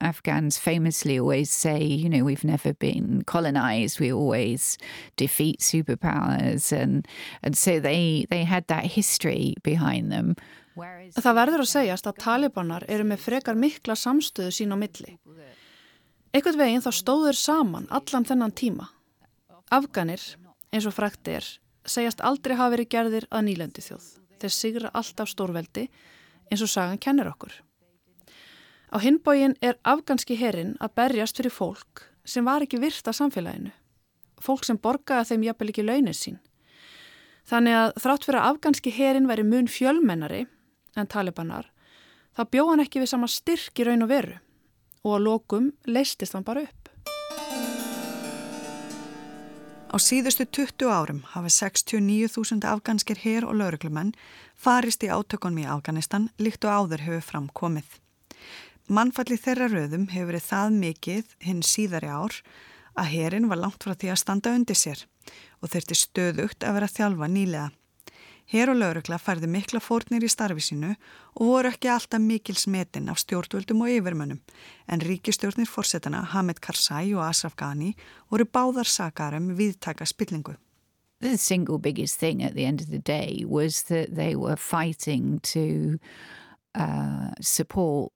Afghans 0.00 0.58
famously 0.58 1.18
always 1.18 1.50
say, 1.52 1.80
you 1.80 2.08
know, 2.08 2.24
we've 2.24 2.44
never 2.44 2.74
been 2.74 3.22
colonized. 3.24 4.00
We 4.00 4.12
always 4.12 4.76
defeat 5.16 5.60
superpowers, 5.60 6.72
and 6.72 7.06
and 7.42 7.56
so 7.56 7.78
they 7.78 8.26
they 8.28 8.42
had 8.42 8.66
that 8.66 8.86
history 8.86 9.54
behind 9.62 10.10
them. 10.10 10.34
Það 10.74 11.36
verður 11.36 11.62
að 11.62 11.70
segjast 11.70 12.06
að 12.08 12.18
talibanar 12.24 12.84
eru 12.88 13.04
með 13.04 13.26
frekar 13.26 13.54
mikla 13.54 13.94
samstöðu 13.94 14.50
sín 14.56 14.72
á 14.72 14.76
milli. 14.80 15.18
Ekkert 16.32 16.56
veginn 16.56 16.82
þá 16.82 16.92
stóður 16.96 17.36
saman 17.36 17.86
allan 17.92 18.24
þennan 18.24 18.54
tíma. 18.56 18.88
Afganir, 19.70 20.22
eins 20.72 20.88
og 20.88 20.96
frækt 20.96 21.28
er, 21.28 21.44
segjast 21.88 22.22
aldrei 22.24 22.56
hafa 22.56 22.76
verið 22.76 22.90
gerðir 22.94 23.26
að 23.30 23.46
nýlendi 23.48 23.84
þjóð. 23.84 24.06
Þeir 24.42 24.54
sigra 24.54 24.90
alltaf 24.94 25.30
stórveldi 25.30 25.88
eins 26.50 26.62
og 26.62 26.70
sagan 26.70 27.00
kennir 27.00 27.30
okkur. 27.30 27.52
Á 28.92 28.96
hinbógin 29.00 29.54
er 29.64 29.78
afganski 29.88 30.36
herin 30.36 30.74
að 30.80 30.96
berjast 31.00 31.38
fyrir 31.38 31.54
fólk 31.54 32.06
sem 32.28 32.44
var 32.44 32.64
ekki 32.64 32.80
virt 32.82 33.08
að 33.08 33.18
samfélaginu. 33.18 33.72
Fólk 34.42 34.66
sem 34.66 34.78
borgaði 34.78 35.32
þeim 35.32 35.46
jafnvel 35.46 35.70
ekki 35.72 35.86
launin 35.86 36.16
sín. 36.16 36.40
Þannig 37.48 37.78
að 37.78 37.92
þrátt 38.04 38.26
fyrir 38.26 38.40
að 38.42 38.50
afganski 38.52 38.92
herin 38.94 39.28
væri 39.30 39.46
mun 39.46 39.70
fjölmennari 39.70 40.44
en 40.98 41.08
talibanar, 41.08 41.70
þá 42.36 42.42
bjóð 42.52 42.70
hann 42.72 42.84
ekki 42.84 43.02
við 43.02 43.10
sama 43.14 43.30
styrk 43.30 43.80
í 43.80 43.86
raun 43.88 44.04
og 44.04 44.12
veru 44.12 44.38
og 45.02 45.16
að 45.16 45.24
lokum 45.26 45.72
leistist 45.86 46.36
hann 46.36 46.46
bara 46.46 46.66
upp. 46.66 46.81
Á 49.92 50.00
síðustu 50.00 50.46
20 50.48 50.88
árum 50.88 51.18
hafi 51.34 51.50
69.000 51.52 52.64
afganskir 52.64 53.18
hér 53.20 53.44
og 53.44 53.58
lauruglumenn 53.60 54.14
farist 54.56 55.04
í 55.04 55.10
átökunum 55.12 55.60
í 55.60 55.66
Afganistan 55.68 56.30
líkt 56.40 56.64
og 56.64 56.72
áður 56.72 57.04
hefur 57.04 57.26
framkomið. 57.26 57.90
Mannfalli 58.88 59.36
þeirra 59.36 59.68
röðum 59.68 60.06
hefur 60.14 60.30
verið 60.30 60.46
það 60.46 60.78
mikið 60.78 61.36
hinn 61.44 61.60
síðari 61.60 62.08
ár 62.08 62.38
að 62.96 63.12
herin 63.12 63.50
var 63.52 63.60
langt 63.60 63.84
frá 63.84 63.92
því 63.92 64.14
að 64.14 64.22
standa 64.22 64.54
undir 64.56 64.80
sér 64.80 65.04
og 65.60 65.68
þurfti 65.74 66.00
stöðugt 66.00 66.64
að 66.64 66.78
vera 66.78 66.92
þjálfa 66.96 67.28
nýlega. 67.28 67.68
Hér 68.52 68.68
og 68.68 68.82
laurugla 68.82 69.16
færði 69.16 69.48
mikla 69.48 69.80
fórnir 69.80 70.26
í 70.26 70.28
starfi 70.28 70.60
sínu 70.60 70.90
og 70.92 71.46
voru 71.48 71.70
ekki 71.72 71.88
alltaf 71.88 72.20
mikil 72.20 72.58
smetin 72.60 73.08
af 73.08 73.22
stjórnvöldum 73.22 73.80
og 73.80 73.92
yfirmönnum 73.94 74.42
en 74.92 75.00
ríkistjórnir 75.00 75.70
fórsetana 75.72 76.20
Hamid 76.34 76.60
Karzai 76.60 77.14
og 77.14 77.24
Ashraf 77.24 77.56
Ghani 77.56 77.94
voru 78.28 78.44
báðar 78.44 78.84
sakarum 78.84 79.54
viðtaka 79.56 80.04
spillingu. 80.04 80.58
The 81.20 81.38
single 81.38 81.78
biggest 81.78 82.20
thing 82.20 82.42
at 82.42 82.52
the 82.54 82.66
end 82.66 82.82
of 82.82 82.90
the 82.90 82.98
day 82.98 83.42
was 83.46 83.84
that 83.84 84.16
they 84.16 84.36
were 84.36 84.56
fighting 84.56 85.40
to 85.54 85.98
uh, 86.74 87.30
support 87.40 88.12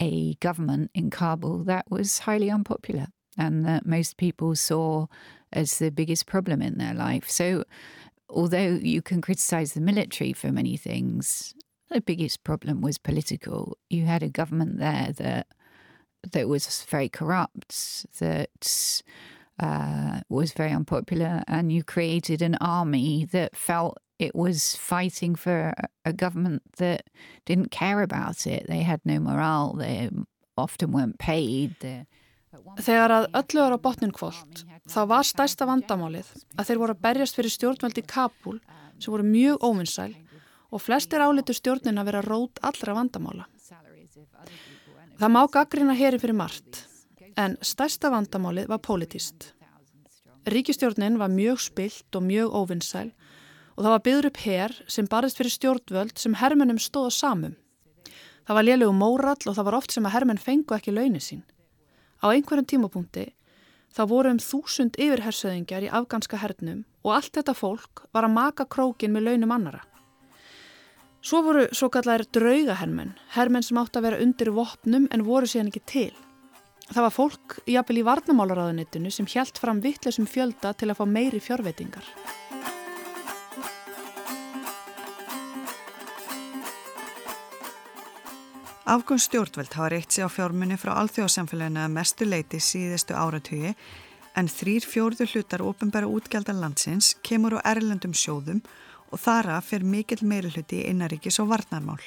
a 0.00 0.34
government 0.40 0.90
in 0.92 1.10
Kabul 1.10 1.62
that 1.66 1.84
was 1.88 2.26
highly 2.26 2.50
unpopular 2.50 3.06
and 3.36 3.64
that 3.64 3.86
most 3.86 4.16
people 4.16 4.56
saw 4.56 5.06
as 5.52 5.78
the 5.78 5.90
biggest 5.90 6.26
problem 6.26 6.62
in 6.62 6.78
their 6.78 6.94
life. 6.94 7.30
So 7.30 7.64
although 8.28 8.78
you 8.80 9.02
can 9.02 9.20
criticize 9.20 9.72
the 9.72 9.80
military 9.80 10.32
for 10.32 10.52
many 10.52 10.76
things, 10.76 11.54
the 11.90 12.00
biggest 12.00 12.44
problem 12.44 12.80
was 12.80 12.98
political. 12.98 13.76
You 13.88 14.04
had 14.04 14.22
a 14.22 14.28
government 14.28 14.78
there 14.78 15.12
that 15.16 15.46
that 16.32 16.48
was 16.48 16.84
very 16.84 17.08
corrupt, 17.08 18.06
that 18.18 19.02
uh, 19.60 20.20
was 20.28 20.52
very 20.52 20.72
unpopular, 20.72 21.42
and 21.46 21.72
you 21.72 21.84
created 21.84 22.42
an 22.42 22.56
army 22.56 23.24
that 23.26 23.56
felt 23.56 23.98
it 24.18 24.34
was 24.34 24.74
fighting 24.74 25.36
for 25.36 25.72
a 26.04 26.12
government 26.12 26.62
that 26.78 27.04
didn't 27.46 27.70
care 27.70 28.02
about 28.02 28.46
it. 28.46 28.66
They 28.68 28.82
had 28.82 29.00
no 29.04 29.20
morale. 29.20 29.74
They 29.74 30.10
often 30.56 30.90
weren't 30.90 31.18
paid. 31.18 31.76
They're 31.80 32.06
Þegar 32.78 33.14
að 33.14 33.26
öllu 33.40 33.62
er 33.64 33.74
á 33.74 33.78
botnin 33.82 34.14
kvólt, 34.14 34.64
þá 34.88 35.00
var 35.10 35.26
stærsta 35.26 35.66
vandamálið 35.68 36.30
að 36.56 36.68
þeir 36.68 36.80
voru 36.82 36.94
að 36.94 37.04
berjast 37.06 37.38
fyrir 37.38 37.54
stjórnveldi 37.54 38.04
Kabul 38.08 38.58
sem 38.98 39.12
voru 39.12 39.26
mjög 39.26 39.64
óvinnsæl 39.66 40.12
og 40.70 40.82
flestir 40.84 41.24
álitur 41.24 41.56
stjórnin 41.56 42.00
að 42.00 42.10
vera 42.10 42.24
rót 42.26 42.60
allra 42.62 42.96
vandamála. 42.98 43.46
Það 45.18 45.34
má 45.34 45.40
gaggrina 45.50 45.94
heri 45.98 46.20
fyrir 46.22 46.36
margt, 46.38 46.84
en 47.36 47.56
stærsta 47.62 48.10
vandamálið 48.12 48.68
var 48.70 48.82
politist. 48.84 49.52
Ríkistjórnin 50.48 51.18
var 51.18 51.32
mjög 51.32 51.60
spilt 51.60 52.16
og 52.16 52.24
mjög 52.24 52.54
óvinnsæl 52.54 53.10
og 53.76 53.84
það 53.84 53.92
var 53.94 54.04
byður 54.06 54.28
upp 54.30 54.38
her 54.42 54.74
sem 54.90 55.06
barist 55.10 55.38
fyrir 55.38 55.54
stjórnvöld 55.54 56.18
sem 56.18 56.34
hermunum 56.38 56.80
stóða 56.82 57.12
samum. 57.14 57.54
Það 58.46 58.56
var 58.56 58.66
lélegu 58.66 58.94
mórall 58.96 59.44
og 59.44 59.54
það 59.54 59.66
var 59.68 59.76
oft 59.76 59.92
sem 59.94 60.06
að 60.08 60.14
hermun 60.16 60.40
fengu 60.40 60.74
ekki 60.74 60.94
launi 60.94 61.20
sín. 61.22 61.42
Á 62.18 62.26
einhverjum 62.34 62.66
tímapunkti 62.66 63.28
þá 63.94 64.02
voru 64.10 64.32
um 64.34 64.40
þúsund 64.42 64.98
yfirhersöðingjar 64.98 65.86
í 65.86 65.92
afganska 66.00 66.40
hernum 66.42 66.84
og 67.06 67.14
allt 67.14 67.36
þetta 67.38 67.54
fólk 67.54 68.04
var 68.12 68.26
að 68.26 68.34
maka 68.34 68.66
krókin 68.66 69.14
með 69.14 69.28
launum 69.28 69.54
annara. 69.54 69.82
Svo 71.22 71.42
voru 71.42 71.66
svo 71.74 71.88
kallar 71.90 72.22
draugahermenn, 72.34 73.14
hermenn 73.34 73.64
sem 73.66 73.78
átt 73.80 73.98
að 73.98 74.06
vera 74.06 74.20
undir 74.22 74.50
vopnum 74.54 75.08
en 75.14 75.26
voru 75.26 75.50
síðan 75.50 75.70
ekki 75.72 75.84
til. 75.90 76.12
Það 76.88 77.04
var 77.04 77.12
fólk 77.12 77.56
jafnvel 77.68 78.00
í 78.00 78.06
varnamálaráðunitinu 78.06 79.10
sem 79.12 79.26
hjælt 79.28 79.58
fram 79.60 79.82
vittlesum 79.84 80.28
fjölda 80.30 80.72
til 80.78 80.88
að 80.88 81.02
fá 81.02 81.04
meiri 81.10 81.42
fjárveitingar. 81.42 82.06
Afgunn 88.88 89.20
stjórnveld 89.20 89.74
hafa 89.76 89.88
reykt 89.92 90.14
sig 90.16 90.24
á 90.24 90.32
fjármunni 90.32 90.78
frá 90.80 90.94
alþjóðsamfélaginu 90.96 91.82
að 91.82 91.92
mestu 91.92 92.24
leiti 92.24 92.56
síðustu 92.56 93.12
áratögi 93.12 93.74
en 94.40 94.48
þrýr 94.48 94.86
fjórðu 94.88 95.26
hlutar 95.28 95.60
ofinbæra 95.60 96.08
útgjaldar 96.08 96.56
landsins 96.56 97.10
kemur 97.20 97.58
á 97.60 97.68
erlendum 97.68 98.14
sjóðum 98.16 98.62
og 99.12 99.20
þara 99.20 99.58
fyrir 99.60 99.84
mikill 99.92 100.24
meiri 100.24 100.54
hluti 100.54 100.80
í 100.80 100.88
innaríkis 100.88 101.36
og 101.44 101.50
varnarmál. 101.52 102.00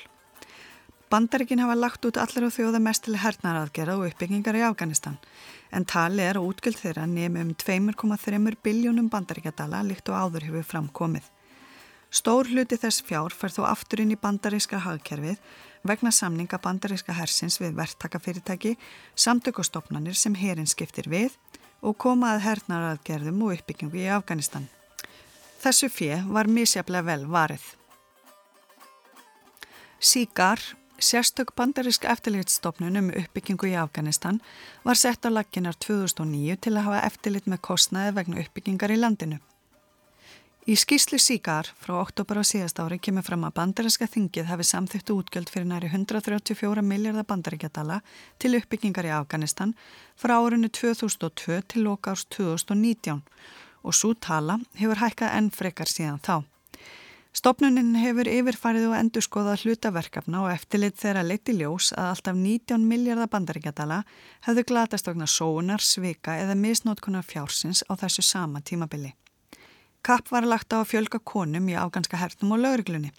Bandaríkin 1.13 1.61
hafa 1.61 1.77
lagt 1.77 2.07
út 2.09 2.17
allir 2.17 2.49
á 2.49 2.55
þjóða 2.57 2.81
mestileg 2.81 3.21
hernaraðgerða 3.27 3.99
og 3.99 4.09
uppbyggingar 4.09 4.57
í 4.57 4.65
Afganistan 4.65 5.21
en 5.69 5.85
tali 5.85 6.25
er 6.25 6.39
á 6.39 6.41
útgjöld 6.41 6.81
þeirra 6.81 7.05
nefnum 7.05 7.51
um 7.51 7.55
2,3 7.61 8.57
biljónum 8.65 9.13
bandaríkjadala 9.13 9.85
líkt 9.85 10.09
og 10.09 10.17
áður 10.17 10.49
hefur 10.49 10.71
framkomið. 10.73 11.29
Stór 12.11 12.49
hluti 12.49 12.75
þess 12.75 13.05
fjár 13.05 13.31
fær 13.31 13.53
þó 13.53 13.67
aftur 13.69 14.01
inn 14.01 14.15
í 14.15 14.19
bandaríska 14.19 14.81
hagkerfið 14.81 15.37
vegna 15.87 16.11
samninga 16.11 16.59
bandaríska 16.61 17.13
hersins 17.17 17.59
við 17.61 17.75
verktakafyrirtæki, 17.79 18.75
samtökustofnanir 19.15 20.17
sem 20.17 20.35
herin 20.35 20.69
skiptir 20.69 21.09
við 21.09 21.37
og 21.81 21.97
komaði 21.97 22.45
hernaraðgerðum 22.45 23.41
og 23.45 23.55
uppbyggingu 23.57 24.03
í 24.03 24.09
Afganistan. 24.13 24.67
Þessu 25.61 25.89
fjö 25.93 26.21
var 26.33 26.49
misjaflega 26.49 27.05
vel 27.05 27.25
varið. 27.29 27.63
Sígar, 30.01 30.61
sérstök 30.97 31.53
bandaríska 31.57 32.09
eftirlitstofnun 32.09 32.97
um 32.97 33.11
uppbyggingu 33.13 33.69
í 33.69 33.77
Afganistan, 33.77 34.41
var 34.85 34.97
sett 34.97 35.25
á 35.25 35.29
laginnar 35.29 35.77
2009 35.77 36.57
til 36.65 36.73
að 36.75 36.87
hafa 36.89 37.05
eftirlit 37.05 37.49
með 37.49 37.61
kostnaði 37.69 38.15
vegna 38.17 38.41
uppbyggingar 38.41 38.93
í 38.93 38.97
landinu. 39.01 39.41
Í 40.69 40.75
skýslu 40.77 41.17
síkar 41.17 41.65
frá 41.81 41.95
oktober 41.97 42.37
á 42.37 42.45
síðast 42.45 42.77
ári 42.83 42.99
kemur 43.01 43.25
fram 43.25 43.47
að 43.47 43.55
bandarinska 43.57 44.05
þingið 44.05 44.45
hafi 44.45 44.65
samþýttu 44.69 45.15
útgjöld 45.17 45.49
fyrir 45.49 45.65
næri 45.65 45.87
134 45.89 46.83
miljardar 46.85 47.25
bandaríkjadala 47.25 47.95
til 48.37 48.51
uppbyggingar 48.59 49.07
í 49.09 49.13
Afganistan 49.15 49.71
frá 50.13 50.35
árunni 50.37 50.69
2002 50.69 51.57
til 51.65 51.81
loka 51.87 52.13
árs 52.13 52.27
2019 52.29 53.23
og 53.81 53.97
svo 53.97 54.13
tala 54.13 54.59
hefur 54.77 55.01
hækkað 55.01 55.33
enn 55.39 55.49
frekar 55.49 55.89
síðan 55.89 56.21
þá. 56.21 56.45
Stopnuninn 57.33 57.97
hefur 57.97 58.29
yfirfarið 58.29 58.85
og 58.91 58.97
endur 58.99 59.25
skoðað 59.25 59.63
hlutaverkefna 59.65 60.43
og 60.43 60.51
eftirlit 60.51 60.99
þeirra 61.01 61.23
leiti 61.25 61.55
ljós 61.57 61.89
að 61.95 62.11
alltaf 62.11 62.37
19 62.37 62.85
miljardar 62.85 63.31
bandaríkjadala 63.33 64.03
hefðu 64.45 64.67
glatast 64.69 65.09
okna 65.09 65.25
sóunar, 65.25 65.81
svika 65.81 66.37
eða 66.43 66.59
misnótkunar 66.59 67.25
fjársins 67.25 67.81
á 67.89 67.97
þessu 67.97 68.27
sama 68.29 68.61
tímabili. 68.61 69.15
Kapp 70.01 70.31
var 70.33 70.47
lagt 70.49 70.73
á 70.73 70.81
að 70.81 70.89
fjölga 70.89 71.19
konum 71.21 71.67
í 71.69 71.77
afganska 71.77 72.17
hernum 72.17 72.55
og 72.55 72.63
lauruglunni 72.63 73.11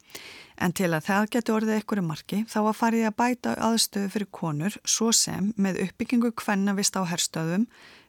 en 0.62 0.74
til 0.74 0.90
að 0.90 1.06
það 1.06 1.28
getur 1.34 1.56
orðið 1.58 1.76
einhverju 1.78 2.04
marki 2.06 2.38
þá 2.50 2.58
var 2.66 2.76
farið 2.78 3.06
að 3.08 3.16
bæta 3.20 3.54
aðstöðu 3.68 4.12
fyrir 4.14 4.30
konur 4.38 4.76
svo 4.82 5.10
sem 5.14 5.52
með 5.56 5.80
uppbyggingu 5.86 6.32
kvennavist 6.38 6.98
á 6.98 7.02
herstöðum 7.06 7.66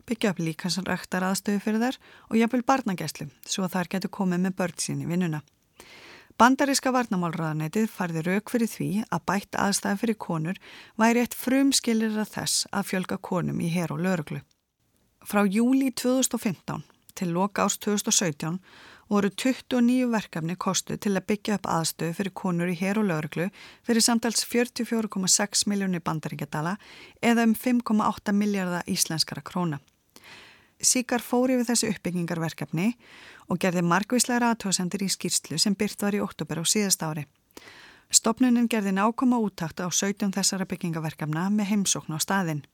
byggja 0.09 0.33
upp 0.33 0.41
líkansanræktar 0.43 1.25
aðstöðu 1.29 1.61
fyrir 1.63 1.83
þær 1.85 1.99
og 2.29 2.39
jafnvel 2.39 2.63
barnagæslu 2.67 3.27
svo 3.45 3.65
að 3.67 3.75
þær 3.77 3.91
getur 3.95 4.13
komið 4.17 4.45
með 4.45 4.55
börn 4.59 4.81
sín 4.85 5.03
í 5.05 5.09
vinnuna. 5.09 5.43
Bandaríska 6.41 6.89
varnamálraðanætið 6.95 7.91
farði 7.93 8.23
rauk 8.25 8.49
fyrir 8.49 8.71
því 8.71 8.87
að 9.05 9.25
bætt 9.29 9.59
aðstæði 9.61 9.99
fyrir 10.01 10.17
konur 10.17 10.57
væri 10.97 11.21
eitt 11.21 11.37
frumskilir 11.37 12.17
að 12.17 12.33
þess 12.39 12.65
að 12.73 12.89
fjölga 12.89 13.19
konum 13.21 13.61
í 13.61 13.69
her 13.69 13.93
og 13.93 14.01
lauruglu. 14.01 14.41
Frá 15.23 15.45
júli 15.45 15.93
2015 15.93 16.81
til 17.15 17.33
loka 17.33 17.65
ást 17.65 17.81
2017 17.85 18.59
voru 19.09 19.29
29 19.29 20.11
verkefni 20.11 20.55
kostu 20.55 20.97
til 20.97 21.13
að 21.17 21.27
byggja 21.29 21.57
upp 21.59 21.67
aðstöðu 21.69 22.15
fyrir 22.17 22.33
konur 22.33 22.71
í 22.71 22.77
hér 22.79 22.99
og 23.01 23.09
lauruglu 23.09 23.49
fyrir 23.85 24.01
samtals 24.01 24.45
44,6 24.49 25.67
miljónir 25.69 26.03
bandaríkjadala 26.05 26.77
eða 27.21 27.45
um 27.47 27.53
5,8 27.53 28.33
miljardar 28.33 28.87
íslenskara 28.87 29.43
króna. 29.45 29.79
Síkar 30.83 31.21
fóri 31.23 31.55
við 31.59 31.69
þessu 31.71 31.91
uppbyggingarverkefni 31.93 32.89
og 33.47 33.59
gerði 33.61 33.85
margvíslega 33.87 34.51
aðtóðsendir 34.51 35.05
í 35.05 35.11
skýrslu 35.11 35.59
sem 35.61 35.75
byrt 35.79 36.01
var 36.03 36.15
í 36.17 36.21
oktober 36.23 36.59
á 36.59 36.63
síðast 36.67 37.03
ári. 37.05 37.27
Stopnunin 38.13 38.67
gerði 38.69 38.91
nákoma 38.93 39.39
úttakt 39.41 39.79
á 39.79 39.87
17 39.87 40.33
þessara 40.35 40.67
byggingaverkefna 40.69 41.47
með 41.49 41.69
heimsókn 41.71 42.13
á 42.13 42.19
staðin. 42.21 42.65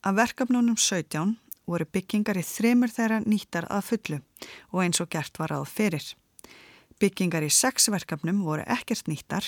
Af 0.00 0.16
verkefnunum 0.16 0.78
17 0.78 1.34
voru 1.70 1.86
byggingar 1.86 2.38
í 2.40 2.44
þremur 2.46 2.92
þeirra 2.92 3.20
nýttar 3.24 3.68
að 3.70 3.86
fullu 3.92 4.18
og 4.72 4.82
eins 4.84 5.00
og 5.02 5.10
gert 5.12 5.38
var 5.40 5.54
að 5.54 5.68
fyrir. 5.70 6.06
Byggingar 7.00 7.46
í 7.46 7.50
sex 7.54 7.88
verkefnum 7.88 8.42
voru 8.44 8.64
ekkert 8.68 9.06
nýttar, 9.08 9.46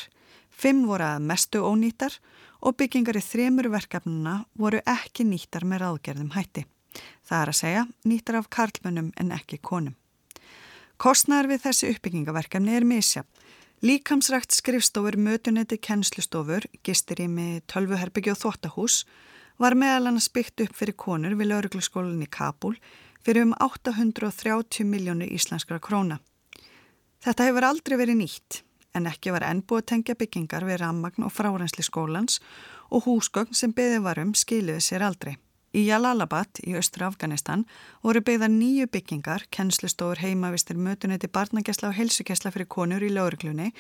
fimm 0.49 0.87
voru 0.89 1.05
að 1.05 1.27
mestu 1.29 1.61
ónýttar 1.61 2.17
og 2.63 2.79
byggingar 2.79 3.19
í 3.19 3.25
þremur 3.25 3.69
verkefnuna 3.75 4.39
voru 4.59 4.81
ekki 4.89 5.27
nýttar 5.29 5.67
með 5.69 5.85
ráðgerðum 5.85 6.33
hætti. 6.37 6.65
Það 7.27 7.43
er 7.43 7.51
að 7.51 7.59
segja 7.59 7.83
nýttar 8.09 8.39
af 8.41 8.49
karlmönnum 8.53 9.11
en 9.21 9.35
ekki 9.35 9.59
konum. 9.59 9.97
Kostnar 11.03 11.49
við 11.51 11.65
þessi 11.65 11.91
uppbyggingaverkefni 11.93 12.77
er 12.77 12.87
misjafn. 12.87 13.29
Líkamsrækt 13.83 14.55
skrifstofur, 14.55 15.17
mötunetti, 15.19 15.75
kennslustofur, 15.83 16.69
gistirými, 16.87 17.65
tölvuherbyggi 17.67 18.31
og 18.31 18.39
þóttahús 18.39 19.01
var 19.63 19.77
meðal 19.79 20.11
annars 20.11 20.27
byggt 20.35 20.65
upp 20.65 20.75
fyrir 20.75 20.97
konur 20.99 21.37
við 21.39 21.53
lauruglaskólinni 21.53 22.27
Kabul 22.27 22.75
fyrir 23.23 23.47
um 23.47 23.55
830 23.63 24.89
miljónu 24.91 25.29
íslenskra 25.31 25.79
króna. 25.79 26.19
Þetta 27.23 27.47
hefur 27.47 27.69
aldrei 27.69 27.97
verið 28.01 28.19
nýtt 28.25 28.63
en 28.99 29.07
ekki 29.07 29.31
var 29.33 29.47
enn 29.47 29.63
búið 29.63 29.85
að 29.85 29.89
tengja 29.93 30.19
byggingar 30.19 30.67
við 30.67 30.83
rammagn 30.83 31.29
og 31.29 31.33
frárensli 31.33 31.87
skólans 31.87 32.41
og 32.91 33.07
húsgögn 33.07 33.55
sem 33.55 33.73
byggði 33.73 34.03
varum 34.03 34.35
skiliði 34.35 34.83
sér 34.83 35.07
aldrei. 35.07 35.37
Í 35.73 35.87
Jalalabad 35.87 36.59
í 36.67 36.75
austra 36.77 37.07
Afganistan 37.09 37.63
voru 38.03 38.21
byggða 38.21 38.51
nýju 38.53 38.91
byggingar, 38.93 39.47
kennslustofur 39.49 40.21
heimavistir 40.21 40.77
mötunetti 40.77 41.31
barnagesla 41.33 41.89
og 41.89 41.97
helsugesla 41.97 42.53
fyrir 42.53 42.69
konur 42.69 43.01
í 43.07 43.15
lauruglunni 43.15 43.71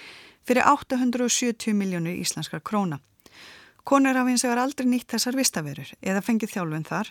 fyrir 0.46 0.64
870 0.64 1.74
miljónu 1.76 2.14
íslenskar 2.22 2.62
króna. 2.64 3.02
Konur 3.82 4.14
eins 4.14 4.44
og 4.46 4.52
var 4.52 4.60
aldrei 4.62 4.86
nýtt 4.86 5.10
þessar 5.10 5.34
vistaverur 5.34 5.88
eða 6.00 6.22
fengið 6.22 6.52
þjálfun 6.54 6.84
þar 6.86 7.08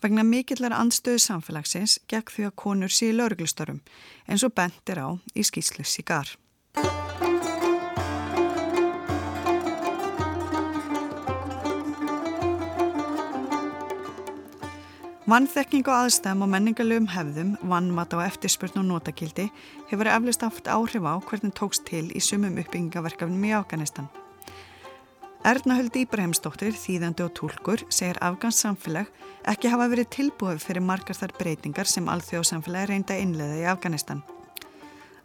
vegna 0.00 0.24
mikillar 0.24 0.72
andstöðu 0.72 1.20
samfélagsins 1.20 1.98
gegn 2.08 2.32
því 2.32 2.46
að 2.48 2.56
konur 2.62 2.92
sé 2.92 3.10
í 3.12 3.16
lauruglustorum 3.18 3.82
eins 4.24 4.44
og 4.46 4.54
bentir 4.56 5.02
á 5.04 5.08
í 5.36 5.44
skýslu 5.44 5.84
Sigar. 5.84 6.32
Vannþekking 15.24 15.86
og 15.88 15.94
aðstæðum 15.94 16.42
og 16.44 16.50
menningalögum 16.52 17.06
hefðum, 17.08 17.54
vannmat 17.64 18.12
á 18.12 18.24
eftirspurn 18.26 18.80
og 18.80 18.90
notakildi 18.90 19.50
hefur 19.92 20.12
eflust 20.12 20.44
aft 20.44 20.68
áhrif 20.68 21.04
á 21.04 21.16
hvernig 21.16 21.56
tókst 21.56 21.84
til 21.88 22.06
í 22.12 22.20
sumum 22.20 22.60
uppbyggingaverkafnum 22.60 23.48
í 23.48 23.56
Afganistan. 23.56 24.12
Erna 25.44 25.74
Höldi 25.76 26.06
Íbrahimsdóttir, 26.06 26.72
þýðandi 26.72 27.20
og 27.20 27.34
tólkur, 27.36 27.82
segir 27.92 28.16
Afgans 28.24 28.62
samfélag 28.64 29.10
ekki 29.52 29.68
hafa 29.68 29.90
verið 29.92 30.08
tilbúið 30.14 30.62
fyrir 30.64 30.80
margar 30.80 31.18
þar 31.18 31.34
breytingar 31.36 31.90
sem 31.90 32.08
alþjóðsamfélagi 32.08 32.88
reynda 32.88 33.18
innleða 33.20 33.58
í 33.60 33.66
Afganistan. 33.68 34.22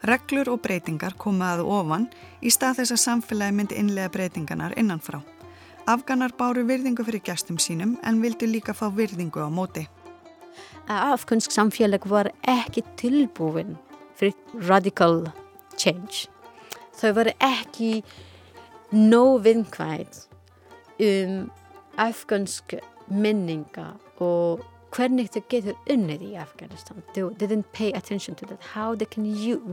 Reglur 0.03 0.51
og 0.51 0.59
breytingar 0.67 1.15
koma 1.15 1.53
að 1.53 1.63
ofan 1.71 2.09
í 2.43 2.51
stað 2.51 2.81
þess 2.81 2.97
að 2.97 3.01
samfélagi 3.05 3.57
myndi 3.61 3.79
innlega 3.79 4.11
breytingarnar 4.11 4.75
innanfrá. 4.75 5.21
Afganar 5.87 6.35
báru 6.35 6.67
virðingu 6.67 7.07
fyrir 7.07 7.23
gæstum 7.23 7.55
sínum 7.55 7.95
en 8.03 8.19
vildi 8.19 8.51
líka 8.51 8.75
fá 8.75 8.89
virðingu 8.91 9.39
á 9.39 9.47
móti. 9.47 9.87
Afgansk 10.91 11.55
samfélag 11.55 12.03
var 12.11 12.33
ekki 12.43 12.83
tilbúin 12.99 13.77
fyrir 14.19 14.35
radical 14.67 15.29
change. 15.79 16.27
Þau 16.99 17.13
var 17.15 17.31
ekki 17.39 18.01
nóg 18.91 19.43
vinkvæð 19.45 20.25
um 20.99 21.51
afgansk 21.99 22.73
menninga 23.09 23.93
og 24.19 24.63
hvernig 24.95 25.29
þau 25.33 25.43
getur 25.51 25.77
unnið 25.89 26.23
í 26.31 26.33
Afganistan. 26.41 27.03
They 27.13 27.23
didn't 27.47 27.71
pay 27.73 27.91
attention 27.93 28.35
to 28.35 28.45
that. 28.47 28.63
How 28.73 28.95
they 28.95 29.05
can 29.05 29.25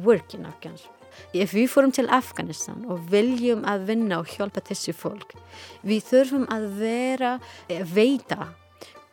work 0.05 0.35
in 0.35 0.47
Afghanistan. 0.47 0.93
Ef 1.33 1.55
við 1.57 1.71
fórum 1.73 1.93
til 1.97 2.11
Afganistan 2.13 2.85
og 2.93 3.07
viljum 3.11 3.65
að 3.65 3.87
vinna 3.89 4.21
og 4.21 4.29
hjálpa 4.29 4.61
þessi 4.61 4.93
fólk, 4.93 5.33
við 5.81 6.05
þurfum 6.11 6.47
að 6.53 6.67
vera, 6.77 7.39
eh, 7.69 7.83
veita 7.83 8.53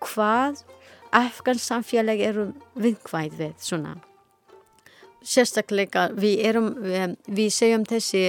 hvað 0.04 0.64
Afgans 1.14 1.64
samfélag 1.64 2.20
eru 2.20 2.52
vinkvæð 2.76 3.38
við 3.40 3.54
svona. 3.58 3.96
Sérstaklega 5.24 6.10
við 6.20 6.42
erum, 6.50 6.72
við, 6.84 7.14
við 7.32 7.52
segjum 7.56 7.86
þessi, 7.88 8.24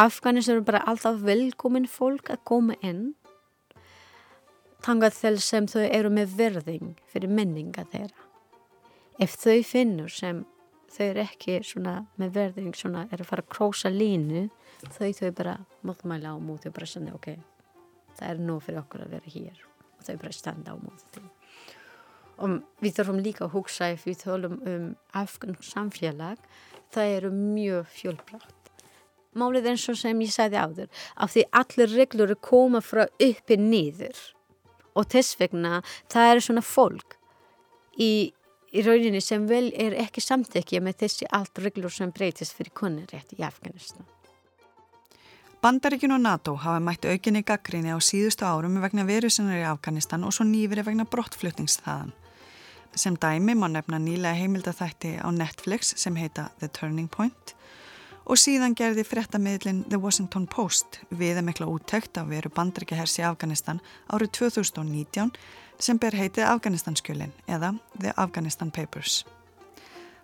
Afganis 0.00 0.48
eru 0.48 0.64
bara 0.64 0.84
alltaf 0.88 1.20
velkomin 1.24 1.88
fólk 1.90 2.32
að 2.32 2.40
koma 2.48 2.76
inn 2.80 3.12
tangað 4.82 5.18
þel 5.18 5.36
sem 5.44 5.68
þau 5.70 5.84
eru 5.84 6.10
með 6.10 6.32
verðing 6.38 6.94
fyrir 7.12 7.30
menninga 7.30 7.84
þeirra. 7.92 8.26
Ef 9.22 9.36
þau 9.38 9.60
finnur 9.66 10.10
sem 10.10 10.42
þau 10.92 11.04
eru 11.06 11.22
ekki 11.24 11.60
svona 11.66 11.98
með 12.20 12.34
verðing 12.38 12.76
svona 12.76 13.06
er 13.10 13.22
að 13.22 13.28
fara 13.30 13.44
að 13.44 13.52
krósa 13.54 13.92
línu 13.92 14.48
þau 14.90 15.12
þau 15.18 15.30
bara 15.36 15.58
mótmæla 15.86 16.34
á 16.34 16.36
móti 16.42 16.70
og 16.70 16.76
bara 16.76 16.88
svona 16.90 17.14
ok, 17.16 17.28
það 18.18 18.32
er 18.32 18.42
nóg 18.48 18.64
fyrir 18.66 18.82
okkur 18.82 19.06
að 19.06 19.14
vera 19.16 19.36
hér 19.36 19.62
og 19.62 20.04
þau 20.08 20.16
bara 20.24 20.36
standa 20.36 20.74
á 20.74 20.76
móti 20.80 21.22
og 22.38 22.58
við 22.82 22.98
þurfum 22.98 23.22
líka 23.24 23.46
að 23.46 23.54
hugsa 23.56 23.92
ef 23.92 24.06
við 24.08 24.24
þólum 24.24 24.58
um 24.68 24.90
afgönn 25.18 25.58
samfélag 25.64 26.42
það 26.94 27.16
eru 27.18 27.32
mjög 27.36 27.88
fjölbrátt 27.98 28.58
Málið 29.32 29.70
eins 29.70 29.86
og 29.88 29.96
sem 29.96 30.18
ég 30.20 30.32
sagði 30.32 30.60
áður 30.60 31.04
af 31.16 31.32
því 31.32 31.46
allir 31.56 31.94
reglur 31.96 32.34
koma 32.44 32.82
frá 32.84 33.06
uppi 33.08 33.56
nýður 33.56 34.18
og 34.92 35.08
þess 35.12 35.38
vegna 35.40 35.80
það 36.12 36.34
er 36.34 36.44
svona 36.44 36.64
fólk 36.66 37.16
í 37.96 38.32
í 38.72 38.82
rauninni 38.84 39.20
sem 39.20 39.44
vel 39.48 39.68
er 39.76 39.96
ekki 40.00 40.22
samtekja 40.24 40.80
með 40.84 41.04
þessi 41.04 41.28
allt 41.36 41.60
reglur 41.60 41.92
sem 41.92 42.12
breytist 42.14 42.56
fyrir 42.56 42.72
konunrétt 42.76 43.34
í 43.36 43.44
Afganistan. 43.44 44.06
Bandaríkin 45.62 46.14
og 46.16 46.22
NATO 46.24 46.56
hafa 46.58 46.80
mætt 46.82 47.04
aukinni 47.06 47.44
gaggrinni 47.46 47.92
á 47.94 47.98
síðustu 48.02 48.48
árum 48.48 48.80
vegna 48.82 49.04
verusinnar 49.06 49.60
í 49.60 49.68
Afganistan 49.68 50.24
og 50.26 50.34
svo 50.34 50.48
nýfiri 50.48 50.82
vegna 50.88 51.06
brottflutningsþaðan. 51.06 52.10
Sem 52.94 53.16
dæmi 53.16 53.54
má 53.56 53.68
nefna 53.72 53.98
nýlega 53.98 54.36
heimildathætti 54.36 55.16
á 55.16 55.28
Netflix 55.32 55.94
sem 55.96 56.16
heita 56.16 56.50
The 56.60 56.68
Turning 56.68 57.08
Point 57.08 57.54
og 58.26 58.38
síðan 58.38 58.76
gerði 58.78 59.04
fréttamiðlinn 59.06 59.84
The 59.90 59.98
Washington 59.98 60.46
Post 60.46 61.00
viðamikla 61.10 61.66
úttekt 61.66 62.20
á 62.20 62.22
veru 62.28 62.52
bandaríkahers 62.54 63.18
í 63.18 63.26
Afganistan 63.26 63.80
árið 64.12 64.34
2019 64.38 65.32
sem 65.82 65.98
ber 65.98 66.14
heitið 66.14 66.46
Afganistanskjölin 66.46 67.34
eða 67.48 67.74
The 67.98 68.14
Afghanistan 68.16 68.70
Papers. 68.70 69.24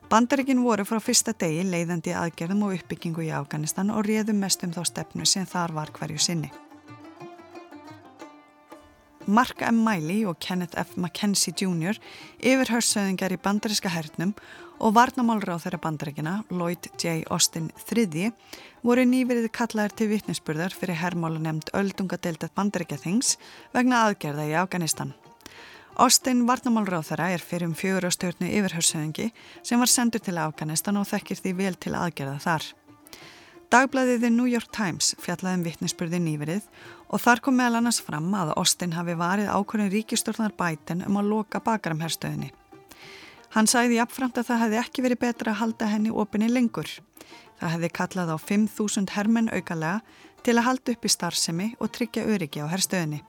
Bandaríkin 0.08 0.62
voru 0.64 0.86
frá 0.88 1.00
fyrsta 1.04 1.34
degi 1.36 1.66
leiðandi 1.68 2.14
aðgerðum 2.16 2.68
og 2.68 2.78
uppbyggingu 2.78 3.26
í 3.26 3.34
Afganistan 3.34 3.90
og 3.92 4.06
réðum 4.06 4.40
mest 4.44 4.64
um 4.64 4.72
þá 4.72 4.84
stefnu 4.88 5.26
sem 5.28 5.48
þar 5.48 5.74
var 5.76 5.92
hverju 5.92 6.22
sinni. 6.22 6.52
Mark 9.28 9.60
M. 9.60 9.82
Miley 9.84 10.22
og 10.24 10.38
Kenneth 10.40 10.78
F. 10.80 10.94
McKenzie 10.96 11.52
Jr. 11.52 11.98
yfirhörsauðingar 12.40 13.34
í 13.34 13.36
bandaríska 13.44 13.90
hernum 13.92 14.32
og 14.80 14.94
varnamálra 14.96 15.58
á 15.58 15.60
þeirra 15.60 15.80
bandaríkina, 15.84 16.32
Lloyd 16.48 16.88
J. 16.96 17.26
Austin 17.28 17.66
III, 17.84 18.30
voru 18.80 19.04
nýverið 19.04 19.50
kallaðir 19.52 19.98
til 20.00 20.08
vittnesburðar 20.14 20.72
fyrir 20.72 20.96
herrmálu 21.02 21.42
nefnd 21.44 21.68
öldungadeildat 21.76 22.56
bandaríkja 22.56 23.02
þings 23.04 23.36
vegna 23.76 24.06
aðgerða 24.06 24.48
í 24.48 24.56
Afganistan. 24.56 25.12
Austin 26.00 26.46
Varnamálráð 26.48 27.10
þeirra 27.10 27.28
er 27.36 27.44
fyrir 27.44 27.68
um 27.68 27.76
fjögur 27.76 28.08
á 28.08 28.10
stjórnu 28.16 28.48
yfirhörsöðingi 28.48 29.28
sem 29.60 29.76
var 29.76 29.92
sendur 29.92 30.24
til 30.24 30.40
Afganistan 30.40 30.96
og 30.96 31.10
þekkir 31.10 31.44
því 31.44 31.58
vel 31.60 31.76
til 31.76 31.98
aðgerða 32.00 32.38
þar. 32.48 32.72
Dagblæðið 33.68 34.22
The 34.22 34.28
New 34.32 34.46
York 34.48 34.70
Times 34.72 35.10
fjallaði 35.20 35.58
um 35.58 35.64
vittnesburði 35.66 36.18
nýverið 36.24 36.68
og 37.12 37.20
þar 37.20 37.42
kom 37.44 37.58
meðal 37.60 37.82
annars 37.82 37.98
fram 38.00 38.30
að 38.32 38.54
Austin 38.56 38.94
hafi 38.96 39.12
varið 39.20 39.50
ákvörðin 39.52 39.90
ríkistórnar 39.92 40.54
bæten 40.56 41.02
um 41.04 41.18
að 41.20 41.28
loka 41.28 41.60
bakaramherstöðinni. 41.66 42.48
Hann 43.52 43.68
sæði 43.68 43.98
jafnframt 43.98 44.40
að 44.40 44.48
það 44.48 44.62
hefði 44.62 44.80
ekki 44.80 45.04
verið 45.04 45.20
betra 45.26 45.52
að 45.52 45.60
halda 45.60 45.90
henni 45.92 46.14
opinni 46.24 46.48
lengur. 46.48 46.88
Það 47.60 47.74
hefði 47.74 47.92
kallað 48.00 48.32
á 48.32 48.36
5.000 48.48 49.14
hermenn 49.18 49.52
aukalega 49.52 50.00
til 50.48 50.56
að 50.56 50.68
halda 50.70 50.96
upp 50.96 51.04
í 51.04 51.12
starfsemi 51.18 51.70
og 51.76 51.92
tryggja 51.92 52.24
öryggi 52.24 52.64
á 52.64 52.72
herstöðinni. 52.72 53.20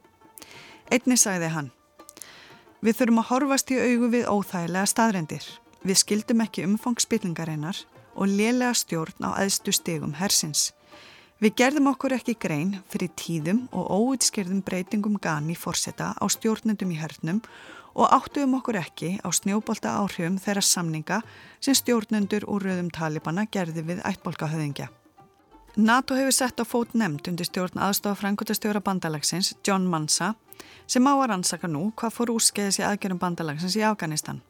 Einni 0.87 1.19
sæði 1.19 1.51
hann 1.51 1.73
Við 2.79 2.95
þurfum 2.95 3.25
að 3.25 3.31
horfast 3.33 3.71
í 3.75 3.83
augu 3.83 4.07
við 4.15 4.29
óþægilega 4.31 4.87
staðrendir. 4.87 5.43
Við 5.83 5.99
skildum 5.99 6.47
ekki 6.47 6.63
umfang 6.63 6.95
spillingarinnar 7.03 7.83
og 8.15 8.27
lélega 8.27 8.73
stjórn 8.77 9.25
á 9.25 9.29
aðstu 9.41 9.73
stegum 9.75 10.15
hersins. 10.19 10.71
Við 11.39 11.55
gerðum 11.61 11.91
okkur 11.93 12.17
ekki 12.17 12.35
grein 12.35 12.73
fyrir 12.91 13.11
tíðum 13.15 13.65
og 13.71 13.87
óutskerðum 13.87 14.59
breytingum 14.65 15.15
gani 15.23 15.55
fórseta 15.55 16.11
á 16.17 16.25
stjórnendum 16.27 16.91
í 16.91 16.99
hernum 16.99 17.39
og 17.95 18.11
áttuðum 18.11 18.57
okkur 18.59 18.79
ekki 18.81 19.13
á 19.23 19.29
snjóbolta 19.31 19.95
áhrifum 20.01 20.37
þeirra 20.41 20.63
samninga 20.63 21.21
sem 21.63 21.77
stjórnendur 21.77 22.43
úr 22.47 22.67
rauðum 22.67 22.91
talibana 22.91 23.47
gerði 23.47 23.85
við 23.87 24.03
ættbolkahöðingja. 24.07 24.89
NATO 25.79 26.15
hefur 26.17 26.35
sett 26.35 26.59
á 26.59 26.65
fót 26.67 26.91
nefnd 26.97 27.27
undir 27.31 27.47
stjórn 27.47 27.79
aðstofa 27.79 28.19
frangutastjóra 28.19 28.81
bandalagsins, 28.83 29.53
John 29.63 29.85
Mansa, 29.87 30.33
sem 30.87 31.05
á 31.07 31.13
að 31.13 31.29
rannsaka 31.31 31.69
nú 31.71 31.91
hvað 31.95 32.15
fór 32.17 32.33
úrskeiðis 32.33 32.81
í 32.81 32.87
aðgjörum 32.87 33.21
bandalagsins 33.21 33.77
í 33.79 33.85
Afganistan. 33.87 34.41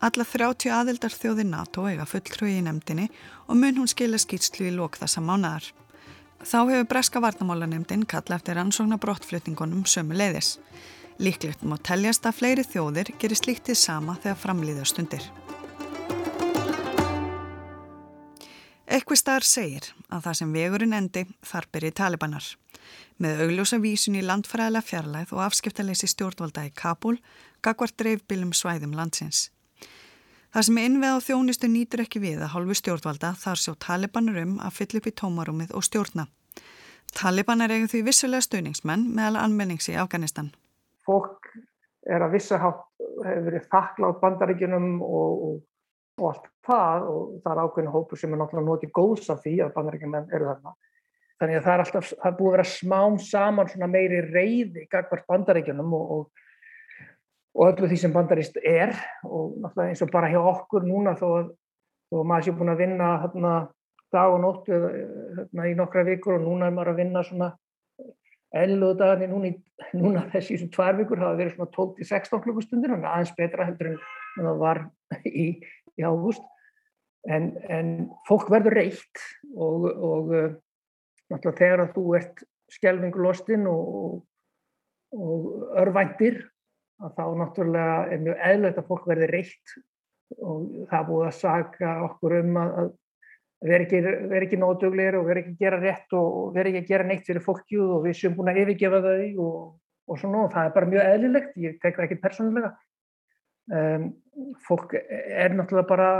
Alla 0.00 0.24
30 0.24 0.72
aðildar 0.72 1.12
þjóði 1.12 1.44
NATO 1.44 1.82
eiga 1.84 2.06
fulltrúi 2.08 2.54
í 2.56 2.62
nefndinni 2.64 3.10
og 3.52 3.58
mun 3.60 3.82
hún 3.82 3.90
skilja 3.90 4.16
skýrslu 4.22 4.70
í 4.70 4.72
lók 4.72 4.96
þessa 4.96 5.20
mánaðar. 5.20 5.66
Þá 6.40 6.56
hefur 6.70 6.86
Breska 6.88 7.20
varnamálanemndin 7.20 8.06
kalla 8.08 8.38
eftir 8.38 8.56
rannsóknar 8.56 9.00
brottflutningunum 9.02 9.84
sömu 9.84 10.16
leiðis. 10.16 10.54
Líklegt 11.20 11.66
má 11.68 11.76
teljast 11.84 12.24
að 12.24 12.38
fleiri 12.38 12.64
þjóðir 12.64 13.12
gerir 13.20 13.36
slíktið 13.36 13.76
sama 13.76 14.16
þegar 14.22 14.40
framlýða 14.40 14.88
stundir. 14.88 15.28
Ekkur 18.88 19.20
starf 19.20 19.44
segir 19.44 19.92
að 20.08 20.24
það 20.30 20.40
sem 20.40 20.56
vegurinn 20.56 20.96
endi 20.96 21.28
þar 21.44 21.68
byrji 21.76 21.92
talibanar. 22.00 22.50
Með 23.20 23.44
augljósa 23.44 23.76
vísun 23.84 24.16
í 24.16 24.24
landfræðilega 24.24 24.88
fjarlæð 24.88 25.36
og 25.36 25.44
afskiptaleysi 25.44 26.08
stjórnvalda 26.08 26.64
í 26.70 26.72
Kabul 26.72 27.18
gagvart 27.60 28.00
dreifbílum 28.00 28.56
svæðum 28.56 28.96
landsins. 28.96 29.50
Það 30.50 30.64
sem 30.66 30.78
innveð 30.82 31.12
á 31.14 31.18
þjónustu 31.22 31.68
nýtur 31.70 32.00
ekki 32.02 32.20
við 32.24 32.40
að 32.42 32.50
hálfu 32.56 32.74
stjórnvalda 32.74 33.28
þar 33.38 33.60
sjá 33.62 33.70
talibanur 33.84 34.38
um 34.40 34.56
að 34.58 34.80
fylla 34.80 34.98
upp 34.98 35.06
í 35.06 35.12
tómarúmið 35.20 35.74
og 35.78 35.84
stjórna. 35.86 36.24
Talibanar 37.14 37.70
eiga 37.70 37.86
því 37.92 38.00
vissulega 38.08 38.42
stuðningsmenn 38.48 39.04
meðal 39.14 39.44
anmennings 39.44 39.86
í 39.92 39.94
Afganistan. 40.02 40.50
Fólk 41.06 41.52
er 42.02 42.26
að 42.26 42.34
vissahátt 42.34 42.82
hefur 42.98 43.46
verið 43.46 43.70
þakklátt 43.70 44.20
bandaríkjunum 44.24 44.90
og, 45.06 45.46
og, 45.46 45.56
og 46.18 46.28
allt 46.32 46.50
það 46.66 47.08
og 47.14 47.22
það 47.44 47.52
er 47.54 47.62
ákveðinu 47.62 47.94
hópu 47.94 48.18
sem 48.18 48.34
er 48.34 48.42
náttúrulega 48.42 48.70
notið 48.72 48.94
góðs 48.98 49.30
af 49.30 49.42
því 49.46 49.56
að 49.62 49.74
bandaríkjunum 49.78 50.34
eru 50.34 50.50
þarna. 50.50 50.76
Þannig 51.40 51.60
að 51.60 51.66
það 51.68 51.74
er 51.76 51.84
alltaf, 51.84 52.12
það 52.16 52.30
er 52.32 52.38
búið 52.40 52.50
að 52.50 52.56
vera 52.58 52.70
smám 52.74 53.22
saman 53.30 53.70
svona 53.70 53.94
meiri 53.94 54.22
reyði 54.26 54.88
gagvart 54.90 55.30
bandaríkjunum 55.30 55.94
og, 55.94 56.14
og 56.16 56.48
og 57.54 57.72
öllu 57.72 57.88
því 57.90 57.98
sem 57.98 58.12
bandarist 58.14 58.58
er 58.62 58.92
og 59.26 59.56
náttúrulega 59.58 59.88
eins 59.90 60.04
og 60.04 60.12
bara 60.12 60.30
hjá 60.30 60.38
okkur 60.40 60.86
núna 60.86 61.16
þó 61.18 61.26
að, 61.38 61.48
þó 62.10 62.20
að 62.20 62.28
maður 62.30 62.46
sé 62.46 62.54
búin 62.58 62.72
að 62.74 62.82
vinna 62.84 63.08
hérna, 63.24 63.54
dag 64.14 64.34
og 64.34 64.40
nóttu 64.44 64.78
hérna, 64.78 65.66
í 65.66 65.74
nokkra 65.78 66.06
vikur 66.06 66.38
og 66.38 66.46
núna 66.46 66.68
er 66.68 66.76
maður 66.76 66.94
að 66.94 67.02
vinna 67.02 67.24
svona 67.26 67.50
elluðu 68.60 68.98
dagarni 68.98 69.28
núna, 69.30 69.50
núna 69.94 70.24
þessi 70.32 70.60
sem 70.60 70.70
tvær 70.74 70.96
vikur 70.98 71.22
hafa 71.22 71.38
verið 71.38 71.56
svona 71.56 71.74
12-16 71.76 72.44
klukkustundir 72.46 72.94
þannig 72.94 73.10
aðeins 73.10 73.36
betra 73.36 73.66
heldur 73.68 73.92
en 73.92 74.00
það 74.40 74.62
var 74.62 74.82
í, 75.26 75.46
í 75.98 76.06
ágúst. 76.06 76.42
En, 77.28 77.50
en 77.68 77.90
fólk 78.26 78.48
verður 78.50 78.78
reitt 78.78 79.22
og, 79.52 79.84
og 79.90 80.30
náttúrulega 81.30 81.58
þegar 81.58 81.82
að 81.84 81.92
þú 81.98 82.04
ert 82.16 82.42
skjelvingulostinn 82.70 83.66
og, 83.68 84.22
og 85.12 85.76
örvæntir 85.82 86.40
að 87.00 87.14
þá 87.16 87.22
náttúrulega 87.40 88.00
er 88.12 88.24
mjög 88.24 88.42
eðlögt 88.50 88.80
að 88.80 88.90
fólk 88.90 89.06
verði 89.08 89.28
reitt 89.30 89.76
og 90.38 90.66
það 90.90 91.06
búið 91.08 91.28
að 91.28 91.38
saka 91.38 91.94
okkur 92.06 92.36
um 92.40 92.58
að 92.60 92.90
vera 93.60 93.84
ekki, 93.84 94.00
ver 94.30 94.46
ekki 94.46 94.58
nóduglir 94.60 95.18
og 95.18 95.26
vera 95.28 95.42
ekki 95.42 95.54
að 95.54 95.64
gera 95.64 95.80
rétt 95.82 96.14
og 96.16 96.54
vera 96.54 96.70
ekki 96.70 96.82
að 96.84 96.92
gera 96.92 97.08
neitt 97.08 97.26
fyrir 97.26 97.44
fólkju 97.44 97.88
og 97.96 98.04
við 98.06 98.16
séum 98.20 98.36
búin 98.38 98.52
að 98.52 98.62
yfirgefa 98.62 99.00
þau 99.04 99.46
og, 99.46 99.56
og 100.08 100.20
svona 100.20 100.44
og 100.46 100.54
það 100.54 100.68
er 100.68 100.76
bara 100.76 100.90
mjög 100.94 101.10
eðlilegt, 101.14 101.58
ég 101.60 101.80
tek 101.82 101.98
það 101.98 102.06
ekki 102.06 102.20
persónulega. 102.22 102.70
Um, 103.70 104.06
fólk 104.66 104.96
er 104.96 105.52
náttúrulega 105.54 105.90
bara 105.90 106.10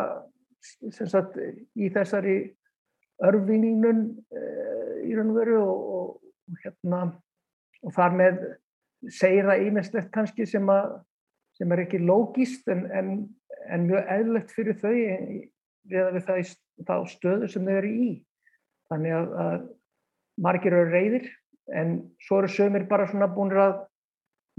sagt, 0.60 1.38
í 1.80 1.88
þessari 1.92 2.36
örfinningun 3.26 4.04
uh, 4.36 4.92
í 5.06 5.16
raun 5.16 5.32
og 5.32 5.40
veru 5.40 5.60
og, 5.62 5.80
og 5.96 6.60
hérna 6.64 7.02
og 7.80 7.96
þar 7.96 8.18
með 8.20 8.42
segir 9.08 9.48
það 9.48 9.66
ímestlegt 9.68 10.10
kannski 10.14 10.46
sem, 10.48 10.66
að, 10.68 10.96
sem 11.56 11.72
er 11.72 11.84
ekki 11.84 12.00
lógist 12.02 12.68
en, 12.72 12.86
en, 12.92 13.12
en 13.72 13.86
mjög 13.88 14.10
eðlegt 14.16 14.54
fyrir 14.56 14.78
þau 14.80 14.92
við, 14.92 15.44
við 15.88 16.24
það, 16.26 16.54
það 16.88 17.06
stöðu 17.14 17.50
sem 17.52 17.68
þau 17.68 17.76
eru 17.78 17.92
í. 17.92 18.10
Þannig 18.90 19.16
að, 19.16 19.36
að 19.44 19.60
margir 20.40 20.76
eru 20.76 20.90
reyðir 20.90 21.30
en 21.76 21.94
svo 22.24 22.40
eru 22.40 22.50
sömur 22.50 22.86
bara 22.90 23.06
svona 23.10 23.30
búin 23.30 23.54
að 23.54 23.76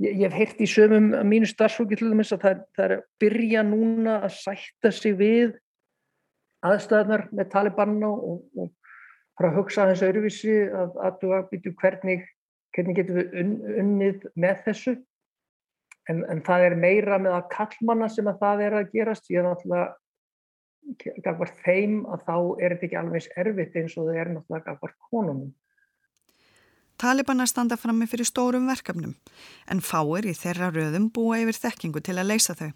ég, 0.02 0.22
ég 0.22 0.30
hef 0.30 0.38
heyrt 0.38 0.62
í 0.64 0.70
sömum 0.70 1.12
mínu 1.28 1.50
starfsfólki 1.50 2.00
til 2.00 2.12
dæmis 2.12 2.32
að 2.36 2.46
það, 2.46 2.62
það 2.78 2.86
er 2.86 2.96
að 2.98 3.08
byrja 3.24 3.64
núna 3.68 4.20
að 4.26 4.36
sætta 4.38 4.94
sig 4.96 5.18
við 5.20 5.58
aðstæðnar 6.66 7.28
með 7.34 7.50
talibanna 7.52 8.12
og, 8.12 8.46
og 8.56 8.72
fara 9.38 9.52
að 9.52 9.58
hugsa 9.58 9.86
aðeins 9.86 10.06
öruvísi 10.06 10.56
að 10.70 11.00
aðtuga 11.08 11.42
býtu 11.50 11.74
hvernig 11.82 12.28
hvernig 12.76 12.98
getum 13.00 13.20
við 13.20 13.40
unnið 13.82 14.28
með 14.40 14.62
þessu 14.68 14.94
en, 16.10 16.22
en 16.26 16.44
það 16.46 16.68
er 16.68 16.78
meira 16.84 17.20
með 17.22 17.40
að 17.40 17.50
kallmanna 17.56 18.10
sem 18.12 18.30
að 18.32 18.44
það 18.44 18.64
er 18.68 18.78
að 18.80 18.94
gerast 18.96 19.32
ég 19.32 19.42
er 19.42 19.50
náttúrulega 19.50 19.90
gafar 21.26 21.52
þeim 21.62 21.98
að 22.10 22.24
þá 22.28 22.36
er 22.38 22.74
þetta 22.76 22.88
ekki 22.88 23.02
alveg 23.02 23.34
erfitt 23.44 23.76
eins 23.82 23.98
og 23.98 24.08
það 24.10 24.22
er 24.22 24.32
náttúrulega 24.36 24.72
gafar 24.72 24.96
konunum 25.10 25.52
Talibanar 27.02 27.50
standa 27.50 27.78
frammi 27.82 28.06
fyrir 28.06 28.28
stórum 28.30 28.68
verkefnum 28.70 29.16
en 29.74 29.80
fáir 29.82 30.28
í 30.30 30.36
þeirra 30.38 30.70
röðum 30.70 31.08
búa 31.10 31.40
yfir 31.42 31.58
þekkingu 31.58 32.04
til 32.06 32.14
að 32.22 32.30
leysa 32.30 32.54
þau. 32.54 32.70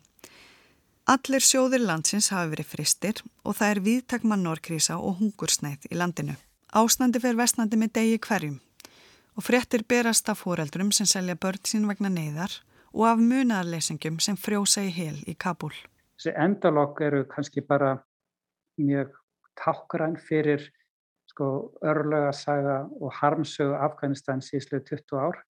Allir 1.13 1.45
sjóðir 1.45 1.84
landsins 1.86 2.31
hafi 2.34 2.55
verið 2.55 2.71
fristir 2.71 3.21
og 3.45 3.60
það 3.60 3.75
er 3.75 3.81
viðtak 3.86 4.25
mannorkrísa 4.25 4.97
og 4.97 5.19
hungursneið 5.19 5.86
í 5.91 5.99
landinu. 6.01 6.39
Ásnandi 6.73 7.21
fer 7.21 7.38
vestnandi 7.38 7.77
með 7.77 7.93
degi 7.99 8.17
hverjum 8.25 8.58
og 9.36 9.43
fréttir 9.43 9.84
berast 9.88 10.30
af 10.30 10.41
fóreldrum 10.43 10.91
sem 10.95 11.06
selja 11.06 11.36
börn 11.36 11.62
sín 11.67 11.88
vegna 11.89 12.10
neyðar 12.10 12.54
og 12.93 13.08
af 13.10 13.19
munaðarleysingum 13.19 14.19
sem 14.24 14.38
frjósa 14.39 14.86
í 14.88 14.91
hel 14.95 15.17
í 15.28 15.36
Kabul. 15.36 15.74
Þessi 16.15 16.36
endalokk 16.39 17.02
eru 17.04 17.26
kannski 17.28 17.62
bara 17.62 17.98
mjög 18.80 19.12
tákgræn 19.60 20.15
fyrir 20.19 20.63
sko, 21.32 21.74
örlega 21.84 22.32
saga 22.34 22.86
og 23.02 23.12
harmsögu 23.19 23.76
Afganistan 23.76 24.43
síðslega 24.43 24.86
20 24.95 25.19
ár 25.19 25.41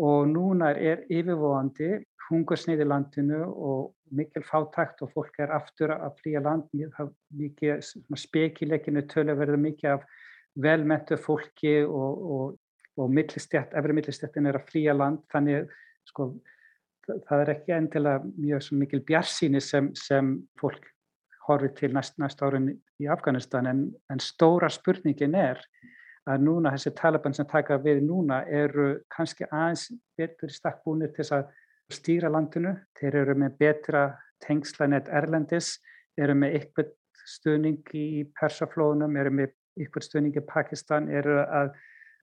og 0.00 0.28
núna 0.30 0.72
er 0.72 1.04
yfirvóandi 1.12 1.98
hungursnið 2.30 2.84
í 2.84 2.88
landinu 2.88 3.42
og 3.44 3.92
mikil 4.16 4.42
fátækt 4.46 5.02
og 5.04 5.12
fólk 5.12 5.40
er 5.42 5.52
aftur 5.52 5.92
að 5.92 6.16
flýja 6.22 6.42
land, 6.44 6.70
mikið 7.36 7.84
spekileikinu 8.16 9.04
tölu 9.10 9.36
verður 9.38 9.60
mikið 9.60 9.96
af 9.96 10.06
velmettu 10.60 11.18
fólki 11.20 11.80
og, 11.84 12.22
og 12.34 12.58
og 13.00 13.12
millistjætt, 13.16 13.74
efri 13.78 13.96
millistjættin 13.96 14.48
er 14.50 14.58
að 14.60 14.66
flýja 14.68 14.94
land 14.96 15.22
þannig 15.32 15.70
sko 16.08 16.30
það 17.26 17.42
er 17.42 17.52
ekki 17.54 17.74
endilega 17.74 18.22
mjög 18.36 18.70
mikil 18.78 19.02
bjarsýni 19.06 19.60
sem, 19.64 19.90
sem 19.96 20.34
fólk 20.60 20.84
horfið 21.48 21.72
til 21.78 21.94
næst, 21.96 22.18
næst 22.20 22.42
árin 22.44 22.68
í 23.00 23.08
Afganistan 23.10 23.66
en, 23.70 23.86
en 24.12 24.22
stóra 24.22 24.68
spurningin 24.70 25.34
er 25.34 25.62
að 26.28 26.44
núna 26.44 26.74
þessi 26.74 26.92
Taliban 26.98 27.34
sem 27.34 27.48
taka 27.48 27.78
við 27.80 28.02
núna 28.04 28.42
eru 28.46 28.92
kannski 29.10 29.48
aðeins 29.48 29.88
betur 30.18 30.52
stakkbúinir 30.52 31.14
til 31.16 31.26
að 31.34 31.48
stýra 31.90 32.30
landinu, 32.30 32.76
þeir 33.00 33.22
eru 33.24 33.34
með 33.40 33.56
betra 33.58 34.02
tengslanett 34.44 35.08
erlendis, 35.10 35.78
eru 36.20 36.36
með 36.38 36.60
ykkert 36.60 36.94
stuðning 37.26 37.94
í 37.96 38.24
persaflónum, 38.38 39.16
eru 39.18 39.32
með 39.40 39.56
ykkert 39.80 40.06
stuðning 40.06 40.38
í 40.38 40.44
Pakistan, 40.46 41.08
eru 41.10 41.40
að 41.42 41.72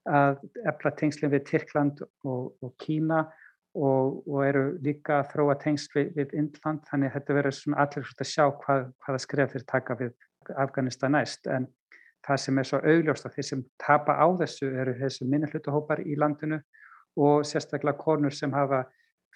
að 0.08 0.40
efla 0.72 0.94
tengslinn 1.00 1.34
við 1.34 1.46
Tyrkland 1.50 2.02
og, 2.24 2.54
og 2.64 2.74
Kína 2.82 3.26
og, 3.78 4.24
og 4.28 4.40
eru 4.46 4.64
líka 4.84 5.22
að 5.22 5.34
þróa 5.34 5.58
tengsl 5.62 6.00
við, 6.00 6.14
við 6.18 6.36
Indland 6.42 6.86
þannig 6.90 7.12
að 7.12 7.18
þetta 7.18 7.38
verður 7.38 7.80
allir 7.84 8.14
að 8.14 8.32
sjá 8.32 8.46
hvað, 8.64 8.86
hvaða 9.06 9.24
skref 9.24 9.54
þeir 9.54 9.68
taka 9.74 9.98
við 10.00 10.14
Afganistan 10.58 11.14
næst 11.18 11.50
en 11.52 11.68
það 12.28 12.42
sem 12.44 12.60
er 12.60 12.68
svo 12.70 12.80
augljóst 12.84 13.28
að 13.28 13.38
þeir 13.38 13.48
sem 13.50 13.64
tapa 13.84 14.16
á 14.16 14.28
þessu 14.42 14.70
eru 14.82 14.96
þessu 15.00 15.28
minnihlutahópar 15.30 16.04
í 16.04 16.16
landinu 16.20 16.62
og 17.18 17.46
sérstaklega 17.48 18.00
konur 18.00 18.36
sem 18.36 18.54
hafa 18.54 18.86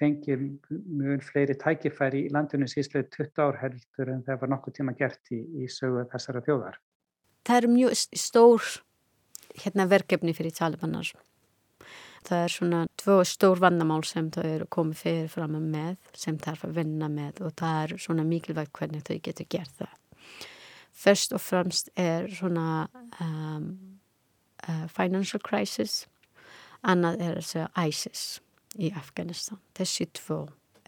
fengið 0.01 0.47
mjög 0.69 1.25
fleiri 1.27 1.55
tækifæri 1.61 2.25
í 2.25 2.31
landinu 2.33 2.67
síðslega 2.69 3.09
20 3.13 3.43
ár 3.43 3.59
heldur 3.61 4.13
en 4.15 4.23
það 4.25 4.39
var 4.41 4.53
nokkuð 4.55 4.77
tíma 4.79 4.95
gert 4.97 5.33
í, 5.33 5.41
í 5.61 5.69
sögu 5.69 6.07
þessara 6.11 6.41
þjóðar. 6.47 6.79
Það 7.45 7.59
er 7.59 7.69
mjög 7.75 7.99
stór 8.17 8.71
hérna 9.59 9.87
verkefni 9.89 10.33
fyrir 10.35 10.53
talibanar. 10.55 11.11
Það 12.21 12.43
er 12.43 12.53
svona 12.53 12.79
tvö 13.01 13.15
stór 13.25 13.61
vandamál 13.61 14.03
sem 14.05 14.27
þau 14.33 14.43
eru 14.45 14.67
komið 14.69 14.99
fyrir 14.99 15.31
fram 15.31 15.57
með 15.71 15.95
sem 16.13 16.37
þarf 16.37 16.67
að 16.67 16.77
vinna 16.77 17.09
með 17.09 17.41
og 17.47 17.55
það 17.57 17.79
er 17.81 18.03
svona 18.05 18.25
mikilvægt 18.27 18.73
hvernig 18.77 19.05
þau 19.07 19.17
getur 19.25 19.49
gert 19.49 19.73
það. 19.79 19.97
Först 21.01 21.33
og 21.33 21.41
fremst 21.41 21.89
er 21.97 22.29
svona 22.29 22.85
um, 23.23 23.97
uh, 24.67 24.85
financial 24.91 25.41
crisis, 25.41 26.05
annað 26.85 27.23
er 27.25 27.41
þessi 27.41 27.65
ISIS 27.89 28.25
í 28.77 28.91
Afganistan. 28.93 29.61
Þessi 29.77 30.11
tvö 30.21 30.43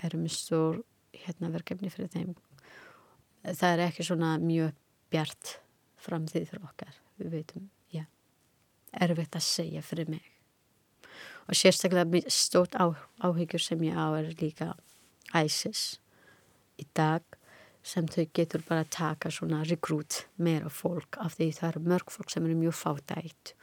eru 0.05 0.22
mjög 0.22 0.38
stór 0.38 0.82
hérna 1.26 1.49
verkefni 1.55 1.89
fyrir 1.93 2.14
þeim. 2.14 2.34
Það 3.43 3.70
er 3.72 3.88
ekki 3.88 4.05
svona 4.05 4.36
mjög 4.43 4.76
bjart 5.09 5.57
framtíð 6.03 6.51
fyrir 6.51 6.68
okkar, 6.68 6.99
við 7.18 7.39
veitum 7.39 7.72
erfitt 9.01 9.37
að 9.37 9.45
segja 9.47 9.83
fyrir 9.85 10.09
mig. 10.13 10.23
Og 11.47 11.57
sérstaklega 11.59 12.23
stótt 12.31 12.75
á, 12.79 12.95
áhyggjur 13.19 13.61
sem 13.61 13.81
ég 13.83 13.97
á 13.97 14.07
er 14.15 14.33
líka 14.39 14.73
ISIS 15.33 15.99
í 16.79 16.85
dag 16.95 17.23
sem 17.83 18.07
þau 18.07 18.25
getur 18.33 18.63
bara 18.67 18.85
að 18.85 18.93
taka 18.95 19.31
svona 19.33 19.63
rekrút 19.67 20.23
meira 20.39 20.71
fólk 20.71 21.17
af 21.19 21.35
því 21.35 21.49
það 21.57 21.69
eru 21.69 21.81
mörg 21.91 22.13
fólk 22.15 22.31
sem 22.31 22.45
eru 22.47 22.55
mjög 22.61 22.77
fátætt 22.79 23.53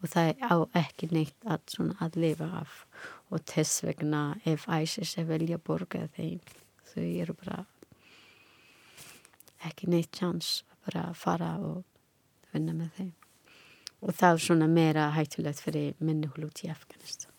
og 0.00 0.12
það 0.12 0.44
á 0.44 0.56
ekki 0.80 1.08
neitt 1.12 1.48
að, 1.48 1.64
svona, 1.74 1.96
að 2.00 2.20
lifa 2.24 2.48
af. 2.60 2.84
Og 3.30 3.44
þess 3.48 3.84
vegna 3.86 4.22
ef 4.48 4.66
ISIS 4.68 5.16
er 5.20 5.28
velja 5.28 5.60
að 5.60 5.66
borga 5.68 6.06
þeim 6.16 6.40
þau 6.92 7.04
eru 7.06 7.36
bara 7.40 7.62
ekki 9.68 9.90
neitt 9.92 10.12
chans 10.16 10.60
að 10.68 10.84
bara 10.88 11.08
fara 11.16 11.54
og 11.60 11.82
vinna 12.52 12.76
með 12.76 12.94
þeim 12.98 13.19
og 14.00 14.14
það 14.14 14.32
er 14.36 14.46
svona 14.46 14.70
meira 14.70 15.10
hættulegt 15.16 15.60
fyrir 15.64 15.92
minnihlut 16.00 16.64
í 16.64 16.72
Afganistan 16.72 17.30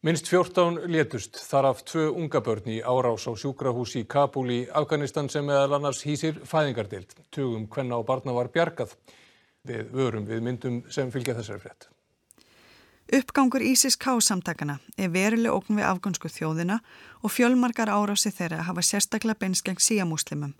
Minst 0.00 0.30
14 0.32 0.86
létust, 0.88 1.36
þar 1.44 1.66
af 1.74 1.80
tvö 1.84 2.06
unga 2.16 2.40
börn 2.40 2.70
í 2.72 2.78
árás 2.80 3.26
á 3.28 3.36
sjúkrahús 3.36 3.98
í 4.00 4.06
Kabul 4.08 4.46
í 4.48 4.60
Afganistan 4.72 5.26
sem 5.28 5.44
meðal 5.44 5.74
annars 5.76 6.00
hýsir 6.08 6.38
fæðingardild. 6.48 7.12
Tugum 7.28 7.66
hvenna 7.68 7.98
og 8.00 8.06
barna 8.08 8.32
var 8.32 8.48
bjargað. 8.48 8.94
Við 9.68 9.90
vörum 9.92 10.24
við 10.24 10.40
myndum 10.46 10.78
sem 10.88 11.12
fylgja 11.12 11.34
þessari 11.36 11.60
frétt. 11.60 11.90
Uppgangur 13.12 13.60
ISIS-K 13.60 14.16
samtakana 14.24 14.78
er 14.96 15.12
veruleg 15.12 15.52
ókn 15.52 15.76
við 15.82 15.90
afgansku 15.90 16.32
þjóðina 16.32 16.80
og 17.20 17.36
fjölmarkar 17.36 17.92
árási 17.92 18.32
þeirra 18.32 18.64
hafa 18.70 18.80
sérstaklega 18.80 19.36
beinskeng 19.44 19.84
síamúslimum. 19.84 20.56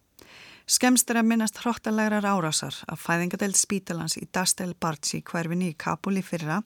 Skemst 0.68 1.10
er 1.10 1.20
að 1.20 1.28
minnast 1.30 1.60
hróttalegrar 1.62 2.26
árásar 2.26 2.76
af 2.88 3.04
fæðingadeild 3.06 3.58
spítalans 3.58 4.16
í 4.20 4.26
Dastel 4.32 4.74
Bartsi 4.74 5.22
hverfinni 5.22 5.72
í 5.72 5.78
Kabul 5.78 6.18
í 6.20 6.24
fyrra 6.24 6.60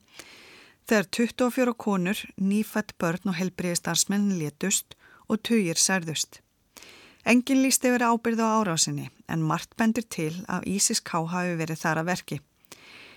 þegar 0.85 1.07
24 1.17 1.73
konur, 1.81 2.19
nýfætt 2.37 2.93
börn 3.01 3.31
og 3.31 3.37
helbriðistarsmenn 3.39 4.35
létust 4.39 4.97
og 5.27 5.41
tugir 5.41 5.79
særðust. 5.81 6.41
Engin 7.25 7.63
líst 7.63 7.85
yfir 7.87 8.05
ábyrð 8.05 8.43
á 8.45 8.61
árásinni 8.61 9.07
en 9.31 9.41
margt 9.41 9.73
bendir 9.79 10.05
til 10.05 10.43
að 10.45 10.67
ISIS-K 10.69 11.25
hafi 11.31 11.55
verið 11.57 11.81
þar 11.81 12.01
að 12.03 12.11
verki. 12.11 12.37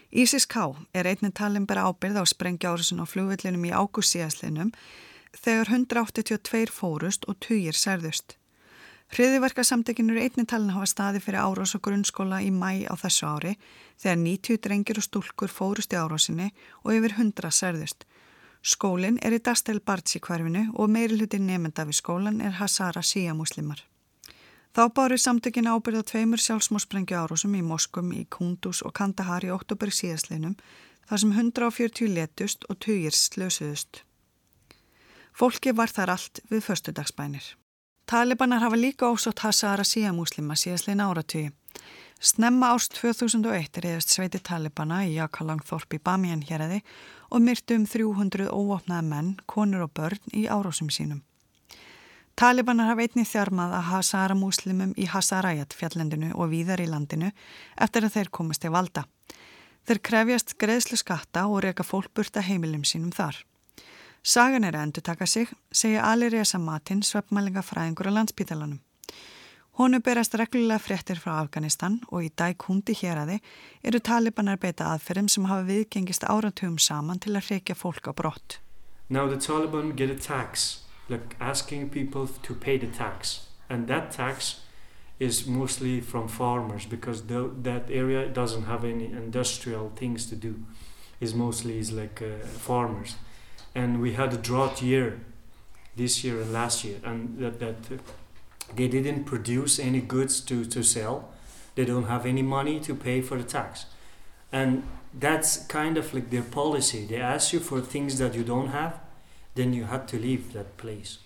ISIS-K 0.09 0.65
er 0.97 1.11
einnig 1.11 1.35
talin 1.37 1.67
bara 1.69 1.85
ábyrð 1.85 2.23
á 2.23 2.25
sprengjárusin 2.25 3.05
á 3.05 3.05
flugvillinum 3.05 3.69
í 3.69 3.75
ágússíaslinum 3.77 4.73
þegar 5.37 5.75
182 5.77 6.73
fórust 6.73 7.29
og 7.29 7.37
tugir 7.45 7.77
særðust. 7.77 8.39
Hriðiverkasamtekinn 9.09 10.13
eru 10.13 10.21
einnig 10.21 10.47
talin 10.51 10.75
hafa 10.75 10.87
staði 10.91 11.21
fyrir 11.25 11.41
árás 11.41 11.73
og 11.77 11.83
grunnskóla 11.87 12.43
í 12.45 12.51
mæ 12.53 12.85
á 12.93 12.95
þessu 13.01 13.25
ári 13.25 13.55
þegar 13.97 14.19
90 14.21 14.59
drengir 14.65 15.01
og 15.01 15.07
stúlkur 15.07 15.53
fórust 15.53 15.95
í 15.95 15.97
árásinni 15.97 16.51
og 16.85 16.93
yfir 16.93 17.15
100 17.17 17.53
særðust. 17.57 18.05
Skólinn 18.61 19.17
er 19.25 19.33
í 19.33 19.41
Dastel 19.41 19.81
Bartsi 19.81 20.21
hverfinu 20.21 20.67
og 20.75 20.91
meiri 20.93 21.17
hluti 21.17 21.41
nefnda 21.41 21.87
við 21.89 22.01
skólan 22.03 22.43
er 22.45 22.59
Hazara 22.59 23.01
Shia 23.03 23.33
muslimar. 23.35 23.81
Þá 24.77 24.83
báru 24.95 25.17
samtökin 25.17 25.71
ábyrða 25.71 26.05
tveimur 26.05 26.43
sjálfsmósprengju 26.45 27.17
árásum 27.17 27.55
í 27.57 27.63
Moskum, 27.65 28.13
í 28.13 28.27
Kundus 28.29 28.83
og 28.85 28.93
Kandahar 28.99 29.47
í 29.47 29.55
oktober 29.55 29.89
síðastleinum 29.89 30.59
þar 31.09 31.23
sem 31.23 31.33
140 31.33 32.13
letust 32.13 32.69
og 32.69 32.79
20 32.85 33.17
slösuðust. 33.17 34.03
Fólki 35.33 35.73
var 35.73 35.89
þar 35.89 36.15
allt 36.19 36.43
við 36.53 36.67
förstudagsbænir. 36.69 37.58
Talibanar 38.09 38.61
hafa 38.61 38.77
líka 38.77 39.05
ósótt 39.13 39.43
Hazara 39.45 39.85
síamúslima 39.85 40.55
síðastlein 40.57 41.03
áratugi. 41.05 41.51
Snemma 42.25 42.71
ást 42.73 42.95
2001 42.97 43.81
reyðast 43.85 44.15
sveiti 44.15 44.39
Talibana 44.41 45.03
í 45.05 45.11
Jakalangþorp 45.19 45.93
í 45.93 46.01
Bamian 46.01 46.41
héradi 46.41 46.79
og 47.29 47.43
myrtu 47.45 47.77
um 47.77 47.85
300 47.85 48.47
óvopnaða 48.49 49.05
menn, 49.11 49.35
konur 49.45 49.85
og 49.85 49.93
börn 49.93 50.33
í 50.33 50.47
árásum 50.49 50.89
sínum. 50.89 51.21
Talibanar 52.33 52.89
hafa 52.95 53.05
einni 53.05 53.27
þjarmað 53.29 53.77
að 53.77 53.87
Hazara 53.91 54.39
múslimum 54.41 54.97
í 54.97 55.05
Hazarayat 55.13 55.77
fjallendinu 55.77 56.33
og 56.33 56.49
víðar 56.55 56.81
í 56.81 56.89
landinu 56.89 57.29
eftir 57.77 58.09
að 58.09 58.17
þeir 58.17 58.33
komast 58.41 58.65
til 58.65 58.73
valda. 58.73 59.05
Þeir 59.85 60.01
krefjast 60.09 60.57
greiðslu 60.57 60.97
skatta 60.97 61.45
og 61.45 61.61
reyka 61.61 61.85
fólk 61.85 62.09
burta 62.17 62.41
heimilum 62.41 62.89
sínum 62.89 63.13
þar. 63.13 63.45
Sagan 64.23 64.65
er 64.65 64.77
að 64.77 64.89
endur 64.89 65.05
taka 65.07 65.27
sig, 65.27 65.49
segja 65.73 66.05
Ali 66.05 66.29
Reza 66.29 66.59
Matin, 66.59 67.03
svefnmælingafræðingur 67.03 68.11
á 68.11 68.13
landsbítalanum. 68.19 68.81
Honu 69.79 70.01
berast 70.03 70.35
reglulega 70.35 70.83
fréttir 70.83 71.21
frá 71.23 71.37
Afganistan 71.39 72.01
og 72.11 72.25
í 72.27 72.33
dag 72.35 72.59
hundi 72.67 72.97
hér 72.99 73.21
aði 73.23 73.37
eru 73.87 74.01
talibanar 74.03 74.59
beita 74.59 74.89
aðferðum 74.91 75.29
sem 75.31 75.47
hafa 75.47 75.69
viðgengist 75.69 76.27
áratugum 76.27 76.81
saman 76.83 77.21
til 77.23 77.37
að 77.39 77.53
reykja 77.53 77.77
fólk 77.79 78.11
á 78.11 78.13
brott. 78.13 78.59
Now 79.09 79.29
the 79.29 79.37
Taliban 79.37 79.95
get 79.95 80.11
a 80.11 80.17
tax, 80.17 80.83
like 81.09 81.37
asking 81.41 81.91
people 81.91 82.27
to 82.27 82.55
pay 82.55 82.77
the 82.77 82.89
tax. 82.89 83.47
And 83.71 83.87
that 83.87 84.11
tax 84.11 84.61
is 85.21 85.47
mostly 85.47 86.01
from 86.01 86.27
farmers 86.29 86.85
because 86.85 87.23
the, 87.27 87.51
that 87.63 87.89
area 87.89 88.29
doesn't 88.29 88.65
have 88.65 88.85
any 88.85 89.07
industrial 89.07 89.93
things 89.95 90.27
to 90.27 90.35
do. 90.35 90.57
It's 91.21 91.35
mostly 91.35 91.79
is 91.79 91.93
like 91.93 92.21
uh, 92.21 92.45
farmers. 92.47 93.15
And 93.75 94.01
we 94.01 94.15
had 94.15 94.33
a 94.33 94.37
drought 94.37 94.83
year 94.83 95.21
this 95.97 96.25
year 96.25 96.41
and 96.41 96.53
last 96.53 96.85
year 96.85 96.99
and 97.05 97.39
that, 97.39 97.59
that 97.61 97.77
uh, 97.93 97.97
they 98.75 98.89
didn't 98.89 99.25
produce 99.25 99.79
any 99.79 100.01
goods 100.01 100.41
to, 100.41 100.65
to 100.65 100.83
sell. 100.83 101.31
They 101.75 101.85
don't 101.85 102.07
have 102.07 102.27
any 102.27 102.43
money 102.43 102.81
to 102.81 102.95
pay 102.95 103.21
for 103.21 103.37
the 103.39 103.45
tax. 103.45 103.87
And 104.53 104.83
that's 105.15 105.67
kind 105.67 105.97
of 105.97 106.13
like 106.13 106.31
their 106.31 106.43
policy. 106.43 107.07
They 107.07 107.21
ask 107.21 107.53
you 107.53 107.61
for 107.61 107.81
things 107.81 108.19
that 108.19 108.35
you 108.35 108.45
don't 108.45 108.69
have 108.69 109.01
then 109.59 109.75
you 109.75 109.85
had 109.85 110.07
to 110.09 110.17
leave 110.19 110.53
that 110.53 110.77
place. 110.77 111.19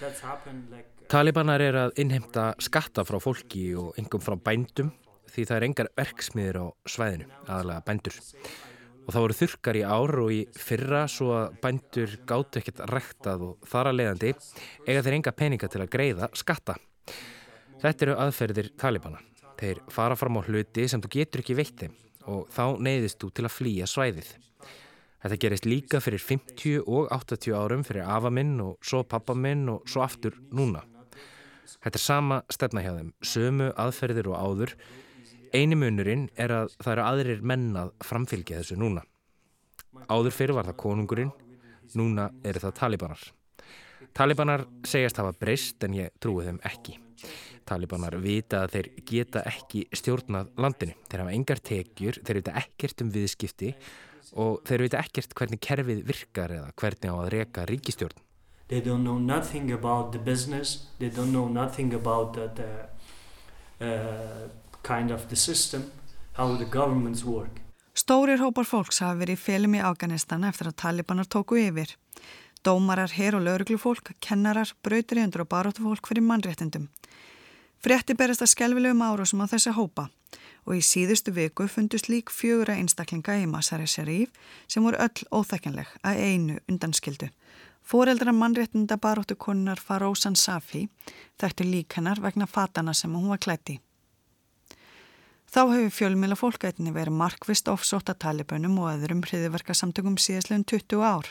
That's 0.00 0.20
happened 0.20 0.70
like 0.70 0.88
uh, 1.02 1.08
Talibanar 1.12 1.60
er 1.60 1.78
að 1.86 1.98
innhemta 2.02 2.52
skatta 2.62 3.04
frá 3.04 3.18
fólki 3.22 3.64
og 3.78 3.98
engum 4.00 4.22
frá 4.22 4.36
bændum 4.38 4.92
því 5.32 5.46
það 5.48 5.56
er 5.56 5.66
engar 5.68 5.88
verksmiður 5.98 6.58
á 6.62 6.66
svæðinu, 6.94 7.26
aðalega 7.48 7.84
bændur 7.88 8.18
og 9.02 9.10
það 9.10 9.24
voru 9.24 9.36
þurkar 9.38 9.78
í 9.78 9.82
ár 9.86 10.14
og 10.22 10.32
í 10.34 10.40
fyrra 10.58 11.02
svo 11.10 11.32
að 11.36 11.56
bændur 11.62 12.14
gátt 12.28 12.58
ekkert 12.60 12.84
rektað 12.90 13.46
og 13.48 13.66
þar 13.68 13.90
að 13.90 13.98
leiðandi 13.98 14.32
eiga 14.86 15.02
þeir 15.02 15.16
enga 15.18 15.34
peninga 15.38 15.70
til 15.72 15.82
að 15.82 15.92
greiða 15.96 16.30
skatta. 16.38 16.76
Þetta 17.82 18.06
eru 18.06 18.16
aðferðir 18.22 18.70
Talibana. 18.78 19.18
Þeir 19.58 19.82
fara 19.90 20.18
fram 20.18 20.38
á 20.38 20.46
hluti 20.46 20.86
sem 20.90 21.02
þú 21.02 21.10
getur 21.16 21.42
ekki 21.42 21.58
veitt 21.58 21.82
þeim 21.82 21.98
og 22.30 22.46
þá 22.54 22.78
neyðist 22.78 23.18
þú 23.22 23.30
til 23.34 23.46
að 23.46 23.54
flýja 23.56 23.90
svæðið. 23.90 24.30
Þetta 25.22 25.38
gerist 25.44 25.66
líka 25.66 26.00
fyrir 26.02 26.22
50 26.22 26.82
og 26.82 27.10
80 27.14 27.54
árum 27.54 27.84
fyrir 27.86 28.08
afaminn 28.10 28.56
og 28.62 28.78
svo 28.86 29.04
pappaminn 29.06 29.68
og 29.70 29.86
svo 29.90 30.02
aftur 30.02 30.38
núna. 30.54 30.82
Þetta 31.82 31.98
er 31.98 32.02
sama 32.02 32.40
stefna 32.50 32.82
hjá 32.82 32.92
þeim, 32.96 33.12
sömu 33.22 33.70
aðferðir 33.78 34.30
og 34.30 34.38
áður 34.38 34.74
Einu 35.52 35.76
munurinn 35.76 36.30
er 36.40 36.52
að 36.54 36.70
það 36.80 36.92
eru 36.94 37.02
aðrir 37.04 37.40
mennað 37.44 37.90
framfylgja 38.00 38.62
þessu 38.62 38.78
núna. 38.80 39.02
Áður 40.08 40.32
fyrir 40.32 40.56
var 40.56 40.68
það 40.70 40.78
konungurinn, 40.80 41.32
núna 41.98 42.30
eru 42.48 42.62
það 42.62 42.76
talibanar. 42.78 43.24
Talibanar 44.16 44.64
segjast 44.88 45.20
hafa 45.20 45.34
breyst 45.36 45.84
en 45.84 45.98
ég 45.98 46.14
trúi 46.24 46.46
þeim 46.46 46.60
ekki. 46.68 46.96
Talibanar 47.68 48.16
vita 48.24 48.62
að 48.64 48.78
þeir 48.78 48.88
geta 49.10 49.42
ekki 49.50 49.84
stjórnað 49.92 50.48
landinu. 50.56 50.96
Þeir 51.10 51.24
hafa 51.24 51.36
engar 51.36 51.62
tekjur, 51.68 52.20
þeir 52.24 52.40
vita 52.40 52.56
ekkert 52.62 53.04
um 53.04 53.12
viðskipti 53.12 53.74
og 54.40 54.64
þeir 54.68 54.86
vita 54.86 55.04
ekkert 55.04 55.36
hvernig 55.36 55.60
kerfið 55.68 56.02
virkar 56.08 56.56
eða 56.56 56.72
hvernig 56.80 57.12
á 57.12 57.16
að 57.18 57.30
reka 57.36 57.66
ríkistjórn. 57.68 58.24
They 58.72 58.80
don't 58.80 59.04
know 59.04 59.20
nothing 59.20 59.70
about 59.76 60.12
the 60.16 60.18
business, 60.18 60.88
they 60.98 61.10
don't 61.12 61.30
know 61.30 61.44
nothing 61.48 61.92
about 61.92 62.32
the, 62.32 62.48
the 62.56 62.70
uh, 63.84 64.48
kind 64.82 65.10
of 65.10 65.28
the 65.28 65.36
system, 65.36 65.90
how 66.32 66.56
the 66.56 66.64
governments 66.64 67.24
work. 67.24 67.60
Stórir 67.94 68.40
hópar 68.40 68.64
fólks 68.64 69.02
hafa 69.04 69.18
verið 69.20 69.36
í 69.36 69.42
félum 69.42 69.74
í 69.76 69.82
Afganistan 69.84 70.44
eftir 70.48 70.70
að 70.70 70.78
talibanar 70.80 71.28
tóku 71.28 71.58
yfir. 71.60 71.92
Dómarar, 72.64 73.12
her 73.18 73.36
og 73.36 73.44
lauruglufólk, 73.44 74.14
kennarar, 74.20 74.70
brautriðundur 74.86 75.44
og 75.44 75.50
baróttufólk 75.50 76.08
fyrir 76.08 76.24
mannréttindum. 76.24 76.88
Frétti 77.82 78.14
berast 78.14 78.44
að 78.44 78.52
skelvilegum 78.54 79.02
árásum 79.02 79.42
á 79.42 79.50
þessa 79.50 79.74
hópa 79.74 80.06
og 80.62 80.76
í 80.78 80.82
síðustu 80.86 81.34
viku 81.34 81.66
fundust 81.66 82.06
lík 82.08 82.30
fjögura 82.30 82.76
einstaklinga 82.78 83.34
í 83.42 83.48
Masari 83.50 83.88
Sharif 83.90 84.30
sem 84.70 84.84
voru 84.86 85.00
öll 85.02 85.26
óþekkanleg 85.34 85.90
að 86.06 86.20
einu 86.22 86.58
undanskildu. 86.70 87.28
Fóreldra 87.82 88.32
mannréttinda 88.32 88.96
baróttu 88.96 89.34
konunar 89.34 89.82
Farósan 89.82 90.38
Safi 90.38 90.86
þekktu 91.42 91.66
lík 91.66 91.98
hennar 91.98 92.22
vegna 92.22 92.46
fatana 92.46 92.94
sem 92.94 93.10
hún 93.10 93.28
var 93.34 93.42
klætti. 93.42 93.80
Þá 95.52 95.66
hefur 95.68 95.90
fjölmjöla 95.92 96.36
fólkætni 96.40 96.94
verið 96.94 97.12
markvist 97.12 97.66
ofsótt 97.68 98.08
að 98.08 98.22
talibönum 98.24 98.78
og 98.80 98.86
öðrum 98.94 99.18
hriðiverkasamtökum 99.26 100.14
síðastlegum 100.16 100.64
20 100.70 101.02
ár. 101.04 101.28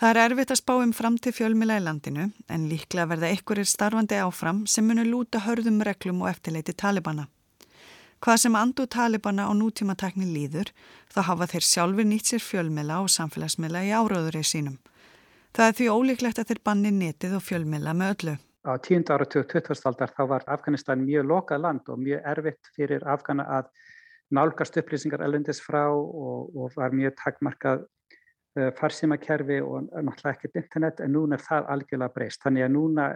Það 0.00 0.10
er 0.14 0.20
erfitt 0.22 0.54
að 0.54 0.60
spá 0.62 0.72
um 0.78 0.94
fram 0.96 1.18
til 1.20 1.34
fjölmjöla 1.36 1.76
í 1.76 1.82
landinu 1.84 2.24
en 2.48 2.64
líklega 2.70 3.10
verða 3.10 3.28
einhverjir 3.28 3.68
starfandi 3.68 4.16
áfram 4.24 4.62
sem 4.64 4.88
munur 4.88 5.10
lúta 5.10 5.42
hörðum 5.44 5.82
reglum 5.84 6.24
og 6.24 6.30
eftirleiti 6.30 6.72
talibana. 6.72 7.28
Hvað 8.24 8.40
sem 8.46 8.56
andu 8.56 8.88
talibana 8.88 9.44
á 9.44 9.52
nútímatakni 9.52 10.24
líður 10.32 10.72
þá 11.12 11.20
hafa 11.28 11.52
þeir 11.52 11.68
sjálfur 11.68 12.08
nýtt 12.08 12.32
sér 12.32 12.46
fjölmela 12.46 13.02
og 13.04 13.12
samfélagsmela 13.12 13.84
í 13.84 13.92
áraðurinn 13.92 14.52
sínum. 14.56 14.80
Það 15.52 15.68
er 15.68 15.76
því 15.76 15.92
ólíklegt 15.92 16.40
að 16.40 16.48
þeir 16.48 16.64
banni 16.64 16.96
netið 16.96 17.36
og 17.36 17.44
fjölmela 17.44 17.92
með 17.92 18.14
öllu. 18.16 18.38
Á 18.68 18.76
tíund 18.84 19.08
ára 19.08 19.24
20. 19.24 19.80
aldar 19.88 20.10
þá 20.12 20.24
var 20.28 20.42
Afganistan 20.46 21.00
mjög 21.00 21.24
lokað 21.24 21.62
land 21.64 21.86
og 21.88 22.00
mjög 22.04 22.26
erfitt 22.32 22.68
fyrir 22.76 23.04
Afgana 23.08 23.46
að 23.58 23.70
nálgast 24.36 24.76
upplýsingar 24.76 25.24
elvendis 25.24 25.62
frá 25.64 25.86
og, 25.88 26.50
og 26.52 26.76
var 26.76 26.92
mjög 26.92 27.14
takmarkað 27.16 27.86
uh, 27.86 28.68
farsímakerfi 28.76 29.62
og 29.64 29.88
náttúrulega 29.88 30.34
ekkert 30.34 30.60
internet 30.60 31.00
en 31.00 31.14
núna 31.16 31.38
er 31.38 31.44
það 31.46 31.70
algjörlega 31.74 32.14
breyst. 32.18 32.42
Þannig 32.44 32.66
að 32.66 32.74
núna 32.74 33.08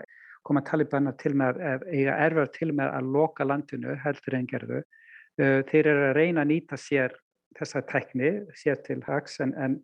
koma 0.43 0.65
talibanar 0.65 1.19
til 1.21 1.35
með 1.37 1.61
að 1.61 1.85
eiga 1.93 2.17
erfur 2.25 2.49
til 2.57 2.73
með 2.73 2.97
að 2.97 3.13
loka 3.19 3.45
landinu 3.45 3.99
heldur 4.07 4.39
en 4.39 4.49
gerðu. 4.55 4.81
Uh, 5.37 5.61
þeir 5.69 5.93
eru 5.93 6.09
að 6.09 6.17
reyna 6.17 6.47
að 6.47 6.53
nýta 6.55 6.81
sér 6.81 7.19
þessa 7.59 7.85
tekni, 7.93 8.39
sér 8.57 8.81
til 8.87 9.03
hags 9.05 9.37
en, 9.45 9.53
en, 9.61 9.83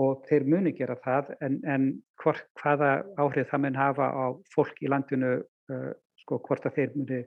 og 0.00 0.24
þeir 0.28 0.46
muni 0.48 0.72
gera 0.76 0.96
það 1.04 1.34
en, 1.44 1.58
en 1.68 1.88
hvort, 2.22 2.44
hvaða 2.62 3.02
áhrif 3.20 3.50
það 3.50 3.64
mun 3.64 3.80
hafa 3.80 4.08
á 4.08 4.24
fólk 4.54 4.80
í 4.80 4.90
landinu, 4.90 5.34
uh, 5.72 5.90
sko 6.22 6.40
hvort 6.46 6.68
að 6.68 6.78
þeir 6.78 6.94
muni 6.96 7.22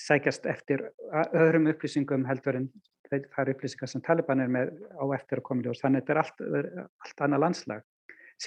sækjast 0.00 0.46
eftir 0.48 0.86
öðrum 1.34 1.68
upplýsingum 1.70 2.26
heldur 2.28 2.58
en 2.60 2.68
það 3.10 3.40
eru 3.42 3.54
upplýsingar 3.56 3.90
sem 3.90 4.02
Taliban 4.06 4.42
er 4.42 4.50
með 4.52 4.74
á 4.94 5.04
eftir 5.16 5.40
að 5.40 5.46
koma 5.48 5.64
í 5.64 5.66
ljós. 5.66 5.80
Þannig 5.82 6.04
þetta 6.04 6.12
er 6.14 6.20
allt, 6.22 6.44
allt 7.04 7.24
annað 7.26 7.42
landslag. 7.44 7.86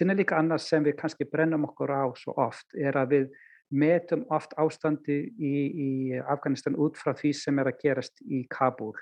Er 0.02 0.16
líka 0.18 0.38
annað 0.40 0.64
sem 0.64 0.86
við 0.86 0.96
kannski 1.02 1.28
brennum 1.30 1.68
okkur 1.68 1.92
á 1.94 2.04
svo 2.18 2.34
oft 2.42 2.74
er 2.74 2.98
að 2.98 3.12
við 3.14 3.28
metum 3.74 4.24
oft 4.34 4.54
ástandi 4.62 5.20
í, 5.38 5.54
í 5.70 5.90
Afganistan 6.22 6.78
út 6.80 6.98
frá 6.98 7.14
því 7.18 7.34
sem 7.38 7.60
er 7.60 7.70
að 7.70 7.82
gerast 7.84 8.24
í 8.24 8.44
Kabul. 8.50 8.94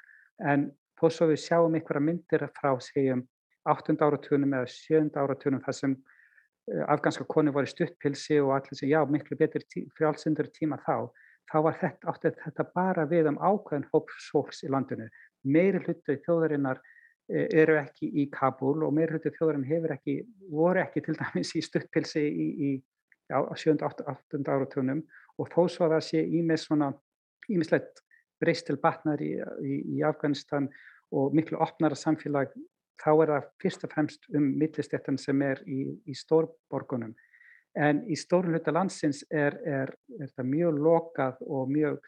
En 0.44 0.72
þó 1.00 1.08
svo 1.10 1.30
við 1.32 1.44
sjáum 1.46 1.78
einhverja 1.78 2.04
myndir 2.08 2.48
frá 2.58 2.74
segjum 2.84 3.24
8. 3.70 3.98
áratunum 4.02 4.54
eða 4.58 4.70
7. 4.74 5.12
áratunum 5.22 5.62
þar 5.66 5.78
sem 5.78 5.96
eh, 5.96 6.84
afganska 6.88 7.26
konu 7.30 7.54
var 7.56 7.68
í 7.68 7.72
stuttpilsi 7.72 8.40
og 8.42 8.56
allir 8.58 8.80
sem 8.80 8.90
já 8.90 9.02
miklu 9.10 9.38
betur 9.38 9.66
tí, 9.70 9.86
frjálsindur 9.98 10.50
tíma 10.56 10.80
þá, 10.86 11.10
þá 11.52 11.58
var 11.68 11.78
þetta, 11.82 12.16
þetta 12.46 12.68
bara 12.76 13.06
við 13.10 13.32
um 13.34 13.42
ákveðin 13.42 13.90
hópsfólks 13.94 14.64
í 14.66 14.72
landinu. 14.72 15.10
Meiri 15.44 15.82
hlutu 15.86 16.18
þjóðarinnar 16.26 16.82
eh, 17.30 17.48
eru 17.64 17.78
ekki 17.82 18.10
í 18.10 18.30
Kabul 18.34 18.80
og 18.88 18.96
meiri 18.98 19.18
hlutu 19.18 19.34
þjóðarinnar 19.38 19.98
ekki, 19.98 20.22
voru 20.50 20.84
ekki 20.84 21.06
til 21.06 21.18
dæmis 21.20 21.56
í 21.58 21.66
stuttpilsi 21.66 22.26
í, 22.28 22.48
í 22.70 22.72
á 23.32 23.48
7. 23.56 23.78
og 23.80 24.02
8. 24.12 24.44
áratunum 24.48 25.04
og 25.40 25.50
þó 25.54 25.68
svo 25.70 25.88
að 25.88 25.98
það 25.98 26.08
sé 26.10 26.24
ímislegt 27.52 28.02
breyst 28.42 28.68
til 28.68 28.78
batnar 28.82 29.22
í, 29.22 29.36
í 29.62 30.02
Afganistan 30.06 30.70
og 31.12 31.36
miklu 31.36 31.60
opnara 31.62 31.98
samfélag, 31.98 32.54
þá 33.02 33.12
er 33.12 33.34
það 33.34 33.50
fyrst 33.64 33.86
og 33.86 33.94
fremst 33.96 34.32
um 34.38 34.48
millistettan 34.62 35.20
sem 35.22 35.42
er 35.46 35.62
í, 35.66 35.84
í 36.06 36.16
stórborgunum. 36.18 37.14
En 37.80 38.02
í 38.12 38.18
stórun 38.20 38.56
hluta 38.56 38.74
landsins 38.76 39.24
er, 39.32 39.56
er, 39.66 39.94
er 40.20 40.32
það 40.36 40.50
mjög 40.52 40.80
lokað 40.88 41.44
og 41.48 41.70
mjög 41.72 42.00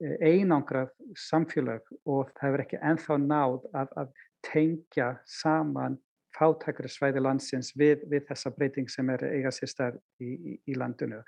e, 0.00 0.14
einangrað 0.32 0.92
samfélag 1.18 1.84
og 2.08 2.30
það 2.32 2.46
hefur 2.46 2.64
ekki 2.64 2.80
enþá 2.80 3.18
náð 3.20 3.58
að, 3.76 3.92
að 4.00 4.14
tengja 4.48 5.10
saman 5.28 5.98
fátækri 6.32 6.88
svæði 6.88 7.20
landsins 7.20 7.74
við, 7.76 8.06
við 8.08 8.24
þessa 8.30 8.52
breyting 8.56 8.88
sem 8.90 9.10
er 9.12 9.26
eiga 9.28 9.52
sér 9.52 9.70
starf 9.70 10.00
í, 10.24 10.32
í, 10.32 10.54
í 10.72 10.78
landinu. 10.80 11.20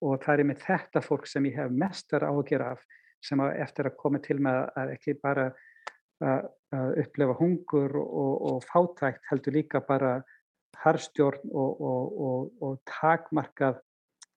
Og 0.00 0.22
það 0.24 0.40
er 0.40 0.48
með 0.48 0.64
þetta 0.64 1.02
fólk 1.04 1.28
sem 1.28 1.46
ég 1.50 1.58
hef 1.58 1.74
mestar 1.74 2.24
áhugjur 2.24 2.64
af 2.64 2.84
sem 3.24 3.40
eftir 3.50 3.90
að 3.90 3.98
koma 3.98 4.20
til 4.22 4.38
með 4.40 4.64
að 4.78 4.94
ekki 4.94 5.18
bara 5.20 5.50
að 6.24 6.98
upplefa 7.02 7.36
hungur 7.38 7.94
og, 8.00 8.32
og 8.50 8.64
fátækt 8.68 9.28
heldur 9.30 9.54
líka 9.54 9.80
bara 9.86 10.18
harstjórn 10.82 11.50
og, 11.50 11.80
og, 11.80 12.50
og 12.62 12.78
takmarkað 12.86 13.80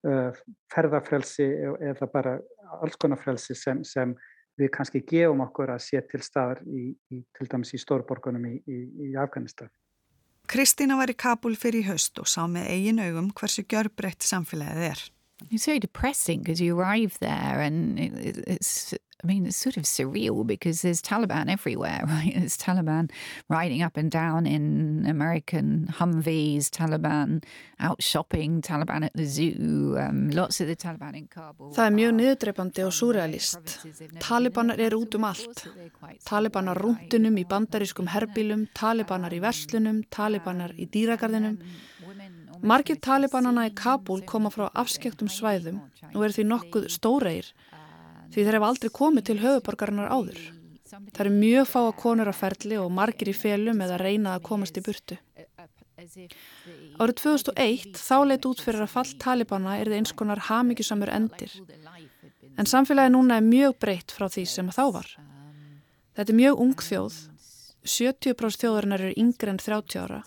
uh, 0.08 0.42
ferðarfrelsi 0.72 1.46
eða 1.92 2.08
bara 2.12 2.38
alls 2.80 2.96
konar 3.00 3.20
frelsi 3.20 3.54
sem, 3.58 3.82
sem 3.84 4.14
við 4.58 4.72
kannski 4.74 5.02
gefum 5.06 5.44
okkur 5.46 5.74
að 5.74 5.84
sé 5.86 6.02
til 6.08 6.22
staðar 6.24 6.62
í, 6.66 6.90
í, 7.12 7.22
til 7.36 7.48
dæmis 7.50 7.74
í 7.76 7.80
stórborgunum 7.82 8.46
í, 8.48 8.58
í 8.66 9.14
Afganistan. 9.18 9.70
Kristína 10.50 10.98
var 10.98 11.12
í 11.12 11.16
Kabul 11.16 11.54
fyrir 11.56 11.86
höst 11.86 12.18
og 12.20 12.28
sá 12.28 12.42
með 12.50 12.68
eigin 12.74 13.00
augum 13.00 13.30
hversu 13.38 13.64
gjörbreytt 13.68 14.26
samfélagið 14.26 14.88
er. 14.90 15.04
It's 15.50 15.66
very 15.66 15.78
depressing 15.78 16.40
because 16.40 16.60
you 16.60 16.78
arrive 16.78 17.18
there 17.20 17.60
and 17.60 17.98
it's 17.98 18.94
I 19.24 19.28
mean, 19.28 19.46
it's 19.46 19.56
sort 19.56 19.76
of 19.76 19.84
surreal 19.84 20.44
because 20.44 20.82
there's 20.82 21.00
Taliban 21.00 21.48
everywhere, 21.48 22.02
right? 22.08 22.32
There's 22.34 22.56
Taliban 22.58 23.10
riding 23.48 23.80
up 23.80 23.96
and 23.96 24.10
down 24.10 24.46
in 24.46 25.06
American 25.06 25.88
Humvees, 25.98 26.70
Taliban 26.70 27.44
out 27.78 28.02
shopping, 28.02 28.62
Taliban 28.62 29.04
at 29.04 29.12
the 29.14 29.24
zoo, 29.24 29.96
um, 30.00 30.30
lots 30.30 30.60
of 30.60 30.66
the 30.66 30.74
Taliban 30.74 31.14
in 31.14 31.28
Kabul. 31.28 31.70
Það 31.70 31.86
er 31.86 31.94
mjög 31.94 32.16
niðurdreipandi 32.18 32.86
og 32.86 32.96
surrealist. 32.98 33.78
Talibanar 34.18 34.82
er 34.82 34.98
út 34.98 35.14
um 35.14 35.28
allt. 35.30 35.64
Talibanar 36.26 36.82
rúndunum 36.82 37.38
í 37.38 37.46
bandarískum 37.46 38.10
herbílum, 38.10 38.66
Talibanar 38.74 39.30
í 39.30 39.40
verslunum, 39.42 40.02
Talibanar 40.10 40.74
í 40.74 40.90
dýragarðinum. 40.90 41.60
Margir 42.62 42.98
Talibanana 43.02 43.66
í 43.66 43.74
Kabul 43.74 44.22
koma 44.22 44.50
frá 44.54 44.68
afskektum 44.78 45.30
svæðum 45.32 45.80
og 46.12 46.20
eru 46.22 46.34
því 46.36 46.44
nokkuð 46.46 46.88
stóreir 46.94 47.48
því 48.32 48.44
þeir 48.44 48.56
hefa 48.56 48.68
aldrei 48.70 48.92
komið 48.96 49.26
til 49.28 49.38
höfuborgarinnar 49.42 50.12
áður. 50.12 50.38
Það 50.92 51.20
eru 51.24 51.32
mjög 51.34 51.66
fá 51.68 51.80
að 51.82 51.98
konur 52.00 52.30
á 52.32 52.34
ferli 52.36 52.78
og 52.80 52.92
margir 52.92 53.32
í 53.32 53.36
félum 53.36 53.82
eða 53.84 53.98
reynað 54.00 54.38
að 54.38 54.46
komast 54.48 54.78
í 54.78 54.84
burtu. 54.84 55.18
Árið 57.02 57.16
2001 57.20 57.98
þá 58.00 58.16
leitt 58.28 58.48
út 58.48 58.62
fyrir 58.64 58.84
að 58.84 58.94
fall 58.94 59.12
Talibana 59.22 59.76
er 59.78 59.90
það 59.90 59.98
eins 59.98 60.14
konar 60.16 60.46
hamingjusamur 60.48 61.12
endir. 61.12 61.52
En 62.58 62.68
samfélagi 62.68 63.12
núna 63.12 63.38
er 63.40 63.46
mjög 63.46 63.76
breytt 63.80 64.14
frá 64.14 64.28
því 64.28 64.46
sem 64.48 64.72
þá 64.72 64.82
var. 64.98 65.12
Þetta 66.16 66.32
er 66.32 66.40
mjög 66.40 66.64
ung 66.66 66.74
þjóð. 66.88 67.20
70% 67.82 68.62
þjóðarinnar 68.62 69.06
eru 69.06 69.14
yngre 69.18 69.52
en 69.52 69.60
30 69.60 70.02
ára. 70.04 70.20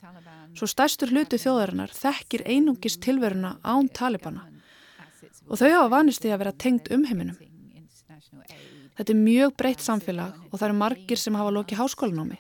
Svo 0.56 0.68
stærstur 0.72 1.12
hluti 1.12 1.40
þjóðarinnar 1.42 1.92
þekkir 1.92 2.46
einungis 2.48 2.96
tilveruna 3.04 3.58
án 3.64 3.90
Talibana. 3.92 4.46
Og 5.50 5.60
þau 5.60 5.68
hafa 5.68 5.90
vanist 5.92 6.26
í 6.26 6.32
að 6.32 6.46
vera 6.46 6.56
tengt 6.56 6.88
um 6.96 7.04
heiminum. 7.10 7.36
Þetta 8.96 9.12
er 9.12 9.20
mjög 9.20 9.56
breytt 9.60 9.84
samfélag 9.84 10.38
og 10.48 10.56
það 10.56 10.68
eru 10.70 10.78
margir 10.80 11.20
sem 11.20 11.36
hafa 11.36 11.52
lokið 11.52 11.82
háskólanámi. 11.82 12.40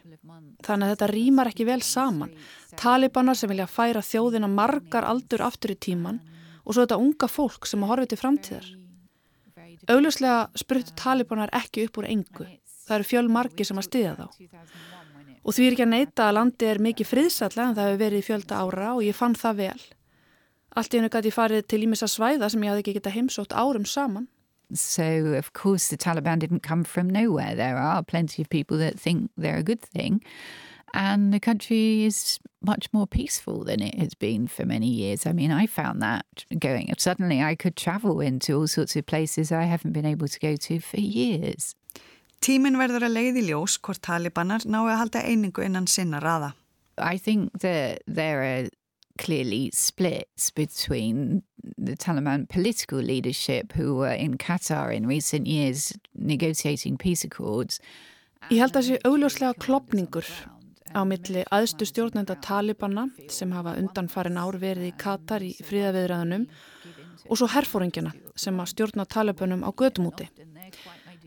Þannig 0.63 0.87
að 0.87 0.93
þetta 0.93 1.09
rýmar 1.11 1.49
ekki 1.51 1.67
vel 1.67 1.81
saman. 1.83 2.31
Talibanar 2.79 3.37
sem 3.37 3.51
vilja 3.51 3.67
færa 3.67 4.01
þjóðina 4.03 4.47
margar 4.51 5.07
aldur 5.07 5.43
aftur 5.43 5.75
í 5.75 5.79
tíman 5.87 6.21
og 6.63 6.71
svo 6.71 6.85
þetta 6.85 7.01
unga 7.03 7.29
fólk 7.29 7.67
sem 7.67 7.83
horfið 7.83 8.13
til 8.13 8.21
framtíðar. 8.23 8.69
Augljóslega 9.91 10.37
spruttu 10.57 10.95
talibanar 10.97 11.51
ekki 11.53 11.85
upp 11.89 11.99
úr 11.99 12.07
engu. 12.09 12.47
Það 12.87 12.95
eru 12.97 13.09
fjöl 13.11 13.27
margi 13.33 13.67
sem 13.67 13.81
að 13.81 13.89
stiðja 13.89 14.15
þá. 14.17 14.25
Og 15.45 15.53
því 15.53 15.65
er 15.65 15.75
ekki 15.75 15.85
að 15.85 15.91
neyta 15.93 16.27
að 16.27 16.37
landi 16.39 16.67
er 16.67 16.81
mikið 16.81 17.11
friðsallega 17.11 17.67
en 17.69 17.75
það 17.77 17.89
hefur 17.89 18.01
verið 18.01 18.25
fjölda 18.25 18.61
ára 18.63 18.93
og 18.95 19.03
ég 19.05 19.17
fann 19.17 19.37
það 19.37 19.59
vel. 19.59 19.81
Allt 20.75 20.93
í 20.93 20.99
hennu 20.99 21.11
gæti 21.13 21.31
farið 21.31 21.67
til 21.69 21.83
ímessa 21.85 22.09
svæða 22.09 22.49
sem 22.51 22.65
ég 22.65 22.73
hafði 22.73 22.83
ekki 22.83 22.95
geta 22.97 23.13
heimsótt 23.13 23.53
árum 23.53 23.85
saman. 23.87 24.25
So, 24.73 25.03
of 25.37 25.53
course, 25.53 25.89
the 25.89 25.97
Taliban 25.97 26.39
didn't 26.39 26.63
come 26.63 26.83
from 26.83 27.07
nowhere. 27.07 27.53
There 27.55 27.77
are 27.77 28.01
plenty 28.03 28.41
of 28.41 28.49
people 28.49 28.77
that 28.79 28.99
think 28.99 29.29
they're 29.37 29.57
a 29.57 29.63
good 29.63 29.81
thing. 29.81 30.23
And 30.95 31.31
the 31.31 31.39
country 31.39 32.05
is 32.05 32.39
much 32.61 32.91
more 32.91 33.05
peaceful 33.05 33.63
than 33.63 33.81
it 33.81 33.99
has 33.99 34.15
been 34.15 34.47
for 34.47 34.65
many 34.65 34.87
years. 34.87 35.25
I 35.25 35.33
mean, 35.33 35.51
I 35.51 35.67
found 35.67 36.01
that 36.01 36.25
going. 36.57 36.91
Suddenly, 36.97 37.43
I 37.43 37.53
could 37.53 37.75
travel 37.75 38.21
into 38.21 38.57
all 38.57 38.67
sorts 38.67 38.95
of 38.95 39.05
places 39.05 39.51
I 39.51 39.63
haven't 39.63 39.91
been 39.91 40.05
able 40.05 40.27
to 40.27 40.39
go 40.39 40.55
to 40.55 40.79
for 40.79 40.99
years. 40.99 41.75
Tímin 42.41 42.77
verður 42.77 43.07
að 43.07 43.15
leiði 43.17 43.45
ljós 43.49 43.77
hvort 43.81 44.03
talibanar 44.05 44.65
ná 44.65 44.81
að 44.83 44.97
halda 44.99 45.23
einingu 45.25 45.63
innan 45.65 45.87
sinna 45.87 46.19
raða. 46.23 46.53
I 46.97 47.17
think 47.17 47.59
that 47.59 48.01
there 48.07 48.41
are 48.41 48.69
clearly 49.17 49.71
splits 49.73 50.51
between 50.51 51.43
the 51.77 51.95
Taliban 51.95 52.47
political 52.47 52.99
leadership 52.99 53.73
who 53.73 53.95
were 53.95 54.13
in 54.13 54.37
Qatar 54.37 54.93
in 54.93 55.07
recent 55.07 55.47
years 55.47 55.93
negotiating 56.13 56.97
peace 56.97 57.23
accords. 57.23 57.79
Ég 58.51 58.59
held 58.61 58.75
að 58.77 58.87
sé 58.89 58.97
augljóslega 59.07 59.55
klopningur 59.57 60.27
á 60.93 61.01
milli 61.07 61.43
aðstu 61.51 61.87
stjórnenda 61.89 62.35
Talibana 62.43 63.07
sem 63.31 63.51
hafa 63.55 63.73
undan 63.79 64.09
farin 64.11 64.37
ár 64.37 64.59
verið 64.61 64.91
í 64.91 64.97
Qatar 64.99 65.43
í 65.43 65.55
fríðaviðræðunum 65.65 66.45
og 67.25 67.39
svo 67.39 67.49
herfóringjana 67.49 68.13
sem 68.37 68.59
að 68.61 68.71
stjórna 68.75 69.07
Talibanum 69.09 69.65
á 69.65 69.71
gödumúti. 69.73 70.29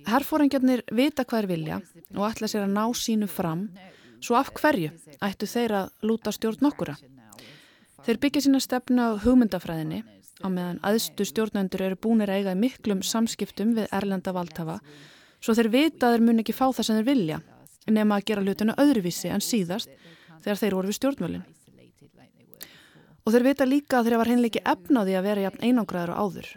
Herfóringjarnir 0.07 0.85
vita 0.95 1.25
hvað 1.25 1.43
er 1.43 1.49
vilja 1.51 1.81
og 2.15 2.25
ætla 2.29 2.49
sér 2.51 2.67
að 2.67 2.75
ná 2.77 2.85
sínu 2.95 3.29
fram 3.29 3.69
svo 4.21 4.39
af 4.39 4.53
hverju 4.55 4.93
ættu 5.25 5.47
þeir 5.51 5.75
að 5.81 5.91
lúta 6.07 6.33
stjórn 6.35 6.63
nokkura. 6.63 6.97
Þeir 8.07 8.23
byggja 8.23 8.45
sína 8.47 8.63
stefna 8.63 9.11
á 9.11 9.21
hugmyndafræðinni 9.25 10.05
á 10.45 10.47
meðan 10.47 10.81
aðstu 10.87 11.27
stjórnendur 11.27 11.83
eru 11.83 11.99
búinir 11.99 12.31
að 12.31 12.43
eiga 12.43 12.55
miklum 12.55 13.03
samskiptum 13.03 13.75
við 13.75 13.91
erlenda 13.91 14.33
valdhafa 14.33 14.79
svo 15.41 15.55
þeir 15.55 15.71
vita 15.73 16.09
að 16.09 16.17
þeir 16.17 16.27
mun 16.27 16.43
ekki 16.43 16.57
fá 16.57 16.67
það 16.69 16.85
sem 16.87 16.99
þeir 16.99 17.09
vilja 17.09 17.41
nema 17.89 18.19
að 18.19 18.27
gera 18.31 18.45
hlutinu 18.45 18.75
öðruvísi 18.79 19.31
en 19.33 19.45
síðast 19.45 19.91
þegar 20.45 20.61
þeir 20.61 20.77
voru 20.77 20.91
við 20.91 20.99
stjórnmölinn. 20.99 21.45
Og 23.25 23.35
þeir 23.35 23.45
vita 23.45 23.67
líka 23.69 23.99
að 23.99 24.09
þeir 24.09 24.21
var 24.21 24.31
henni 24.33 24.49
ekki 24.49 24.65
efnaði 24.65 25.17
að 25.19 25.29
vera 25.29 25.45
jafn 25.47 25.65
einangraður 25.65 26.15
og 26.15 26.21
áður. 26.25 26.51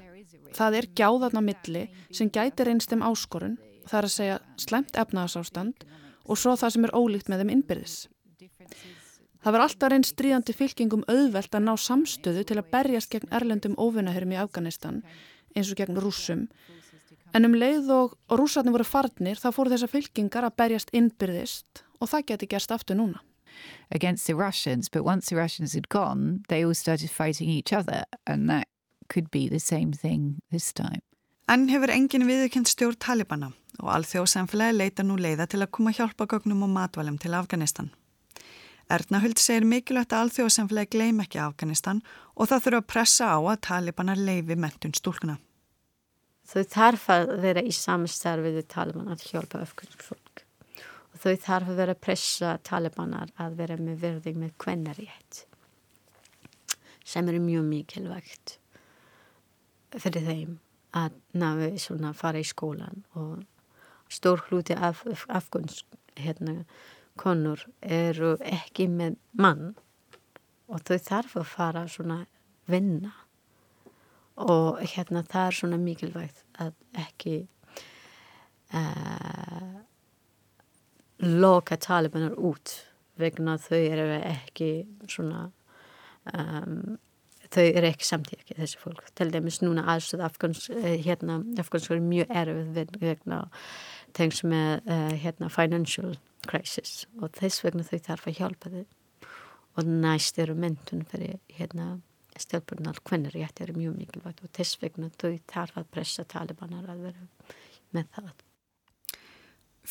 Það 0.55 0.77
er 0.79 0.87
gjáðarna 0.99 1.43
milli 1.45 1.83
sem 2.11 2.29
gæti 2.29 2.67
reynst 2.67 2.91
þeim 2.91 3.05
áskorun, 3.07 3.57
það 3.87 3.99
er 3.99 4.07
að 4.07 4.15
segja 4.15 4.39
slemt 4.59 4.97
efnaðasástand 4.99 5.85
og 6.27 6.39
svo 6.39 6.55
það 6.59 6.75
sem 6.75 6.87
er 6.87 6.95
ólíkt 6.97 7.31
með 7.31 7.43
þeim 7.43 7.53
innbyrðis. 7.55 7.97
Það 9.41 9.55
var 9.55 9.63
alltaf 9.65 9.89
reynst 9.91 10.13
stríðandi 10.13 10.53
fylkingum 10.53 11.07
auðvelt 11.09 11.55
að 11.57 11.65
ná 11.65 11.73
samstöðu 11.79 12.43
til 12.45 12.59
að 12.59 12.69
berjast 12.75 13.09
gegn 13.13 13.31
erlendum 13.33 13.77
óvinnaherum 13.79 14.35
í 14.35 14.41
Afganistan 14.41 15.01
eins 15.55 15.71
og 15.71 15.79
gegn 15.79 15.97
rúsum 15.99 16.45
en 17.33 17.47
um 17.47 17.55
leið 17.55 17.89
og, 17.95 18.15
og 18.29 18.39
rúsarnir 18.41 18.75
voru 18.75 18.87
farnir 18.87 19.39
þá 19.39 19.49
fóru 19.55 19.71
þessar 19.73 19.91
fylkingar 19.91 20.47
að 20.47 20.57
berjast 20.61 20.93
innbyrðist 20.95 21.83
og 21.99 22.11
það 22.11 22.27
geti 22.31 22.49
gerst 22.53 22.73
aftur 22.75 22.99
núna. 22.99 23.21
Against 23.91 24.27
the 24.27 24.35
Russians, 24.35 24.89
but 24.89 25.03
once 25.03 25.27
the 25.27 25.35
Russians 25.35 25.73
had 25.73 25.89
gone, 25.89 26.43
they 26.47 26.63
all 26.63 26.73
started 26.73 27.09
fighting 27.11 27.49
each 27.49 27.73
other 27.73 28.03
and 28.25 28.49
that 28.49 28.70
could 29.11 29.29
be 29.31 29.47
the 29.49 29.59
same 29.59 29.91
thing 29.91 30.39
this 30.51 30.71
time. 30.73 31.01
Enn 31.51 31.67
hefur 31.67 31.91
engin 31.91 32.23
viðurkend 32.23 32.69
stjórn 32.71 32.99
Talibana 33.03 33.49
og 33.81 33.89
alþjóðsamfélagi 33.97 34.77
leita 34.77 35.03
nú 35.03 35.17
leiða 35.19 35.49
til 35.51 35.59
að 35.63 35.73
koma 35.75 35.91
hjálpa 35.95 36.27
gögnum 36.31 36.63
og 36.63 36.71
matvælum 36.71 37.17
til 37.19 37.35
Afganistan. 37.35 37.89
Erna 38.91 39.19
Huld 39.23 39.39
segir 39.39 39.67
mikilvægt 39.67 40.13
að 40.15 40.27
alþjóðsamfélagi 40.27 40.93
gleym 40.95 41.19
ekki 41.23 41.41
Afganistan 41.43 41.99
og 42.35 42.51
það 42.51 42.63
þurfa 42.67 42.81
að 42.83 42.89
pressa 42.93 43.33
á 43.35 43.39
að 43.39 43.61
Talibana 43.67 44.15
leifi 44.15 44.55
mentun 44.55 44.95
stúlkuna. 44.95 45.37
Þau 46.51 46.63
þarf 46.75 47.09
að 47.15 47.35
vera 47.43 47.63
í 47.63 47.75
samstarfið 47.75 48.57
við 48.61 48.69
Talibana 48.71 49.17
að 49.17 49.27
hjálpa 49.31 49.65
öfkvæmst 49.65 50.07
fólk 50.07 50.45
og 51.11 51.19
þau 51.19 51.35
þarf 51.49 51.73
að 51.73 51.83
vera 51.83 51.97
að 51.97 52.03
pressa 52.07 52.55
Talibana 52.63 53.27
að 53.35 53.59
vera 53.59 53.79
með 53.79 54.01
verðing 54.05 54.41
með 54.45 54.55
kvennarétt 54.61 55.45
sem 57.11 57.27
er 57.27 57.43
mjög 57.43 57.67
mikilvægt 57.67 58.57
fyrir 59.99 60.27
þeim 60.27 60.57
að 60.97 61.15
náðu 61.39 61.71
svona 61.79 62.11
fara 62.17 62.41
í 62.41 62.47
skólan 62.47 63.03
og 63.15 63.43
stór 64.11 64.43
hluti 64.49 64.75
af 64.75 65.03
afgunns 65.27 65.83
hérna 66.19 66.63
konur 67.19 67.63
eru 67.81 68.35
ekki 68.43 68.87
með 68.91 69.17
mann 69.31 69.73
og 70.71 70.83
þau 70.87 70.97
þarf 71.07 71.37
að 71.41 71.49
fara 71.51 71.85
svona 71.91 72.21
vinna. 72.71 73.11
Og 74.41 74.79
hérna 74.93 75.23
það 75.27 75.47
er 75.47 75.57
svona 75.57 75.79
mikilvægt 75.81 76.43
að 76.63 76.71
ekki 76.97 77.35
uh, 78.73 79.81
loka 81.21 81.77
talibanar 81.77 82.37
út 82.39 82.77
vegna 83.19 83.57
þau 83.61 83.77
eru 83.77 84.07
ekki 84.17 84.71
svona 85.11 85.49
um, 86.33 86.97
þau 87.51 87.65
eru 87.65 87.89
ekki 87.89 88.07
samtíki 88.07 88.57
þessi 88.57 88.79
fólk 88.81 89.09
til 89.17 89.29
dæmis 89.33 89.61
núna 89.63 89.83
aðstöð 89.93 90.25
afgans 90.27 90.69
eh, 90.71 90.97
hérna, 91.03 91.41
er 91.57 92.03
mjög 92.05 92.35
erfið 92.43 92.95
vegna 93.01 93.41
tengs 94.15 94.43
með 94.43 94.81
uh, 94.91 95.11
hérna 95.15 95.49
financial 95.51 96.15
crisis 96.47 97.05
og 97.19 97.31
þess 97.37 97.63
vegna 97.63 97.85
þau 97.87 97.99
þarf 98.07 98.27
að 98.27 98.39
hjálpa 98.39 98.71
þau 98.73 98.85
og 99.79 99.87
næst 99.87 100.39
eru 100.41 100.55
mentun 100.57 101.05
fyrir 101.07 101.39
hérna 101.55 101.93
stjálfurnar 102.39 102.99
hvernig 103.07 103.35
rétt 103.35 103.61
eru 103.63 103.75
mjög 103.77 103.97
mikilvægt 103.99 104.43
og 104.43 104.53
þess 104.55 104.79
vegna 104.81 105.11
þau 105.21 105.35
þarf 105.51 105.81
að 105.81 105.91
pressa 105.95 106.25
talibanar 106.27 106.89
að 106.91 107.05
vera 107.07 107.27
með 107.95 108.09
það. 108.15 108.31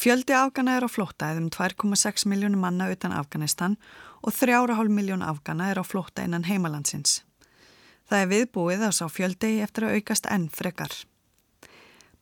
Fjöldi 0.01 0.35
afgana 0.37 0.77
er 0.79 0.87
á 0.87 0.91
flótta 0.91 1.33
eða 1.33 1.43
um 1.43 1.51
2,6 1.53 2.29
miljónum 2.31 2.63
manna 2.63 2.87
utan 2.93 3.13
Afganistan 3.17 3.75
og 4.23 4.33
3,5 4.37 4.93
miljón 4.95 5.25
afgana 5.27 5.71
er 5.73 5.81
á 5.83 5.85
flótta 5.85 6.25
innan 6.25 6.47
heimalandsins. 6.47 7.21
Það 8.11 8.25
er 8.25 8.31
viðbúið 8.33 8.81
að 8.83 8.95
sá 8.97 9.05
fjöldi 9.07 9.49
eftir 9.63 9.85
að 9.87 10.01
aukast 10.01 10.25
enn 10.27 10.49
frekar. 10.51 10.91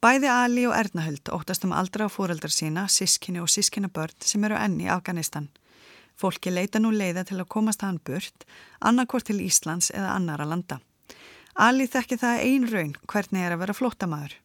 Bæði 0.05 0.28
Ali 0.28 0.66
og 0.68 0.74
Ernahöld 0.76 1.30
óttast 1.32 1.64
um 1.64 1.72
aldra 1.72 2.07
á 2.07 2.12
fóreldrar 2.12 2.53
sína, 2.53 2.82
sískinni 2.93 3.41
og 3.41 3.49
sískina 3.49 3.89
börn 3.89 4.12
sem 4.20 4.45
eru 4.45 4.59
enn 4.61 4.76
í 4.84 4.91
Afganistan. 4.93 5.49
Fólki 6.12 6.53
leita 6.53 6.76
nú 6.78 6.91
leiða 6.93 7.24
til 7.24 7.39
að 7.41 7.49
komast 7.55 7.80
hann 7.86 8.03
burt, 8.05 8.45
annarkort 8.84 9.30
til 9.30 9.41
Íslands 9.41 9.89
eða 9.95 10.12
annara 10.18 10.45
landa. 10.51 10.78
Ali 11.57 11.89
þekki 11.89 12.20
það 12.20 12.45
ein 12.51 12.68
raun 12.68 12.93
hvernig 13.09 13.47
er 13.47 13.57
að 13.57 13.64
vera 13.64 13.78
flótamaður. 13.80 14.36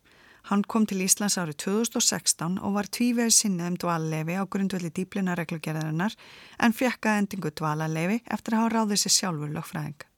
Hann 0.48 0.64
kom 0.64 0.88
til 0.88 1.04
Íslands 1.04 1.36
árið 1.38 1.60
2016 1.66 2.56
og 2.64 2.80
var 2.80 2.88
tvívegð 2.88 3.36
sinnið 3.36 3.68
um 3.74 3.78
dvalarlefi 3.84 4.39
á 4.39 4.44
grundvelli 4.48 4.96
dýplina 4.96 5.36
reglugerðarinnar 5.36 6.16
en 6.64 6.80
fekka 6.80 7.20
endingu 7.20 7.52
dvalarlefi 7.52 8.24
eftir 8.32 8.56
að 8.56 8.64
hafa 8.64 8.76
ráðið 8.78 9.04
sér 9.04 9.18
sjálfur 9.20 9.56
lögfræðing. 9.60 10.12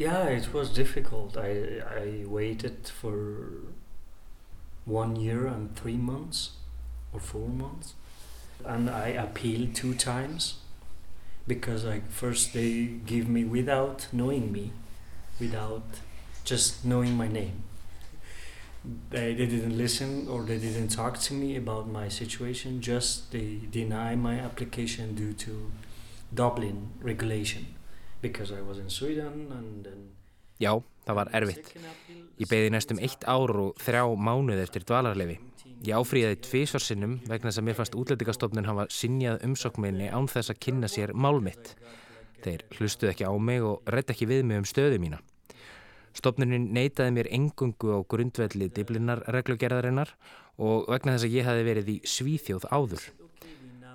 Yeah, 0.00 0.28
it 0.28 0.54
was 0.54 0.70
difficult. 0.70 1.36
I, 1.36 1.82
I 1.86 2.24
waited 2.26 2.88
for 2.88 3.50
one 4.86 5.14
year 5.16 5.46
and 5.46 5.76
three 5.76 5.98
months 5.98 6.52
or 7.12 7.20
four 7.20 7.48
months. 7.48 7.92
And 8.64 8.88
I 8.88 9.08
appealed 9.08 9.74
two 9.74 9.92
times 9.92 10.54
because 11.46 11.84
like 11.84 12.10
first 12.10 12.54
they 12.54 12.84
give 13.04 13.28
me 13.28 13.44
without 13.44 14.06
knowing 14.10 14.50
me 14.50 14.72
without 15.38 15.82
just 16.44 16.82
knowing 16.82 17.14
my 17.18 17.28
name. 17.28 17.62
They, 19.10 19.34
they 19.34 19.44
didn't 19.44 19.76
listen 19.76 20.28
or 20.28 20.44
they 20.44 20.58
didn't 20.58 20.88
talk 20.88 21.18
to 21.18 21.34
me 21.34 21.56
about 21.56 21.88
my 21.88 22.08
situation 22.08 22.80
just 22.80 23.32
they 23.32 23.60
deny 23.70 24.16
my 24.16 24.38
application 24.38 25.14
due 25.14 25.34
to 25.34 25.70
Dublin 26.34 26.88
regulation 27.02 27.66
Já, 30.60 30.74
það 31.06 31.16
var 31.16 31.30
erfitt. 31.38 31.70
Ég 32.40 32.48
beði 32.48 32.72
næstum 32.72 33.00
eitt 33.00 33.24
ár 33.28 33.52
og 33.62 33.80
þrjá 33.80 34.04
mánuð 34.16 34.60
eftir 34.64 34.84
dvalarlefi. 34.88 35.38
Ég 35.80 35.96
áfríði 35.96 36.36
tvísvarsinnum 36.44 37.16
vegna 37.24 37.48
þess 37.48 37.60
að 37.62 37.66
mér 37.66 37.78
fannst 37.78 37.96
útlendingastofnun 37.96 38.68
hafa 38.68 38.84
sinjað 38.92 39.44
umsókminni 39.48 40.10
án 40.12 40.28
þess 40.28 40.52
að 40.52 40.60
kynna 40.66 40.90
sér 40.92 41.14
málmitt. 41.16 41.72
Þeir 42.44 42.64
hlustuð 42.76 43.12
ekki 43.14 43.28
á 43.28 43.32
mig 43.40 43.64
og 43.64 43.88
redd 43.88 44.12
ekki 44.12 44.28
við 44.28 44.44
mig 44.48 44.60
um 44.60 44.68
stöðu 44.68 45.00
mína. 45.00 45.20
Stofnunin 46.16 46.68
neytaði 46.74 47.14
mér 47.16 47.30
engungu 47.32 47.96
á 47.96 47.98
grundvelli 48.04 48.68
diblinar 48.74 49.22
reglugerðarinnar 49.30 50.12
og 50.60 50.88
vegna 50.90 51.16
þess 51.16 51.28
að 51.28 51.36
ég 51.38 51.48
hafi 51.48 51.66
verið 51.70 51.92
í 51.94 51.98
svíþjóð 52.04 52.68
áður. 52.68 53.04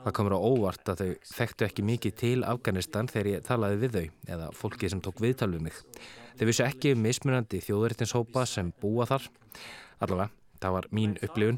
Það 0.05 0.13
komur 0.19 0.35
á 0.37 0.45
óvart 0.45 0.89
að 0.91 0.99
þau 1.01 1.29
þekktu 1.33 1.65
ekki 1.65 1.83
mikið 1.89 2.11
til 2.19 2.35
Afganistan 2.45 3.07
þegar 3.09 3.29
ég 3.31 3.45
talaði 3.47 3.77
við 3.81 3.95
þau 3.95 4.33
eða 4.35 4.49
fólki 4.53 4.89
sem 4.93 4.99
tók 5.01 5.17
viðtal 5.23 5.47
við 5.55 5.63
mig. 5.65 5.79
Þau 6.37 6.43
vissu 6.45 6.61
ekki 6.61 6.91
um 6.93 7.01
mismunandi 7.01 7.61
þjóðuritinshópa 7.65 8.43
sem 8.45 8.69
búa 8.83 9.07
þar. 9.09 9.25
Allavega, 10.05 10.29
það 10.61 10.77
var 10.77 10.87
mín 10.93 11.17
upplifun. 11.25 11.57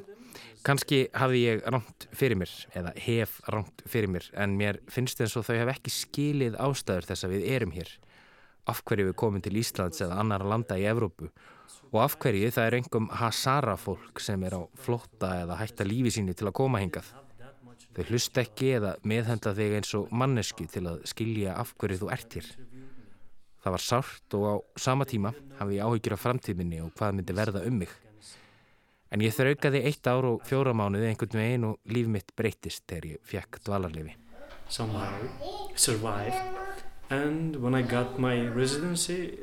Kanski 0.63 1.01
hafi 1.11 1.43
ég 1.43 1.67
ránt 1.67 2.07
fyrir 2.15 2.39
mér 2.39 2.55
eða 2.79 2.95
hef 3.03 3.35
ránt 3.51 3.83
fyrir 3.83 4.15
mér 4.15 4.31
en 4.39 4.55
mér 4.55 4.79
finnst 4.87 5.19
eins 5.19 5.35
og 5.35 5.43
þau 5.49 5.57
hef 5.65 5.73
ekki 5.75 5.97
skilið 5.97 6.57
ástæður 6.69 7.11
þess 7.11 7.27
að 7.27 7.35
við 7.35 7.51
erum 7.57 7.75
hér. 7.75 7.93
Af 8.71 8.85
hverju 8.87 9.11
við 9.11 9.19
komum 9.19 9.43
til 9.43 9.57
Íslands 9.59 9.99
eða 10.07 10.23
annara 10.23 10.47
landa 10.47 10.79
í 10.79 10.87
Evrópu 10.87 11.33
og 11.91 12.01
af 12.03 12.15
hverju 12.23 12.55
það 12.55 12.71
er 12.71 12.79
engum 12.79 13.11
Hazara 13.11 13.75
fólk 13.75 14.23
sem 14.23 14.39
er 14.47 14.55
á 14.55 14.63
flotta 14.79 15.35
eða 15.43 15.59
hætta 15.59 15.87
lífi 15.87 16.15
sínu 16.15 16.31
til 16.31 16.47
að 16.47 16.59
koma 16.63 16.79
hingað. 16.79 17.11
Þau 17.97 18.05
hlust 18.11 18.37
ekki 18.37 18.75
eða 18.77 18.91
meðhendla 19.09 19.55
þig 19.57 19.71
eins 19.79 19.93
og 19.97 20.11
mannesku 20.13 20.67
til 20.69 20.83
að 20.85 20.99
skilja 21.09 21.55
af 21.57 21.71
hverju 21.81 22.03
þú 22.03 22.09
ert 22.13 22.35
hér. 22.37 22.49
Það 23.63 23.73
var 23.73 23.83
sárt 23.83 24.35
og 24.37 24.43
á 24.45 24.55
sama 24.77 25.07
tíma 25.09 25.31
hafi 25.57 25.79
ég 25.79 25.87
áhyggjur 25.87 26.13
af 26.13 26.21
framtíðminni 26.21 26.83
og 26.85 26.91
hvað 26.99 27.17
myndi 27.17 27.37
verða 27.39 27.63
um 27.65 27.81
mig. 27.81 27.89
En 29.09 29.23
ég 29.25 29.33
þraukaði 29.33 29.81
eitt 29.89 30.05
ár 30.05 30.29
og 30.29 30.45
fjóra 30.45 30.75
mánuði 30.77 31.09
einhvern 31.09 31.41
veginn 31.41 31.67
og 31.71 31.89
líf 31.89 32.07
mitt 32.13 32.29
breytist 32.37 32.85
þegar 32.85 33.09
ég 33.15 33.25
fekk 33.33 33.61
dvalarlefi. 33.65 34.13
Somehow 34.69 35.25
survived 35.75 36.37
and 37.09 37.55
when 37.55 37.73
I 37.73 37.81
got 37.81 38.19
my 38.19 38.45
residency 38.53 39.39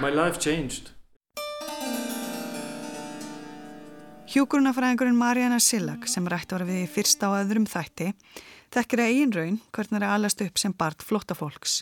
my 0.00 0.10
life 0.10 0.40
changed. 0.40 0.97
Hjúgrunafræðingurinn 4.28 5.16
Marjana 5.16 5.56
Sillag 5.56 6.02
sem 6.04 6.26
rætt 6.28 6.50
var 6.52 6.60
við 6.68 6.82
í 6.82 6.88
fyrsta 6.92 7.30
og 7.30 7.38
öðrum 7.38 7.64
þætti 7.64 8.10
þekkir 8.74 9.00
að 9.00 9.12
einn 9.14 9.30
raun 9.32 9.54
hvernig 9.72 10.02
er 10.02 10.04
alast 10.04 10.42
upp 10.44 10.58
sem 10.60 10.74
barn 10.76 11.00
flóttafólks. 11.00 11.78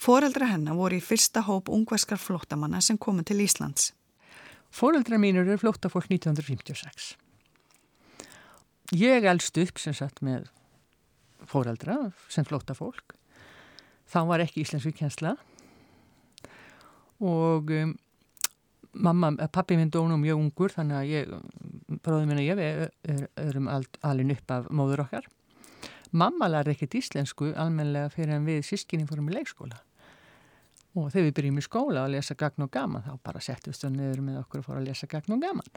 Fóreldra 0.00 0.48
hennar 0.48 0.78
voru 0.78 0.96
í 0.96 1.04
fyrsta 1.04 1.42
hóp 1.44 1.68
ungverskar 1.68 2.16
flóttamanna 2.16 2.80
sem 2.80 2.96
komið 2.96 3.28
til 3.28 3.42
Íslands. 3.44 3.90
Fóreldra 4.72 5.18
mínur 5.20 5.44
eru 5.44 5.60
flóttafólk 5.60 6.08
1956. 6.08 7.10
Ég 8.96 9.28
elst 9.28 9.60
upp 9.60 9.82
sem 9.82 9.92
sagt 9.92 10.24
með 10.24 10.48
fóreldra 11.44 11.98
sem 12.32 12.48
flóttafólk. 12.48 13.12
Þá 14.08 14.22
var 14.32 14.46
ekki 14.46 14.64
íslensku 14.64 14.94
kjensla 14.96 15.36
og 17.20 17.68
um, 17.76 17.94
mamma, 18.94 19.32
pappi 19.52 19.76
minn 19.76 19.90
dónum 19.92 20.20
mjög 20.22 20.40
ungur 20.40 20.72
þannig 20.74 20.98
að 20.98 21.10
ég 21.10 21.32
bróðum 22.04 22.30
minn 22.30 22.42
og 22.42 22.46
ég 22.46 22.58
við 22.58 23.24
erum 23.40 23.70
alin 23.70 24.34
upp 24.34 24.54
af 24.54 24.68
móður 24.70 25.04
okkar. 25.06 25.26
Mamma 26.14 26.46
lærði 26.46 26.76
ekkert 26.76 26.94
íslensku 27.00 27.50
almenlega 27.58 28.12
fyrir 28.14 28.36
en 28.36 28.46
við 28.46 28.62
sískinni 28.68 29.06
fórum 29.08 29.32
í 29.32 29.34
leikskóla. 29.34 29.80
Og 30.94 31.08
þegar 31.10 31.26
við 31.26 31.36
byrjum 31.38 31.58
í 31.58 31.64
skóla 31.66 32.04
að 32.04 32.12
lesa 32.14 32.36
gagn 32.38 32.68
og 32.68 32.70
gaman, 32.70 33.02
þá 33.02 33.16
bara 33.26 33.42
settum 33.42 33.74
við 33.74 33.96
niður 33.96 34.22
með 34.22 34.40
okkur 34.44 34.60
að 34.60 34.68
fóra 34.68 34.82
að 34.82 34.90
lesa 34.92 35.08
gagn 35.10 35.34
og 35.34 35.42
gaman. 35.42 35.72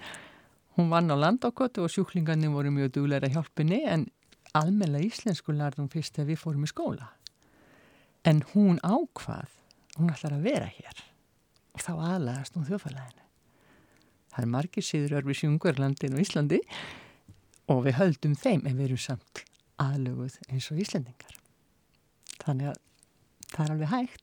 Hún 0.77 0.91
vann 0.93 1.09
á 1.09 1.17
landákottu 1.17 1.81
og 1.81 1.89
sjúklingarnir 1.89 2.53
voru 2.53 2.69
mjög 2.69 2.93
dugleira 2.99 3.31
hjálpunni 3.33 3.81
en 3.89 4.05
almenlega 4.53 5.09
íslensku 5.09 5.55
lærði 5.57 5.81
hún 5.81 5.89
fyrst 5.89 6.19
þegar 6.19 6.29
við 6.29 6.43
fórum 6.43 6.67
í 6.67 6.69
skóla. 6.69 7.09
En 8.29 8.43
hún 8.53 8.77
ákvað, 8.85 9.49
hún 9.97 10.13
ætlar 10.13 10.37
að 10.37 10.45
vera 10.51 10.69
hér 10.69 11.05
og 11.73 11.81
þá 11.81 11.93
aðlæðast 11.95 12.59
hún 12.59 12.69
þjóðfælæðinu. 12.69 13.26
Það 14.37 14.43
er 14.43 14.49
margir 14.53 14.85
síður 14.85 15.15
örfis 15.17 15.39
í 15.41 15.47
Ungverlandin 15.49 16.13
og 16.13 16.21
Íslandi 16.21 16.59
og 17.73 17.79
við 17.87 17.95
höldum 17.97 18.35
þeim 18.37 18.67
en 18.69 18.75
við 18.77 18.91
erum 18.91 18.99
samt 19.01 19.39
aðlöguð 19.81 20.35
eins 20.51 20.67
og 20.69 20.81
Íslandingar. 20.83 21.39
Þannig 22.43 22.67
að 22.69 22.77
það 23.55 23.63
er 23.63 23.71
alveg 23.73 23.89
hægt. 23.95 24.21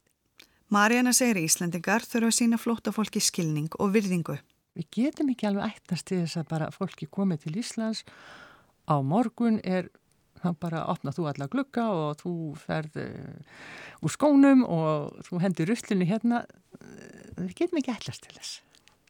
Marjana 0.70 1.10
segir 1.18 1.40
Íslandingar 1.42 2.06
þurfa 2.06 2.30
að 2.30 2.36
sína 2.38 2.60
flótafólki 2.62 3.22
skilning 3.26 3.74
og 3.82 3.90
virðingu. 3.96 4.36
Við 4.78 4.86
getum 4.94 5.32
ekki 5.34 5.48
alveg 5.50 5.74
ættast 5.74 6.06
til 6.06 6.20
þess 6.22 6.38
að 6.38 6.48
bara 6.52 6.70
fólki 6.74 7.10
komið 7.10 7.48
til 7.48 7.54
Íslands 7.64 8.04
á 8.86 8.94
morgun 9.02 9.58
er 9.66 9.90
það 10.44 10.60
bara 10.62 10.84
að 10.84 10.92
opna 10.94 11.14
þú 11.16 11.26
alla 11.30 11.48
glukka 11.50 11.88
og 11.90 12.20
þú 12.22 12.34
ferð 12.62 13.00
uh, 13.02 13.58
úr 14.06 14.14
skónum 14.14 14.62
og 14.62 15.18
þú 15.26 15.42
hendur 15.42 15.72
ruslinni 15.72 16.06
hérna. 16.06 16.44
Við 17.34 17.56
getum 17.58 17.82
ekki 17.82 17.96
ættast 17.96 18.28
til 18.28 18.38
þess. 18.38 18.60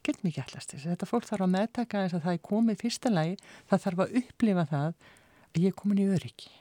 Getum 0.05 0.29
ekki 0.29 0.45
til 0.45 0.61
þess. 0.61 0.85
Þetta 0.85 1.09
fólk 1.09 1.27
þarf 1.29 1.47
að 1.47 1.53
meðtaka 1.55 2.05
þess 2.05 2.19
að 2.19 2.25
það 2.27 2.37
er 2.37 2.45
komið 2.51 2.81
fyrsta 2.83 3.13
lagi. 3.13 3.37
Það 3.71 3.85
þarf 3.87 4.05
að 4.05 4.17
upplifa 4.21 4.65
það 4.71 4.89
að 4.91 5.61
ég 5.63 5.71
er 5.71 5.79
komin 5.81 6.03
í 6.03 6.09
öryggi. 6.13 6.55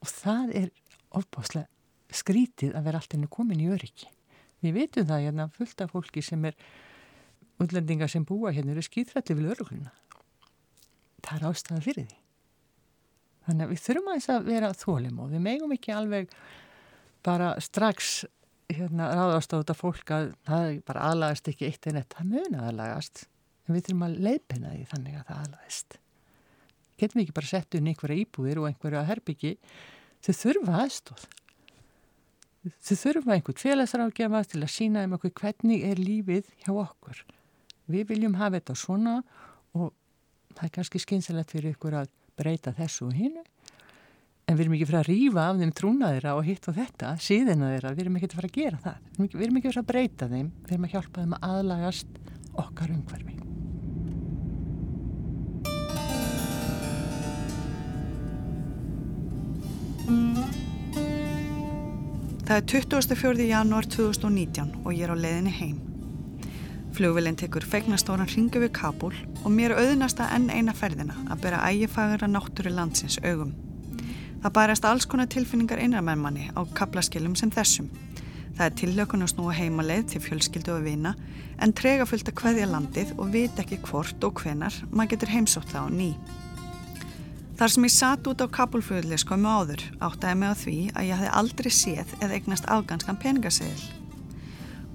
Og 0.00 0.12
það 0.12 0.52
er 0.62 0.70
ofbáslega 1.16 2.16
skrítið 2.16 2.76
að 2.78 2.86
vera 2.88 3.00
alltaf 3.02 3.30
komin 3.32 3.60
í 3.60 3.70
öryggi. 3.72 4.08
Við 4.64 4.76
veitum 4.78 5.08
það 5.08 5.24
hérna 5.26 5.48
fullt 5.52 5.82
af 5.84 5.92
fólki 5.92 6.22
sem 6.24 6.44
er 6.48 6.56
útlendingar 7.62 8.10
sem 8.10 8.24
búa 8.24 8.52
hérna 8.54 8.72
eru 8.74 8.84
skýðrætti 8.84 9.36
við 9.36 9.52
örugluna. 9.54 9.92
Það 11.24 11.36
er 11.36 11.48
ástæða 11.50 11.82
fyrir 11.84 12.06
því. 12.06 12.20
Þannig 13.46 13.66
að 13.66 13.72
við 13.72 13.82
þurfum 13.84 14.08
að 14.10 14.16
þess 14.16 14.32
að 14.34 14.48
vera 14.50 14.72
þólum 14.74 15.20
og 15.22 15.34
við 15.34 15.44
megum 15.44 15.74
ekki 15.76 15.94
alveg 15.94 16.32
bara 17.26 17.52
strax 17.62 18.24
hérna 18.72 19.10
ráðast 19.12 19.52
á 19.54 19.60
þetta 19.60 19.76
fólk 19.76 20.12
að 20.14 20.28
það 20.46 20.66
bara 20.88 21.06
aðlagast 21.10 21.50
ekki 21.52 21.68
eitt 21.68 21.86
en 21.90 22.00
eitt. 22.00 22.14
Það 22.16 22.32
mun 22.32 22.58
aðlagast 22.60 23.24
en 23.66 23.74
við 23.76 23.86
þurfum 23.86 24.04
að 24.06 24.18
leipina 24.26 24.74
því 24.74 24.84
þannig 24.92 25.16
að 25.18 25.26
það 25.28 25.40
aðlagast. 25.44 25.98
Getum 26.96 27.18
við 27.18 27.26
ekki 27.26 27.36
bara 27.36 27.50
sett 27.50 27.76
um 27.76 27.90
einhverja 27.90 28.22
íbúðir 28.24 28.60
og 28.62 28.68
einhverja 28.70 29.04
herbyggi 29.10 29.56
þau 30.24 30.32
þurfa 30.40 30.78
aðstóð. 30.84 31.26
Þau 32.82 32.96
þurfa 33.02 33.34
einhvern 33.36 33.60
félagsrákjafa 33.62 34.44
til 34.50 34.62
að 34.62 34.72
sína 34.74 35.04
um 35.06 35.16
okkur 35.18 35.34
hvernig 35.38 35.84
er 35.86 36.00
lífið 36.00 36.48
hjá 36.64 36.72
okkur. 36.74 37.20
Við 37.86 38.08
viljum 38.10 38.38
hafa 38.40 38.58
þetta 38.58 38.78
svona 38.80 39.18
og 39.76 39.92
það 40.56 40.64
er 40.66 40.72
kannski 40.78 41.02
skynsalegt 41.02 41.52
fyrir 41.54 41.76
ykkur 41.76 42.00
að 42.00 42.10
breyta 42.36 42.74
þessu 42.74 43.06
og 43.10 43.14
hinu. 43.14 43.44
En 44.46 44.54
við 44.54 44.62
erum 44.62 44.74
ekki 44.76 44.86
fyrir 44.86 45.00
að 45.00 45.08
rýfa 45.08 45.44
af 45.50 45.56
þeim 45.58 45.70
trúnaðira 45.74 46.32
og 46.38 46.44
hitt 46.46 46.66
og 46.70 46.76
þetta, 46.76 47.08
síðina 47.18 47.72
þeirra, 47.72 47.90
við 47.96 48.02
erum 48.04 48.18
ekki 48.20 48.28
fyrir 48.30 48.46
að 48.46 48.52
gera 48.54 48.78
það. 48.84 49.00
Við 49.16 49.42
erum 49.42 49.56
ekki 49.58 49.72
fyrir 49.72 49.80
að 49.80 49.88
breyta 49.88 50.28
þeim, 50.30 50.52
við 50.60 50.76
erum 50.76 50.86
að 50.86 50.92
hjálpa 50.92 51.24
þeim 51.24 51.34
að 51.34 51.48
aðlagast 51.48 52.20
okkar 52.62 52.92
umhverfi. 52.94 53.34
Það 62.46 62.56
er 62.60 62.66
24. 62.70 63.50
janúar 63.50 63.90
2019 63.90 64.74
og 64.84 64.94
ég 64.94 65.02
er 65.08 65.10
á 65.10 65.16
leiðinni 65.18 65.58
heim. 65.58 65.76
Flugvelin 66.94 67.34
tekur 67.34 67.66
feignastóran 67.66 68.30
ringu 68.30 68.62
við 68.62 68.76
Kabul 68.78 69.16
og 69.42 69.50
mér 69.50 69.74
auðnasta 69.74 70.30
enn 70.38 70.52
eina 70.54 70.70
ferðina 70.70 71.18
að 71.26 71.48
bera 71.48 71.66
ægifagara 71.66 72.30
náttúri 72.30 72.70
landsins 72.70 73.18
augum. 73.26 73.56
Það 74.42 74.54
bærast 74.58 74.84
alls 74.86 75.06
konar 75.08 75.28
tilfinningar 75.32 75.80
einar 75.80 76.04
með 76.04 76.22
manni 76.22 76.46
á 76.52 76.60
kaplaskilum 76.76 77.36
sem 77.38 77.50
þessum. 77.50 77.88
Það 78.56 78.66
er 78.66 78.74
tillökun 78.80 79.24
að 79.24 79.32
snúa 79.34 79.54
heimaleið 79.56 80.04
til 80.12 80.22
fjölskyldu 80.24 80.72
og 80.72 80.84
vina 80.86 81.12
en 81.60 81.74
trega 81.76 82.06
fullt 82.08 82.30
að 82.30 82.38
hvaðja 82.40 82.68
landið 82.70 83.14
og 83.16 83.32
vita 83.34 83.64
ekki 83.64 83.82
hvort 83.84 84.24
og 84.24 84.40
hvenar 84.40 84.76
maður 84.90 85.12
getur 85.12 85.32
heimsótt 85.34 85.72
það 85.72 85.88
á 85.88 85.90
ný. 85.92 86.10
Þar 87.56 87.72
sem 87.72 87.86
ég 87.88 87.92
satt 87.92 88.26
út 88.28 88.42
á 88.44 88.46
Kabulfjöðli 88.52 89.16
skoðum 89.20 89.48
áður 89.48 89.84
áttaði 90.04 90.40
mig 90.40 90.52
á 90.52 90.60
því 90.60 90.78
að 90.92 91.06
ég 91.08 91.20
hafði 91.20 91.30
aldrei 91.40 91.70
séð 91.72 92.10
eða 92.20 92.36
eignast 92.36 92.68
afganskan 92.72 93.20
peningaseðil. 93.20 93.86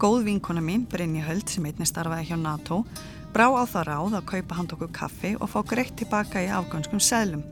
Góð 0.02 0.26
vinkona 0.26 0.62
mín, 0.66 0.86
Brynja 0.90 1.26
Höld, 1.26 1.50
sem 1.50 1.66
einnig 1.66 1.90
starfaði 1.90 2.30
hjá 2.30 2.38
NATO, 2.42 2.84
brá 3.34 3.48
á 3.50 3.66
það 3.70 3.88
ráð 3.90 4.18
að 4.18 4.30
kaupa 4.34 4.58
hand 4.58 4.76
okkur 4.78 4.94
kaffi 4.94 5.34
og 5.38 5.50
fá 5.50 5.60
greitt 5.74 5.98
tilbaka 5.98 6.42
í 6.42 6.50
afganskum 6.54 7.02
seðlum 7.02 7.46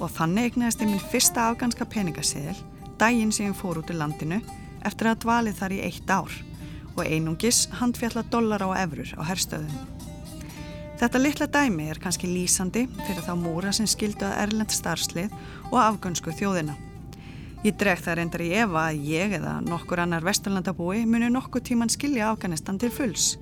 og 0.00 0.10
þannig 0.14 0.50
eignast 0.50 0.82
ég 0.82 0.90
minn 0.90 1.10
fyrsta 1.12 1.48
afganska 1.50 1.86
peningaseðil 1.90 2.56
daginn 3.00 3.32
sem 3.34 3.50
ég 3.50 3.58
fór 3.58 3.80
út 3.80 3.90
úr 3.90 3.98
landinu 3.98 4.40
eftir 4.86 5.10
að 5.10 5.22
dvalið 5.24 5.58
þar 5.58 5.74
í 5.74 5.82
eitt 5.88 6.10
ár 6.10 6.32
og 6.94 7.02
einungis 7.04 7.64
handfjalla 7.80 8.22
dólar 8.30 8.62
á 8.62 8.70
efrur 8.84 9.10
á 9.18 9.22
herstöðum. 9.26 9.94
Þetta 11.00 11.20
litla 11.20 11.46
dæmi 11.50 11.88
er 11.90 11.98
kannski 11.98 12.30
lýsandi 12.30 12.86
fyrir 13.02 13.24
þá 13.26 13.34
múra 13.38 13.72
sem 13.74 13.88
skildu 13.90 14.28
að 14.28 14.38
erlend 14.44 14.74
starfslið 14.74 15.32
og 15.72 15.78
afgönsku 15.82 16.34
þjóðina. 16.38 16.76
Ég 17.64 17.74
dreg 17.80 18.02
það 18.04 18.18
reyndar 18.20 18.44
í 18.44 18.52
Eva 18.60 18.86
að 18.90 19.06
ég 19.08 19.34
eða 19.40 19.56
nokkur 19.64 20.04
annar 20.04 20.24
vesturlandabúi 20.24 21.02
muni 21.08 21.30
nokkuð 21.32 21.66
tíman 21.70 21.90
skilja 21.90 22.30
Afganistan 22.30 22.78
til 22.78 22.92
fulls 22.94 23.34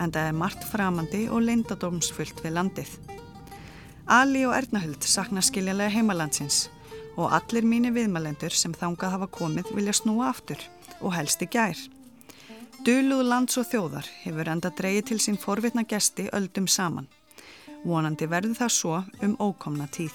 en 0.00 0.10
það 0.14 0.30
er 0.30 0.38
margt 0.38 0.64
framandi 0.70 1.26
og 1.28 1.44
leindadómsfullt 1.44 2.40
við 2.42 2.56
landið. 2.56 2.94
Ali 4.06 4.42
og 4.44 4.52
Ernahuld 4.52 5.06
sakna 5.08 5.40
skiljalega 5.40 5.88
heimalandsins 5.94 6.66
og 7.16 7.32
allir 7.32 7.64
mínir 7.64 7.94
viðmælendur 7.94 8.52
sem 8.52 8.74
þangað 8.76 9.14
hafa 9.14 9.28
komið 9.32 9.70
vilja 9.72 9.94
snúa 9.96 10.26
aftur 10.28 10.60
og 11.00 11.14
helst 11.16 11.40
í 11.40 11.48
gær. 11.48 11.78
Duluð 12.84 13.22
lands 13.24 13.56
og 13.56 13.64
þjóðar 13.70 14.10
hefur 14.26 14.50
enda 14.52 14.68
dreyið 14.76 15.08
til 15.08 15.20
sín 15.24 15.40
forvitna 15.40 15.86
gesti 15.88 16.28
öldum 16.36 16.68
saman. 16.68 17.08
Vonandi 17.84 18.28
verður 18.28 18.58
það 18.60 18.76
svo 18.76 19.00
um 19.24 19.36
ókomna 19.40 19.88
tíð. 19.88 20.12